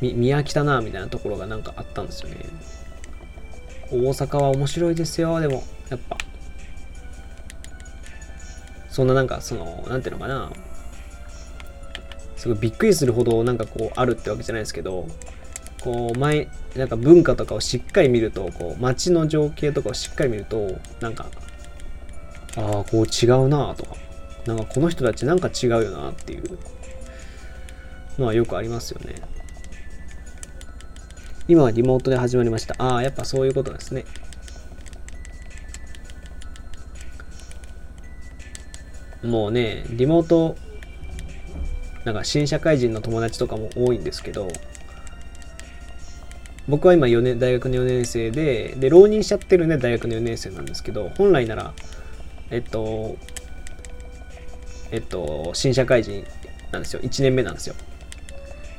[0.00, 2.36] 見飽きたなみたいなところがなんかあったんですよね。
[3.90, 6.18] 大阪は面白いですよでもやっぱ。
[8.90, 10.50] そんななんかそのなんていうのかな？
[12.36, 15.06] すごいびっくりするほどなんかこうあるってわけじゃないですけど
[15.84, 21.26] こう前なんか文化とかをしっかり見るとこう街の情景とかをしっかり見るとなんか
[22.56, 23.96] ああこう違うなとか
[24.46, 26.58] なんかこの人たちなんか違うよなっていう
[28.18, 29.14] のはよくありますよね
[31.46, 32.74] 今はリモートで始まりました。
[32.78, 34.06] ああ、やっぱそういうことですね。
[39.22, 40.56] もうね、リモート、
[42.04, 44.48] なんか新社会人の友達とかも多いんですけど、
[46.68, 51.72] 僕は今4年、大学の4年生で、で、浪人しちゃってるね、大学の4年生なんですけど、本来なら、
[52.50, 53.16] えっと、
[54.90, 56.24] えっと、新社会人
[56.72, 57.00] なんですよ。
[57.02, 57.74] 1年目なんですよ。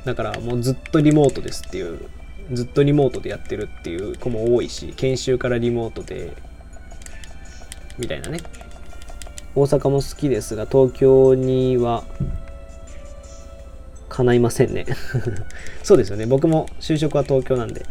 [0.06, 1.98] だからもうずっとリモートですっていう
[2.52, 6.32] ずっとリモートでやってるっていう子も多いし研修からリモートで
[7.98, 8.38] みたいなね
[9.56, 12.04] 大阪も好きですが東京には
[14.16, 14.86] 叶いませんね。
[15.84, 16.24] そうですよね。
[16.24, 17.84] 僕も就職は東京なんで。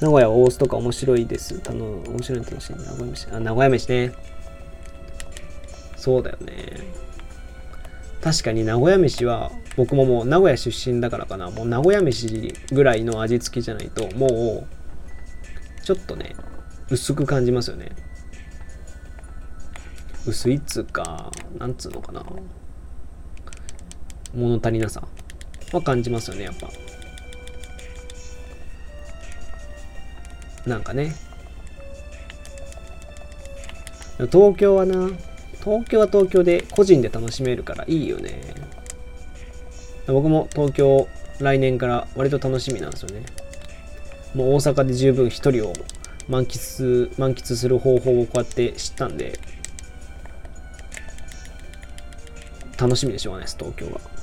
[0.00, 1.60] 名古屋は大須とか面白いです。
[1.68, 2.72] あの面白いの楽しい。
[2.72, 3.28] 名古屋飯。
[3.30, 4.12] あ名古屋飯ね。
[5.96, 6.54] そうだよね。
[8.22, 11.50] 確かに名古屋飯は僕ももう名古屋出身だからかな。
[11.50, 16.34] もう名古屋飯ぐらいの味付きじゃないともうちょっとね
[16.88, 17.92] 薄く感じますよね。
[20.26, 22.24] 薄いっつうかなんつうのかな。
[24.34, 25.02] 物足りなさ
[25.72, 26.70] は感じますよねやっぱ
[30.66, 31.14] なんかね
[34.30, 35.10] 東京はな
[35.64, 38.54] 東京は東京で個人で楽しめるからいいよね。
[40.06, 41.08] 僕も東京
[41.40, 43.24] 来年から割と楽しみなんですよね。
[44.34, 45.72] もう大阪で十分一人を
[46.28, 49.38] 満喫、満喫する方法をこうやって知ったんで、
[52.78, 54.13] 楽しみでしょうがないです、東京は。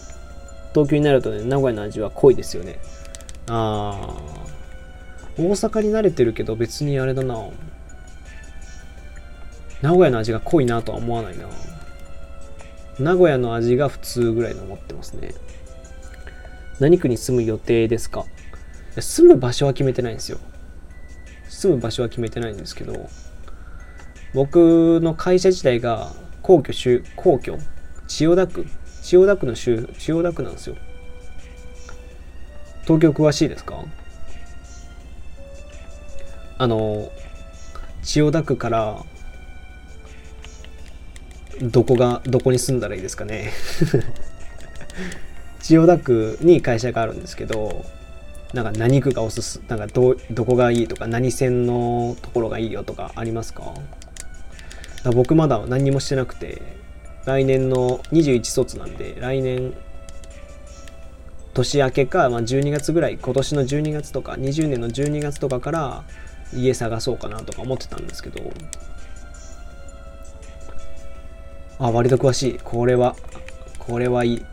[0.73, 2.79] 東京になるとね、名古屋の味は濃いですよね。
[3.47, 5.43] あー。
[5.43, 7.35] 大阪に慣れてるけど別にあれだな。
[9.81, 11.47] 名古屋の味が濃いなとは思わないな
[12.99, 15.33] 名古屋の味が普通ぐらいの思ってますね
[16.79, 18.25] 何区に住む予定ですか？
[18.99, 20.37] 住む場所は決めてないんですよ
[21.49, 23.09] 住む場所は決めてないんですけど
[24.35, 27.57] 僕の会社自体が皇居皇居？
[28.07, 28.67] 千代田区
[29.11, 30.77] 千代田区の州千代田区なんですよ。
[32.83, 33.83] 東京詳しいですか？
[36.57, 37.11] あの
[38.03, 39.03] 千代田区から
[41.61, 43.51] どこが、どこに住んだらいいですかね？
[45.59, 47.83] 千代田区に会社があるんですけど、
[48.53, 53.73] なんか何区がおすす、なんかど、どこがいいとか、何線のところがいいよとかありますか？
[55.03, 56.79] か僕まだ何もしてなくて、
[57.25, 59.73] 来年の21卒なんで、来年、
[61.53, 66.03] 年明けか、まあ、12月ぐらい、今年の12月とか、20年の12月とかから
[66.53, 68.51] 家探そうかなとか思ってたんですけど、
[71.79, 72.59] あ、割と詳しい。
[72.63, 73.15] これは、
[73.79, 74.45] これはいい。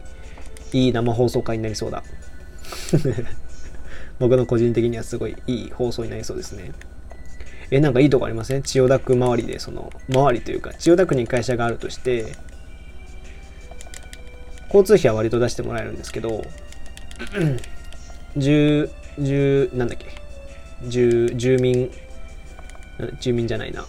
[0.72, 2.02] いい生放送会になりそうだ。
[4.18, 6.72] 僕の個人的にはすごいいい放送になりそうですね。
[7.70, 12.32] え、なんかいいとこありません、ね、千代田区周りで、その、周りというか、千代田区に会社があるとして、
[14.68, 16.44] 交通費は割と出してもらえるんですけど、
[18.36, 20.06] 10、10、なんだっけ、
[20.86, 21.90] 10、住民、
[23.20, 23.82] 住民じゃないな。
[23.82, 23.86] ん？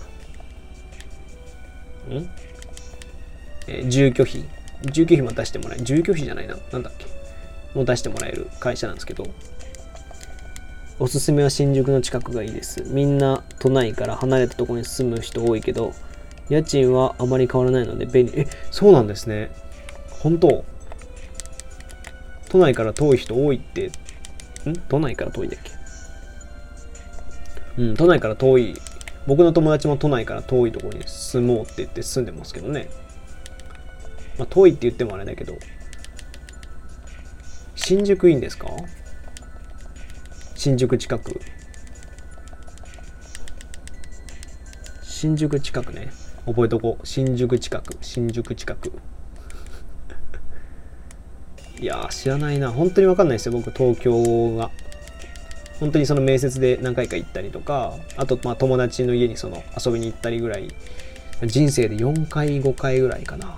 [3.67, 4.45] え住居費、
[4.91, 7.05] 住居費も出してもらえる、住居費じゃないな、なんだっけ、
[7.77, 9.27] も出してもらえる会社なんですけど、
[10.97, 12.83] おすすめは新宿の近くがいいです。
[12.87, 15.93] みんな都内から離れたところに住む人多いけど、
[16.49, 18.33] 家賃はあまり変わらないので便利。
[18.35, 19.51] え、そうなんですね。
[20.19, 20.65] 本当
[22.49, 24.73] 都内から遠い人多いって、ん？
[24.89, 25.71] 都内から遠いんだっけ？
[27.81, 28.75] うん、都内から遠い。
[29.27, 32.89] 僕の友達も都内から遠いところに住もうって言って住んでますけどね。
[34.37, 35.53] まあ、遠いって言ってもあれだけど、
[37.75, 38.67] 新宿いいんですか？
[40.55, 41.39] 新宿近く。
[45.03, 46.11] 新宿近くね。
[46.45, 47.05] 覚えとこう。
[47.05, 47.97] 新宿近く。
[48.01, 48.93] 新宿近く。
[51.79, 52.71] いや知らないな。
[52.71, 53.53] 本当にわかんないですよ。
[53.53, 54.69] 僕、東京が。
[55.79, 60.67] 本当にその面接で何回か行ったりとか、あと、まあ、友達の家にその遊びに行ったりぐらい、
[61.45, 63.55] 人生で4回、5回ぐらいかな。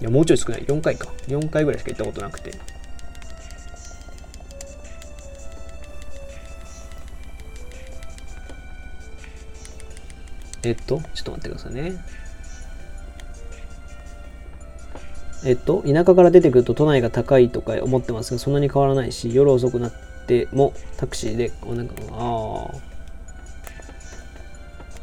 [0.00, 0.62] いや、もうちょい少ない。
[0.62, 1.08] 4回か。
[1.28, 2.52] 4回ぐらいしか行ったことなくて。
[10.64, 11.92] えっと、ちょっと待ってくださいね。
[15.44, 19.92] えっと、田舎から出てくると都内が高いとか思ってますが、そんなに変わらないし、夜遅くなっ
[20.26, 22.88] てもタクシーで、なんか、ああ。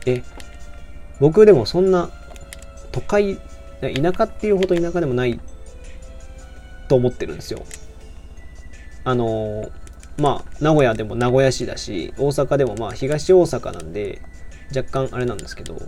[0.05, 0.23] え、
[1.19, 2.09] 僕でもそんな
[2.91, 3.37] 都会
[3.81, 5.39] 田舎っていうほど田舎でもない
[6.87, 7.63] と思ってるんですよ。
[9.03, 9.69] あの
[10.17, 14.21] まあ名古屋でも名古屋市だし大阪でもまあ東大阪なんで
[14.75, 15.79] 若干あれなんですけど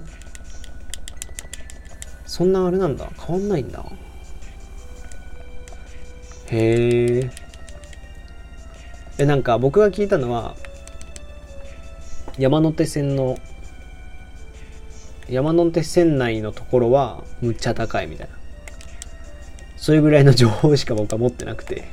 [2.25, 3.83] そんなあれなんだ変わんないんだ
[6.51, 7.29] へえ
[9.19, 10.55] えなんか僕が聞いたのは
[12.37, 13.37] 山手線の
[15.29, 18.37] 山手線内のところはむっちゃ高いみたいな。
[19.75, 21.87] それぐらいの情報しか僕は持ってなくて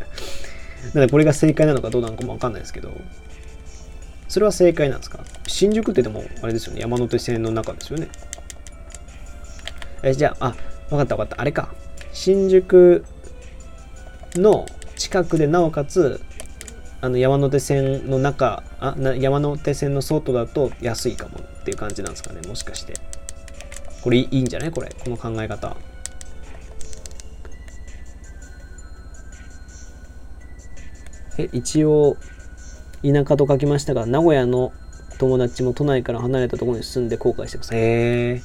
[0.94, 2.92] なんでこれが正解なのかどうなのかもわかんないですけど、
[4.28, 5.20] それは正解なんですか？
[5.46, 8.08] 新宿ってでも、あれですよね、山手線の中ですよね。
[10.02, 10.46] え、じゃあ、
[10.90, 11.40] あ、わかったわかった。
[11.40, 11.74] あれか。
[12.12, 13.04] 新宿
[14.40, 16.20] の近くでなおかつ、
[17.00, 22.94] あの山手線の中あな山手線の外だと安いかもっていう感じなんですかねもしかして。
[24.02, 24.70] これいいんじゃない？
[24.70, 25.76] これこの考え方。
[31.38, 32.16] え一応
[33.02, 34.72] 田舎と書きましたが名古屋の
[35.18, 37.74] 友達も都内から離れたところに住んで後悔してます。
[37.74, 38.42] へえ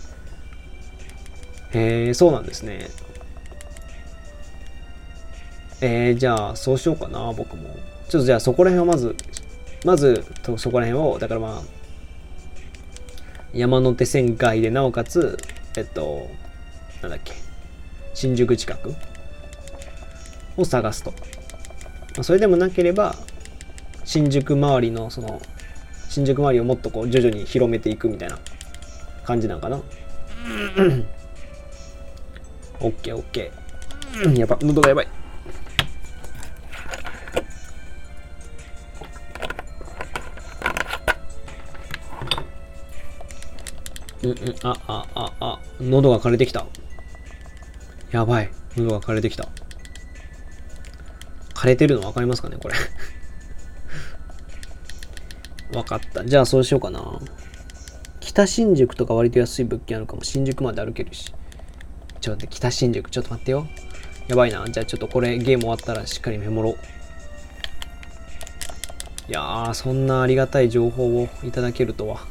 [1.74, 2.90] へえそうなんですね。
[5.82, 7.76] えー、じゃあそうしようかな僕も。
[8.08, 9.16] ちょっとじゃあそこら辺をまず
[9.84, 10.26] まず
[10.58, 11.62] そこら辺をだからまあ
[13.54, 15.38] 山手線外でなおかつ
[15.76, 16.28] えっと
[17.02, 17.34] なんだっけ
[18.14, 18.94] 新宿近く
[20.58, 21.14] を探すと。
[22.22, 23.16] それでもなければ
[24.04, 25.42] 新宿周りのその
[26.10, 28.38] 新宿周りをもっとこう徐々に広めていくみたいな
[29.24, 29.78] 感じなんかな。
[32.82, 34.38] オッケーオッケー。
[34.38, 35.21] やば喉がやばい。
[44.24, 46.66] うんうん、あ、あ、あ、あ、喉が枯れてきた。
[48.12, 48.52] やばい。
[48.78, 49.48] 喉が枯れてきた。
[51.54, 52.76] 枯れてるの分かりますかねこれ
[55.72, 56.26] 分かった。
[56.26, 57.20] じゃあそうしようかな。
[58.20, 60.24] 北新宿とか割と安い物件あるかも。
[60.24, 61.34] 新宿まで歩けるし。
[62.20, 63.10] ちょっと待って、北新宿。
[63.10, 63.68] ちょっと待ってよ。
[64.28, 64.66] やばいな。
[64.70, 66.74] じゃあちょっとこれゲーム終わったらしっかりメモろう。
[69.30, 72.26] いやー、そんなありがたい情報をいただけるとは。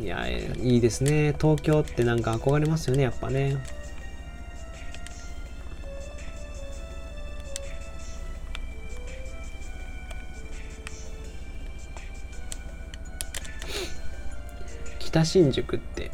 [0.00, 1.34] いや、いいですね。
[1.38, 3.58] 東京ってなんか憧れますよね、やっぱね。
[14.98, 16.10] 北新宿って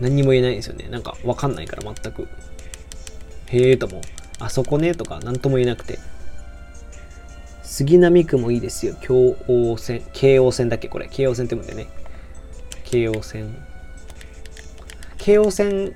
[0.00, 0.88] 何にも言えないですよね。
[0.88, 2.26] なんかわかんないから全く。
[3.46, 4.00] へえとも、
[4.38, 5.98] あそこねとか何とも言えなくて。
[7.70, 8.96] 杉並区もいいですよ。
[9.00, 10.02] 京王線。
[10.12, 10.88] 京王線だっけ？
[10.88, 11.08] これ。
[11.08, 11.94] 京王線って言うんだよね。
[12.82, 13.56] 京王線。
[15.18, 15.94] 京王線、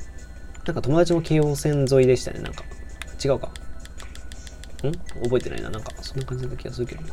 [0.66, 2.38] なんか友達も京王線沿いでしたね。
[2.38, 2.62] なんか。
[3.22, 3.48] 違うか。
[3.48, 4.92] ん？
[5.24, 5.68] 覚えてないな。
[5.68, 7.08] なんか、そんな感じだった気がするけどな。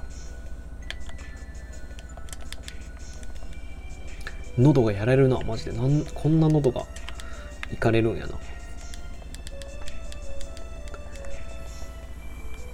[4.60, 5.72] 喉がやられるな、マジで。
[5.72, 6.86] なんこんな喉が
[7.74, 8.36] いかれるんやな。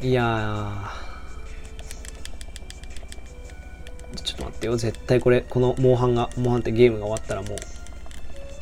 [0.01, 4.33] いやー。
[4.35, 4.77] っと待ってよ。
[4.77, 7.57] 絶対これこのモンハンがモンハンってゲームが終わったらもう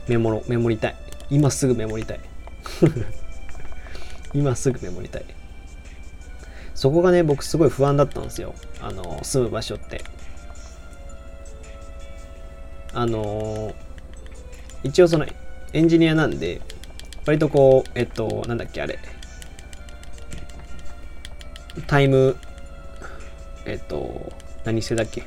[0.07, 0.95] メモろメモりたい。
[1.30, 2.19] 今すぐメモりたい。
[4.34, 5.26] 今すぐメモりたい。
[6.73, 8.53] そこがね僕すごい不安だったんですよ。
[8.82, 10.03] あの住む場所って。
[12.94, 13.73] あの
[14.84, 15.26] 一応その
[15.73, 16.61] エンジニアなんで
[17.26, 18.99] 割とこうえっとなんだっけあれ。
[21.88, 22.38] タイム
[23.65, 24.32] えっと
[24.64, 25.23] 何せだっけ？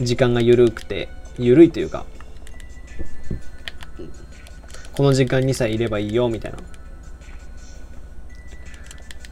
[0.00, 1.08] 時間が緩くて、
[1.38, 2.06] 緩いというか、
[4.92, 6.58] この時間にさえいればいいよみたいな。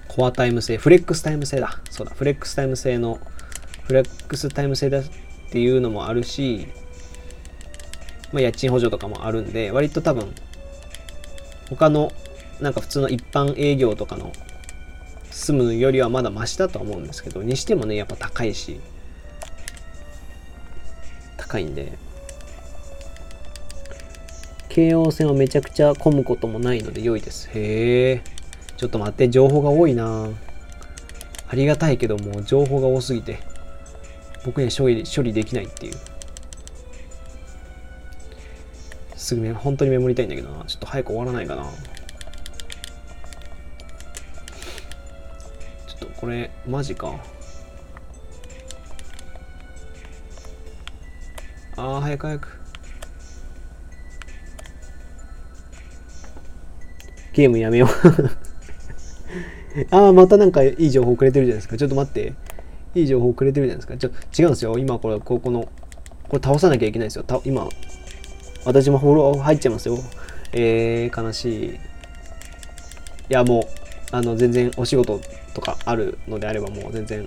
[0.08, 1.80] コアタイム制、フレックスタイム制だ。
[1.90, 3.18] そうだ、フレックスタイム制の、
[3.84, 5.04] フレックスタイム制だっ
[5.50, 6.66] ていうのもあるし、
[8.32, 10.34] まあ、家賃補助とかもあるんで、割と多分、
[11.70, 12.12] 他の、
[12.60, 14.32] なんか普通の一般営業とかの
[15.30, 18.80] 住むよりはまだマシだとは思うんですけど、にしてもね、やっぱ高いし、
[21.52, 21.92] 高いんで。
[24.70, 27.50] 京王線はめちゃくちゃ混むこともないので良いです。
[27.52, 28.22] へえ
[28.78, 30.30] ちょっと待って情報が多いな。
[31.48, 33.40] ありがたいけども情報が多すぎて
[34.46, 35.94] 僕には処理処理できないっていう。
[39.14, 40.64] すぐね本当にメモりたいんだけどな。
[40.64, 41.64] ちょっと早く終わらないかな。
[41.64, 41.70] ちょ
[45.96, 47.22] っとこれマジか。
[51.82, 52.48] ああ、早く早く。
[57.32, 57.88] ゲームやめよう
[59.90, 61.76] ああ、またなんかいい情報くれてるじゃないですか。
[61.76, 62.34] ちょっと待って。
[62.94, 63.96] いい情報くれてるじゃないですか。
[63.96, 64.78] ちょ、違うんですよ。
[64.78, 65.62] 今これ、ここの、
[66.28, 67.24] これ倒さなきゃいけないですよ。
[67.24, 67.68] た今、
[68.64, 69.98] 私もフォロー入っちゃいますよ。
[70.52, 71.66] えー、悲しい。
[71.66, 71.78] い
[73.30, 73.62] や、もう、
[74.12, 75.20] あの、全然お仕事
[75.52, 77.26] とかあるのであればもう全然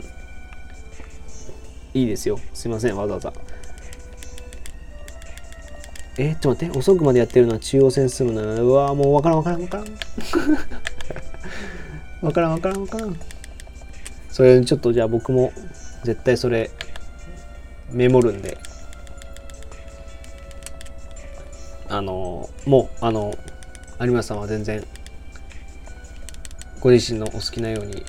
[1.94, 2.40] いいですよ。
[2.54, 3.34] すいません、わざわざ。
[6.18, 8.42] えちょっと待って遅くまでやってるのは中央線進むな。
[8.62, 9.88] うわもうわからんわからんわからん。
[12.26, 13.20] わからんわからんわからん。
[14.30, 15.52] それちょっとじゃあ僕も
[16.04, 16.70] 絶対それ
[17.92, 18.58] メモるんで。
[21.88, 23.38] あのもうあの
[24.02, 24.84] 有馬さんは全然
[26.80, 28.04] ご自身のお好きなように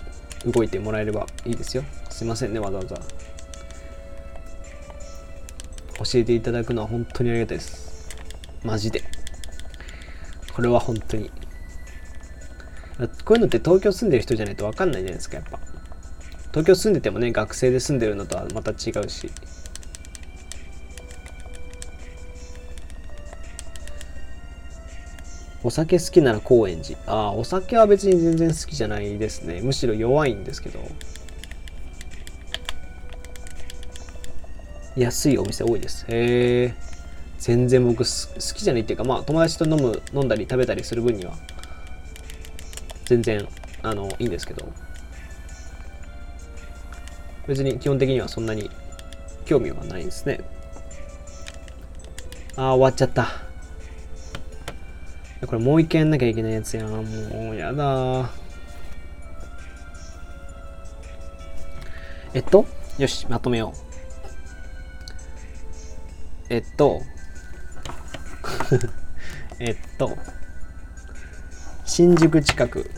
[0.47, 1.85] 動いてもらえればいいですよ。
[2.09, 2.97] すいませんねわざわざ。
[5.99, 7.86] 教えていただくのは本当にありがたいです。
[8.67, 9.05] マジで。
[10.53, 11.31] これは本当に。
[13.25, 15.61] こういうのって東京住んでる人じゃないと分かんないじゃないですかやっぱ。
[16.51, 19.31] 東京住んでてもね学生で住んでるのとはまた違うし。
[25.63, 26.99] お酒好きなら高円寺。
[27.07, 29.61] ああお酒は別に全然好きじゃないですね。
[29.63, 30.81] むしろ弱いんですけど。
[34.97, 36.07] 安いお店多いです。
[36.09, 36.86] へえ
[37.47, 38.05] 全然僕好
[38.57, 41.35] きじゃないっていうかまあ友達と飲む飲んだり食べたりする分には
[43.05, 43.47] 全然
[43.85, 44.69] あのいいんですけど。
[47.47, 48.69] 別に基本的にはそんなに
[49.45, 50.41] 興味はないですね。
[52.57, 53.29] ああ終わっちゃった。
[55.47, 56.89] これもう一回やんなきゃいけないやつやん。
[56.91, 58.29] もうやだ
[62.35, 62.67] えっと、
[62.99, 63.73] よし、まとめよ
[66.51, 66.53] う。
[66.53, 67.03] えっと、
[69.59, 70.17] えっと、
[71.85, 72.91] 新宿近く。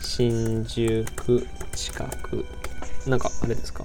[0.00, 1.04] 新宿
[1.74, 2.44] 近く。
[3.06, 3.84] なんか、あれですか？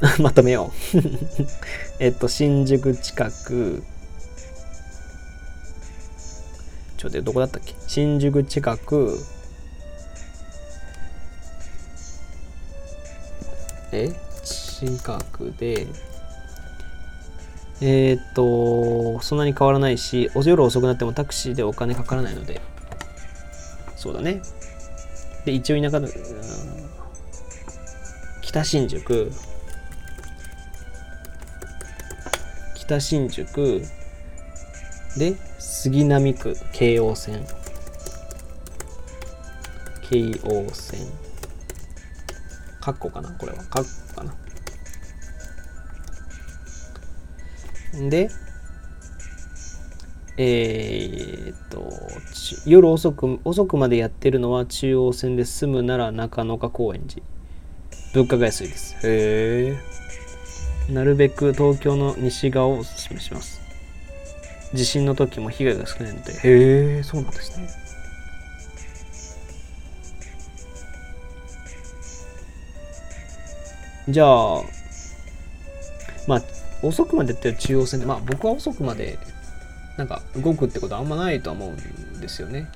[0.20, 0.98] まとめよう。
[2.00, 3.84] えっと、新宿近く、
[6.96, 7.74] ちょっとどこだったっけ？
[7.86, 9.18] 新宿近く、
[13.92, 14.08] え？
[14.78, 15.86] 近くで、
[17.80, 22.60] えー、っと、そんなに変わらないし、お夜遅くなってもタクシーでお金かからないので、
[23.96, 24.40] そうだね。
[25.44, 26.08] で、一応田舎の、
[28.42, 29.32] 北新宿、
[32.74, 33.84] 北新宿。
[35.16, 36.56] で杉並区。
[36.72, 37.44] 京王線。
[40.08, 41.00] 京王線。
[42.80, 43.30] カッコかな？
[43.32, 43.64] これは。
[43.64, 44.34] カッコかな？
[47.92, 48.30] で
[50.36, 51.90] えー、っと
[52.64, 57.22] 夜遅く遅くまでやってるのは中央線で住むなら中野か高円寺
[58.14, 59.98] 物価が安いですへえ
[60.92, 63.60] なるべく東京の西側をお勧めします。
[64.72, 66.32] 地震の時も被害が少ないので。
[66.32, 66.38] へ
[66.98, 67.68] え、そうなんですね。
[74.08, 74.62] じゃあ、
[76.26, 76.42] まあ、
[76.82, 79.18] 遅くまでって中央線で、まあ僕は遅くまで
[79.96, 82.70] なんか動くってことはあんまないと思うんですよね。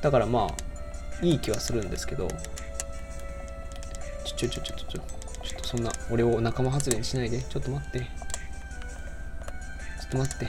[0.00, 2.28] だからまあ、いい気はするんですけど、
[4.24, 5.00] ちょちょちょちょちょ。
[5.42, 7.40] ちょっとそんな俺を仲間外れにしないで。
[7.42, 8.00] ちょっと待って。
[8.00, 8.06] ちょ
[10.06, 10.46] っと待って。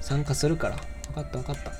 [0.00, 0.76] 参加するから。
[0.76, 1.72] 分かった分かった。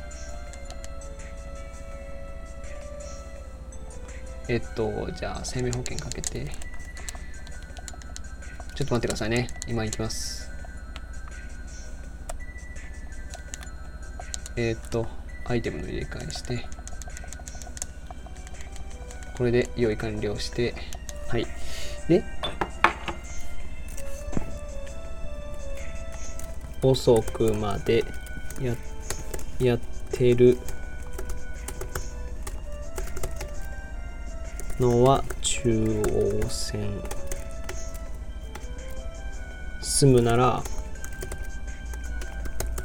[4.49, 6.47] えっとじゃあ生命保険かけて。
[8.75, 9.47] ちょっと待ってくださいね。
[9.69, 10.51] 今行きます。
[14.57, 15.07] えっと
[15.45, 16.67] アイテムの入れ替えして。
[19.37, 20.75] これで用意完了して。
[21.29, 21.47] はい。
[22.09, 22.25] で
[26.83, 28.05] 遅くまで
[28.61, 28.77] や
[29.61, 29.79] やっ
[30.11, 30.59] てる
[34.81, 36.03] のは中
[36.43, 37.24] 央線。
[40.05, 40.63] 住むなら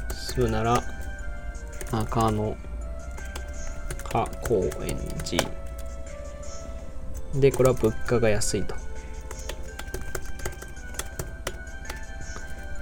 [0.08, 0.82] 住むなら
[1.92, 2.56] 中野
[4.10, 5.44] か高円寺。
[7.38, 8.74] でこれは物価が安いと。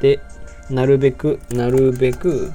[0.01, 0.21] で
[0.71, 2.53] なるべくなるべく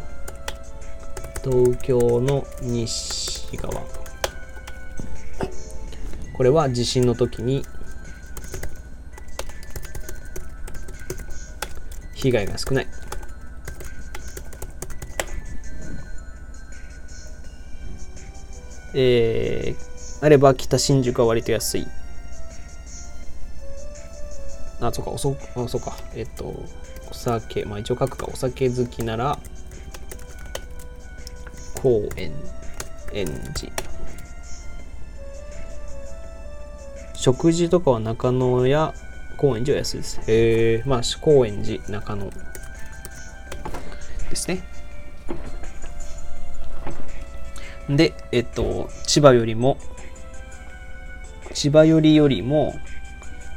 [1.44, 3.84] 東京の西側。
[6.34, 7.66] これは地震の時に
[12.24, 12.88] 被害が少ない。
[18.96, 21.88] えー、あれば北新宿は割と安い。
[24.80, 25.98] あそうかおそあそうか。
[26.16, 29.38] えっとお酒、まあ一応書くか、お酒好きなら、
[31.76, 32.32] 高円、
[33.12, 33.74] 園寺。
[37.16, 38.94] 食事とかは中野や
[39.44, 40.22] 高円寺は安いです。
[40.26, 42.30] えー、まあ、高円寺、中野
[44.30, 44.64] ですね。
[47.90, 49.78] で、えっと、千葉よりも、
[51.54, 52.74] 千葉寄りよりも、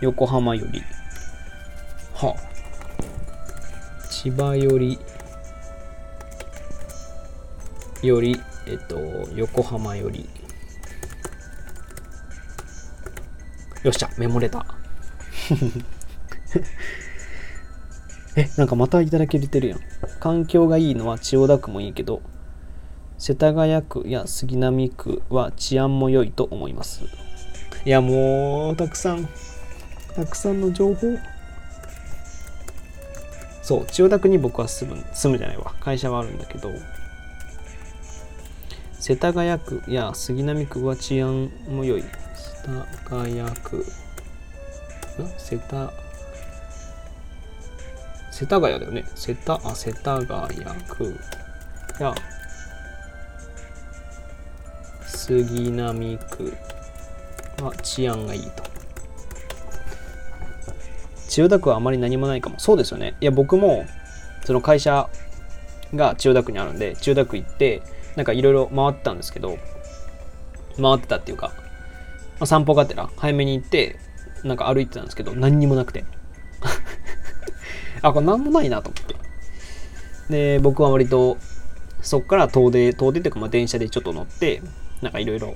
[0.01, 0.83] 横浜より、
[2.15, 4.99] はあ、千葉より、
[8.03, 8.99] より、えっと、
[9.37, 10.29] 横浜より、
[13.85, 14.76] よっしゃ、メモれた。
[18.37, 19.81] え、なんかまたいただけてるやん。
[20.21, 22.21] 環境がいいのは千代田区もいいけど、
[23.19, 27.03] 世田谷区や杉並区は治安も良いと思います。
[27.85, 29.29] いや、もう、たくさん、
[30.15, 31.17] たくさんの情報。
[33.63, 35.75] そう、千代田区に僕は住む、住むじゃないわ。
[35.81, 36.71] 会社はあるんだけど、
[39.01, 42.03] 世田谷区や杉並区は治安も良い。
[42.03, 42.07] 世
[43.05, 43.87] 田谷区、
[45.39, 45.93] 世田、
[48.31, 49.05] 世田谷だよね。
[49.15, 50.27] 世田、あ、世田谷
[50.89, 51.19] 区
[51.99, 52.15] や
[55.07, 56.55] 杉並区
[57.63, 58.65] は治安がいいと。
[61.29, 62.59] 千代田区はあまり何もないかも。
[62.59, 63.15] そうですよね。
[63.21, 63.87] いや、僕も、
[64.45, 65.09] その会社
[65.95, 67.83] が千代田区にあるんで、千代田区行って、
[68.17, 69.59] なんかいろいろ回ったんですけど、
[70.81, 71.53] 回ってたっていうか、
[72.39, 73.99] まあ、散歩がてら早めに行って、
[74.47, 76.05] なんか歩いてたんですけど、何にもなくて。
[78.03, 79.17] あ、これ何もないなと思って。
[80.31, 81.39] で、僕は割と、
[82.01, 84.63] そっから遠出、遠出っていうか、まあ電車でちょっと乗って、
[85.03, 85.55] なんかいろいろ、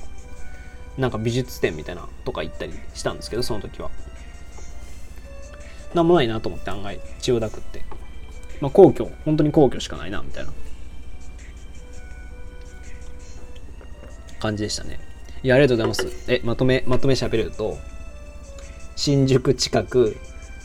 [0.99, 3.91] なんか美術展みたいなとか行ったりしたんですけど、その時は。
[5.95, 7.85] なんもないなと思って案外、千代田区って。
[8.61, 10.53] まあ皇居、本当に皇居しかないな、みたいな
[14.41, 14.99] 感じでしたね。
[15.43, 16.31] いや、ありがとうございます。
[16.31, 17.79] え、まとめ、まとめ喋ると、
[19.03, 20.19] 新宿近く、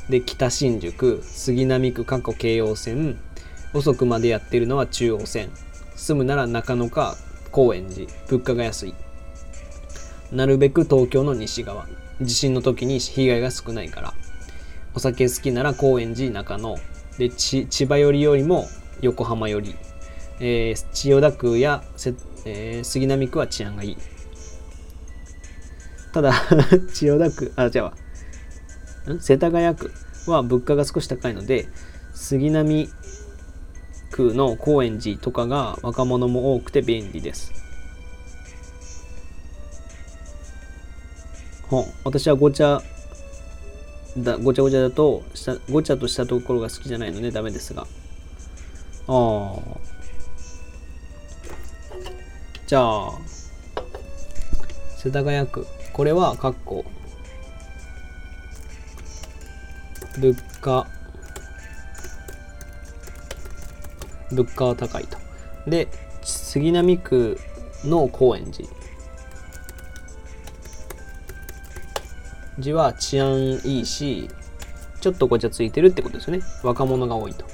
[0.10, 3.18] で、北新宿、杉並区過去京葉線、
[3.74, 5.52] 遅くまでやってるのは中央線、
[5.96, 7.16] 住むなら中野か
[7.54, 8.94] 高円寺物価が安い。
[10.34, 11.88] なるべく東京の西側
[12.20, 14.14] 地震の時に被害が少ないから。
[14.94, 16.76] お酒好きなら高円寺中野。
[17.18, 18.68] で千葉寄りよりも
[19.00, 19.76] 横浜寄り、
[20.42, 21.86] えー、千代田区や
[22.44, 23.98] えー、杉並区は治安がいい。
[26.12, 26.34] ただ
[26.94, 27.94] 千代田区あ違うわ。
[29.20, 29.92] 世田谷区
[30.28, 31.68] は物価が少し高いので
[32.14, 32.90] 杉並
[34.12, 37.52] 区の高円寺とかが若者も多くて便利です。
[42.04, 42.82] 私はごちゃ
[44.18, 47.82] だごちゃごちゃだとしたごちゃとしたところが好きじゃないのでダメですが。
[47.82, 47.88] あ
[49.08, 49.58] あ
[52.66, 53.12] じゃあ
[54.98, 55.68] 世田谷区。
[55.92, 56.86] これは括弧。
[60.18, 60.88] 物価
[64.32, 65.18] 物価は高いと。
[65.68, 65.88] で、
[66.24, 67.40] 杉並区
[67.84, 68.68] の高円寺。
[72.62, 74.30] 寺は治安いいし、
[75.02, 76.44] ちょっとごちゃついてるってことですよね。
[76.64, 77.46] 若者が多いと。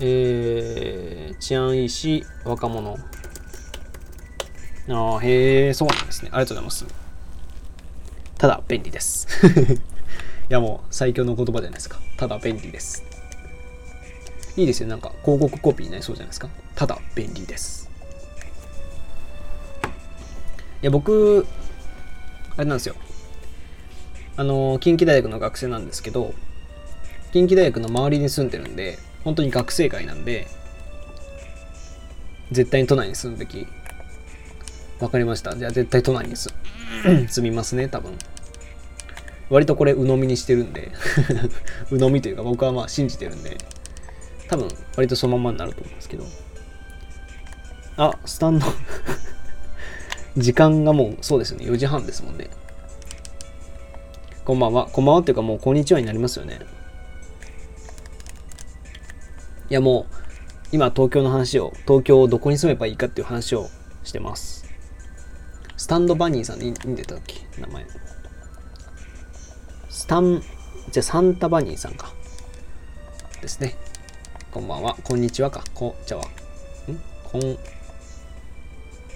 [0.00, 2.96] えー、治安いいし、若者。
[4.90, 6.30] ああ、へえ、そうなんですね。
[6.32, 6.86] ありがとうございます。
[8.38, 9.26] ただ、便利です。
[10.48, 11.98] いや、もう最強の言葉じゃないですか。
[12.16, 13.02] ただ、便利です。
[14.56, 14.88] いいですよ。
[14.88, 16.48] なんか、広告コピーになりそうじゃないですか。
[16.76, 17.90] ただ、便利です。
[20.80, 21.44] いや、僕、
[22.56, 22.94] あれなんですよ。
[24.36, 26.32] あの、近畿大学の学生なんですけど、
[27.32, 30.46] 近畿大学の周りに住んでるんで、本当に学生会なんで、
[32.50, 33.66] 絶対に都内に住むべき
[35.00, 35.54] わかりました。
[35.54, 36.34] じゃあ絶対都内に
[37.28, 38.16] 住みますね、多分。
[39.50, 40.92] 割とこれ鵜呑みにしてるんで
[41.92, 43.58] 鵜呑みというか僕はまあ信じてるんで、
[44.48, 46.24] 多分割とそのままになると思うんですけど。
[47.98, 48.66] あ、スタンド
[50.38, 51.66] 時間がもうそうですよね。
[51.66, 52.48] 4時半ですもんね。
[54.46, 54.86] こんばんは。
[54.86, 56.77] こんばんはっていうかもうこんにちはになりますよね。
[59.70, 60.14] いやもう
[60.72, 63.68] 今東京の話を、東京をどこに住めばいいかっていう話を
[64.02, 64.66] してます。
[65.76, 67.46] スタンドバニーさんでいいんでたっけ？
[67.60, 67.86] 名前。
[69.88, 70.42] スタン、
[70.90, 72.12] じゃサンタバニーさんか。
[73.40, 73.76] ですね。
[74.50, 74.96] こんばんは。
[75.04, 75.62] こんにちはか。
[75.74, 76.20] こ、じゃあ、
[76.90, 77.00] ん？
[77.24, 77.40] こん、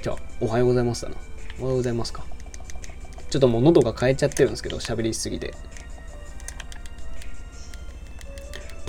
[0.02, 1.16] じゃあ、おはようございますだな。
[1.60, 2.24] おはようございますか。
[3.30, 5.54] ちょっともう喉が変えちゃってるんですけど、喋りすぎて。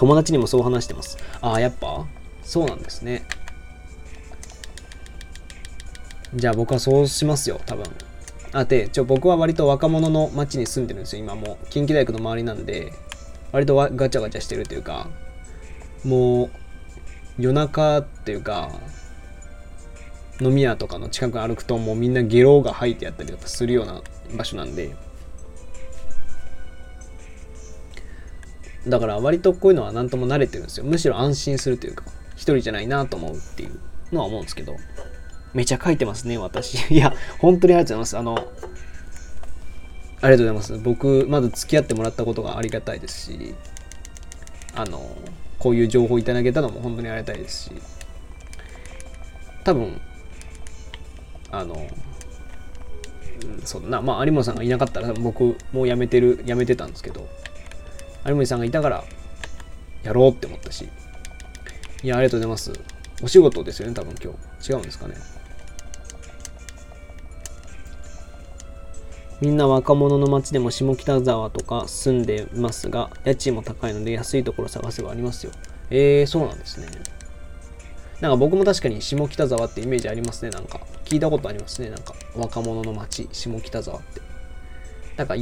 [0.04, 1.18] 友達にもそう話してます。
[1.40, 2.06] ああ、やっぱ？
[2.44, 3.26] そうなんですね。
[6.36, 7.86] じゃあ僕はそうしますよ、多分。
[8.52, 11.58] あ、で、ちょ、僕は割と若者の街に住んでるんですよ、今も。
[11.70, 12.92] 近畿大学の周りなんで、
[13.54, 15.08] 割とガチャガチャしてるというか、
[16.04, 16.50] もう、
[17.40, 18.72] 夜中っていうか、
[20.42, 24.02] 飲み屋とかの近く歩くともうみんなゲロが吐いてやったりとかするような
[24.36, 24.94] 場所なんで、
[28.88, 30.86] だから割とこういうのは何とも慣れてるんですよ。
[30.86, 32.04] むしろ安心するというか、
[32.36, 33.80] 一人じゃないなと思うっていう
[34.12, 34.76] のは思うんですけど。
[35.54, 36.76] めちゃ書いてますね、私。
[36.94, 38.42] いや、本当にありがとうございます。
[38.42, 38.52] あの、
[40.22, 40.78] ありがとうございます。
[40.80, 43.56] 僕、まず付き合ってもらったことがありがたいですし、
[44.76, 45.16] あの、
[45.60, 47.72] こういう情報いただけたのも本当にありがたいですし、
[49.64, 50.02] 多分、
[51.52, 51.88] あの、
[53.46, 57.28] うん、そうだな、まあ、有森さんがいなかったら僕もう辞めてる、辞めてたんですけど、
[58.26, 59.04] 有森さんがいたから
[60.04, 60.88] やろうって思ったし、
[62.04, 62.74] いや、ありがとうございます。
[63.22, 64.72] お仕事ですよね、多分今日。
[64.72, 65.16] 違うんですかね。
[69.42, 75.52] みんな若者の街でも下北沢とか住んでますが、家賃も高いので安いところ探せばありますよ。
[75.90, 76.88] えー、そうなんですね。
[78.22, 80.52] なんか僕も確かに下北沢ってイメージありますね。
[80.52, 81.90] なんか聞いたことありますね。
[81.90, 84.22] なんか若者の街、下北沢って。
[85.18, 85.36] なんか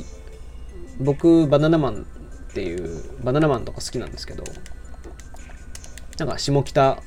[1.00, 2.08] 僕、バナナマン
[2.52, 4.44] っていう、バナナマンとか好きなんですけど、
[6.20, 7.02] なんか下北、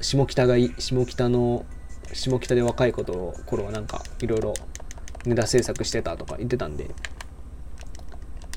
[0.00, 1.66] 下北がいい、下北の、
[2.12, 4.54] 下北で若い子と頃はなんかいろいろ
[5.24, 6.94] ネタ制作してたとか言ってたんで、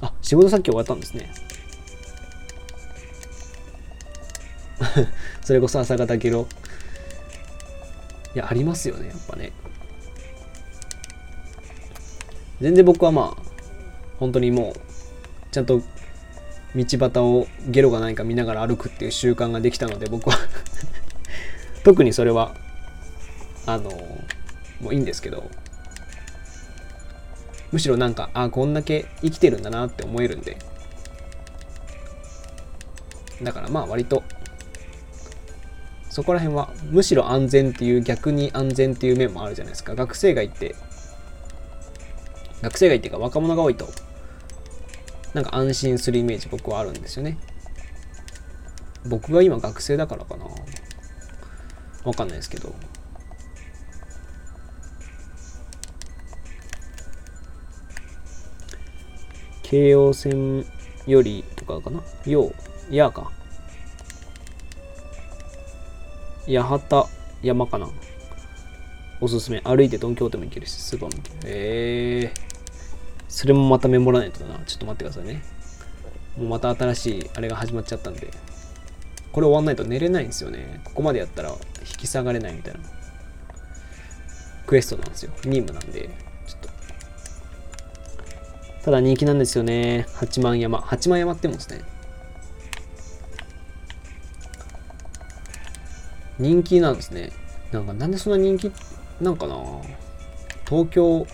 [0.02, 1.34] あ、仕事さっき終わったんですね。
[5.44, 6.48] それこそ朝方ゲロ。
[8.36, 9.52] いや、ありますよね、やっぱね。
[12.62, 13.44] 全然僕はまあ、
[14.20, 15.82] 本当にもう、ちゃんと
[16.76, 20.38] 道端をゲロがないか見ながら歩くっていう習慣ができたので、僕は
[21.84, 22.56] 特にそれは、
[23.66, 23.90] あの、
[24.80, 25.50] もういいんですけど、
[27.72, 30.58] むしろなんか、あ、こんだけ生きてるんだなって思えるんで。
[33.42, 34.24] だからまあ割と、
[36.10, 39.96] そこら辺はむしろ安全っていう逆に安全っていう面もあるじゃないですか。
[39.96, 40.76] 学生街って、
[42.62, 43.88] 学生街っていうか若者が多いと、
[45.34, 47.38] なんか安心するイメージ僕はあるんですよね。
[49.06, 50.46] 僕が今学生だからかな。
[52.04, 52.74] わかんないですけど。
[59.64, 60.66] 京王線
[61.06, 62.52] よりとかかなよ
[62.90, 63.32] う、やか。
[66.48, 67.06] 八幡
[67.44, 67.88] 山かな
[69.22, 69.62] おすすめ。
[69.62, 71.40] 歩いて東京でも行けるし、スーパーも行ける。
[71.46, 72.49] えー。
[73.30, 74.60] それもまたメモらないとな。
[74.66, 75.42] ちょっと待ってくださいね。
[76.38, 78.28] もうまた新しいあれが始まっちゃったんで。
[79.32, 80.82] これ終わんないと寝れないんですよね。
[80.84, 81.56] ここまでやったら引
[82.00, 82.80] き下がれないみたいな。
[84.66, 85.32] クエストなんですよ。
[85.46, 86.10] 任務なんで。
[86.48, 86.70] ちょっと
[88.84, 90.08] ただ人気なんですよね。
[90.16, 90.80] 八幡山。
[90.80, 91.82] 八幡山ってもんですね。
[96.40, 97.32] 人気なんですね。
[97.72, 98.72] なんかなんでそんな人気
[99.22, 99.56] なんかな
[100.68, 101.28] 東京、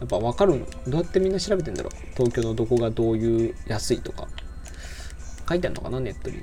[0.00, 1.92] やっぱわかるどうやってみんな調べてんだろう？
[2.14, 4.28] 東京のどこがどういう安いとか。
[5.48, 6.00] 書いてあるのかな？
[6.00, 6.42] ネットに。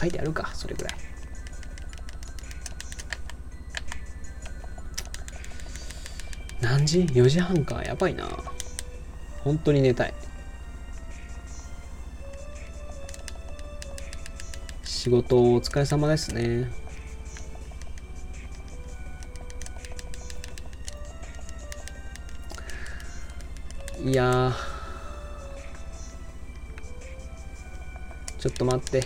[0.00, 0.50] 書いてあるか？
[0.54, 0.94] それぐらい。
[6.60, 7.82] 何時 ?4 時半か。
[7.84, 8.28] やばいな。
[9.44, 10.14] 本当に寝たい。
[14.82, 16.68] 仕事お疲れ様ですね。
[24.04, 24.52] いや
[28.38, 29.00] ちょっと待って。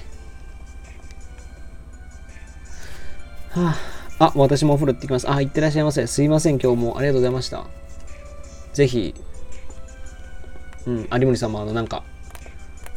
[3.51, 3.75] は
[4.19, 4.27] あ。
[4.27, 5.31] あ、私もお風呂行ってきます。
[5.31, 6.07] あ、行ってらっしゃいませ。
[6.07, 7.67] すいません、今日もありがとうございました。
[8.73, 9.15] ぜひ、
[10.87, 12.05] うん、有森さんもあの、なんか、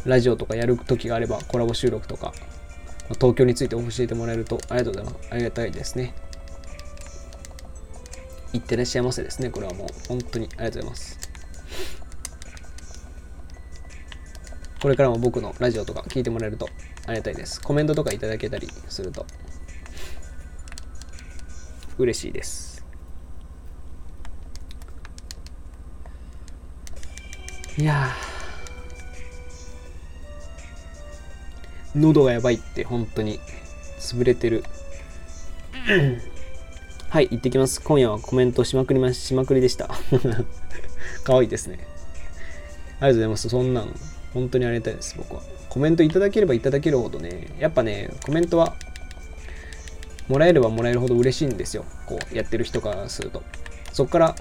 [0.06, 2.34] ラジオとかやる時があれば、コラボ収録とか、
[3.16, 5.30] 東京について教えてもらえるとありがとうございます。
[5.32, 6.14] ありがたいですね。
[8.54, 9.50] 行ってらっしゃいませですね。
[9.50, 11.15] これはもう、本当にありがとうございます。
[14.86, 16.70] これからも僕のラジオとか聞いてもらえると
[17.08, 17.60] ありがたいです。
[17.60, 19.26] コメントとかいただけたりすると
[21.98, 22.86] 嬉しいです。
[27.80, 28.12] いや
[31.96, 33.40] 喉がやばいって本当に
[34.00, 34.64] 潰れてる。
[37.10, 37.82] はい行ってきます。
[37.82, 39.90] 今夜はコメントしまくりましまくりでした。
[41.26, 41.80] 可愛いですね。
[41.80, 41.88] あり
[43.00, 43.50] がとうございます。
[43.50, 45.42] そんなん本当にありがたいです僕は。
[45.70, 48.76] コメントいただければいただけるほどねやっぱねコメントは
[50.28, 53.42] もらえればもらえるほど嬉しいんですよこうやってる人からすると。
[53.92, 54.36] そこから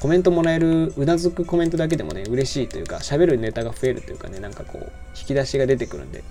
[0.00, 6.24] コメントもらえるうなずくコメントだけでもね嬉しいというか喋るネタが増えるというかねなんかこう引き出しが出てくるんで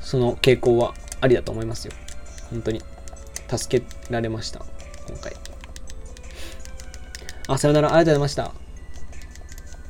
[0.00, 1.92] その傾向はありだと思いますよ。
[2.50, 2.82] 本当に。
[3.56, 4.64] 助けられました
[5.08, 5.34] 今回。
[7.48, 7.88] あさよなら。
[7.88, 8.61] ありがとうございました。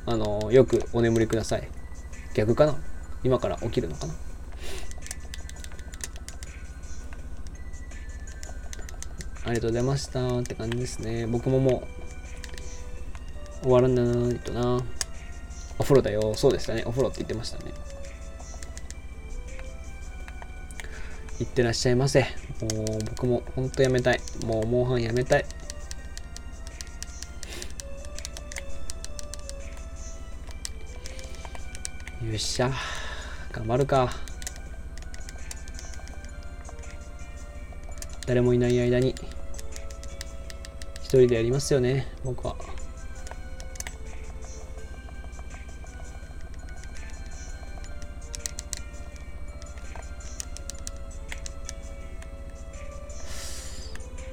[0.05, 1.67] あのよくお眠りください
[2.33, 2.75] 逆かな？
[3.23, 4.13] 今から起きるのかな？
[9.45, 11.27] ありがとうございましたって感じですね。
[11.27, 11.83] 僕もも
[13.61, 14.81] う終わらないとな。
[15.77, 16.33] お風呂だよ。
[16.33, 16.83] そうでしたね。
[16.85, 17.73] お風呂って言ってましたね。
[21.41, 22.21] いってらっしゃいませ。
[22.21, 24.21] もう僕もほんとやめたい。
[24.45, 25.45] もうモンハンやめたい。
[32.33, 32.71] よっしゃ。
[33.51, 34.11] 頑張るか。
[38.25, 39.13] 誰もいない間に
[41.03, 42.55] 一人でやりますよね僕は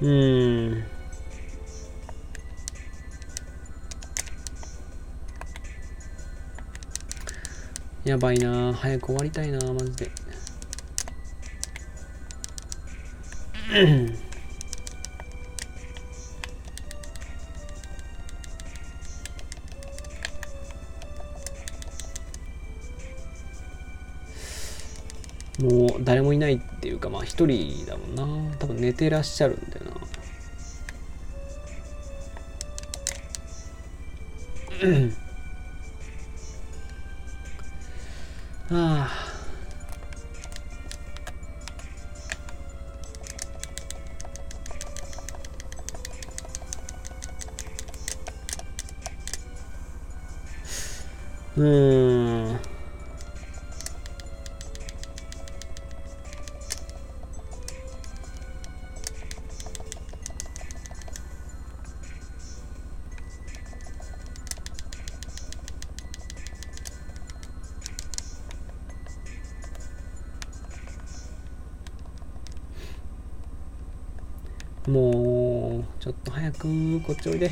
[0.01, 1.00] うん
[8.03, 8.73] やばいな。
[8.73, 10.09] 早く終わりたいなマジで。
[25.61, 28.25] もう誰もいないっていうかまあ一人だもんな。
[28.57, 29.91] 多分寝てらっしゃるんだよな。
[38.73, 39.11] あ
[51.57, 52.10] あ
[77.11, 77.51] こっちおいで。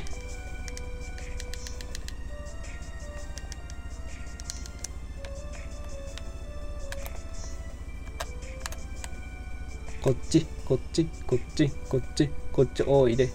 [10.01, 13.29] こっちこっちこっちこっちこっちおいで。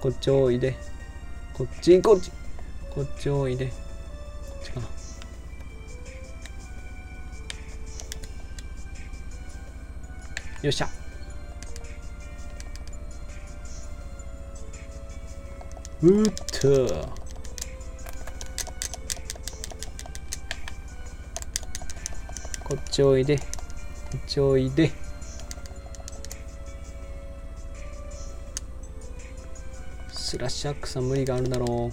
[0.00, 0.76] こっちおいで。
[1.52, 2.30] こっちこっち。
[2.94, 3.66] こっちおいで。
[3.66, 3.72] こ
[4.60, 4.86] っちかな。
[10.62, 11.05] よっしゃ。
[16.06, 16.86] うっと
[22.62, 23.38] こっちおいで。
[23.38, 23.44] こ
[24.16, 24.92] っちおいで。
[30.12, 31.90] スラッシュアックさん無理があるだろ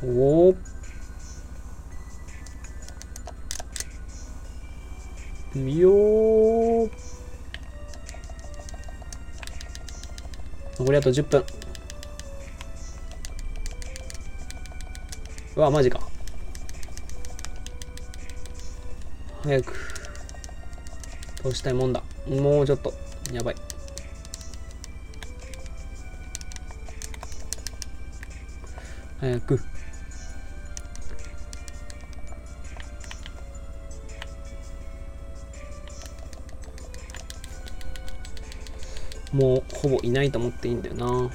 [0.00, 0.06] う。
[0.06, 0.54] おお
[5.56, 6.57] みよー。
[10.78, 11.44] 残りあと10分。
[15.56, 16.00] うわマジか。
[19.42, 19.74] 早く。
[21.42, 22.02] 通したいもんだ。
[22.28, 22.94] もうちょっと。
[23.32, 23.56] やばい。
[29.20, 29.60] 早く。
[39.38, 41.30] もうほぼいないと思っていいんだよな。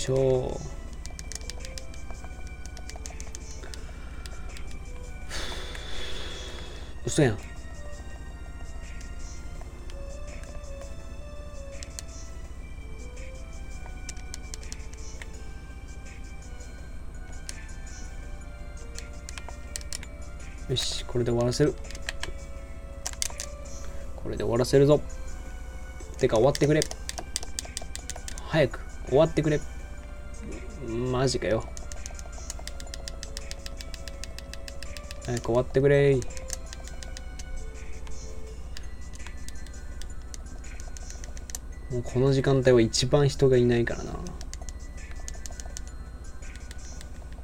[0.00, 0.58] いしょ
[7.04, 7.38] 嘘やん
[20.70, 21.74] よし、これで終わらせる。
[24.14, 25.00] これで終わらせるぞ。
[26.16, 26.80] てか終わってくれ。
[28.46, 29.60] 早く終わってくれ。
[31.10, 31.64] マジかよ。
[35.26, 36.14] 早く終わってくれ
[41.90, 44.12] もうこの時間帯は一番人がいないからな。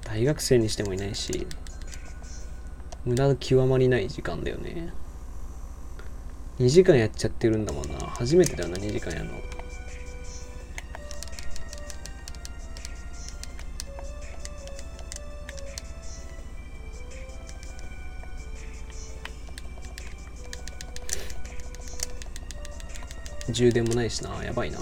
[0.05, 1.47] 大学生にしてもいないし、
[3.05, 4.93] 無駄極まりない時間だよね。
[6.59, 7.99] 2時間やっちゃってるんだもんな。
[8.07, 9.56] 初めてだよな、2時間やるの。
[23.57, 24.45] 充電もないしな。
[24.45, 24.79] やばいな。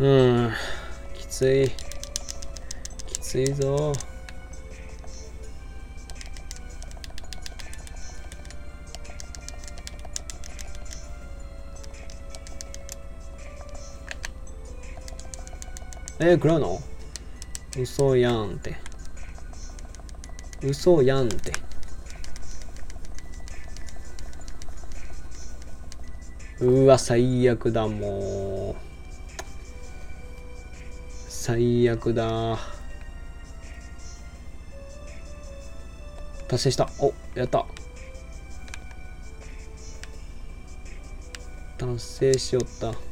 [0.00, 0.52] うん。
[1.14, 1.70] きつい。
[3.06, 3.92] きついぞ。
[16.20, 16.80] えー、食らうの？
[17.78, 18.76] 嘘やんって。
[20.60, 21.52] 嘘やんって。
[26.60, 28.82] うわ、最悪だ、もう。
[31.28, 32.58] 最悪だ。
[36.48, 36.90] 達成した。
[36.98, 37.64] お、やった。
[41.78, 43.07] 達成しよった。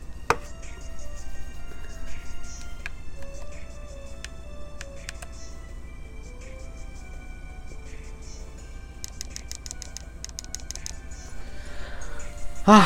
[12.68, 12.84] あ、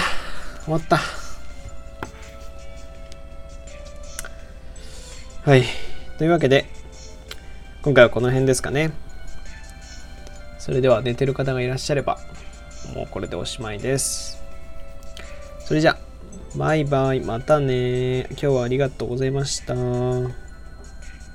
[0.64, 1.00] 終わった。
[5.42, 5.64] はい。
[6.18, 6.66] というわけで、
[7.80, 8.92] 今回はこの辺ですかね。
[10.58, 12.18] それでは寝てる方がいらっしゃれば、
[12.94, 14.42] もうこれでおしまいです。
[15.60, 15.98] それじゃあ、
[16.58, 18.26] バイバイ、またね。
[18.32, 20.49] 今日はありがとうございました。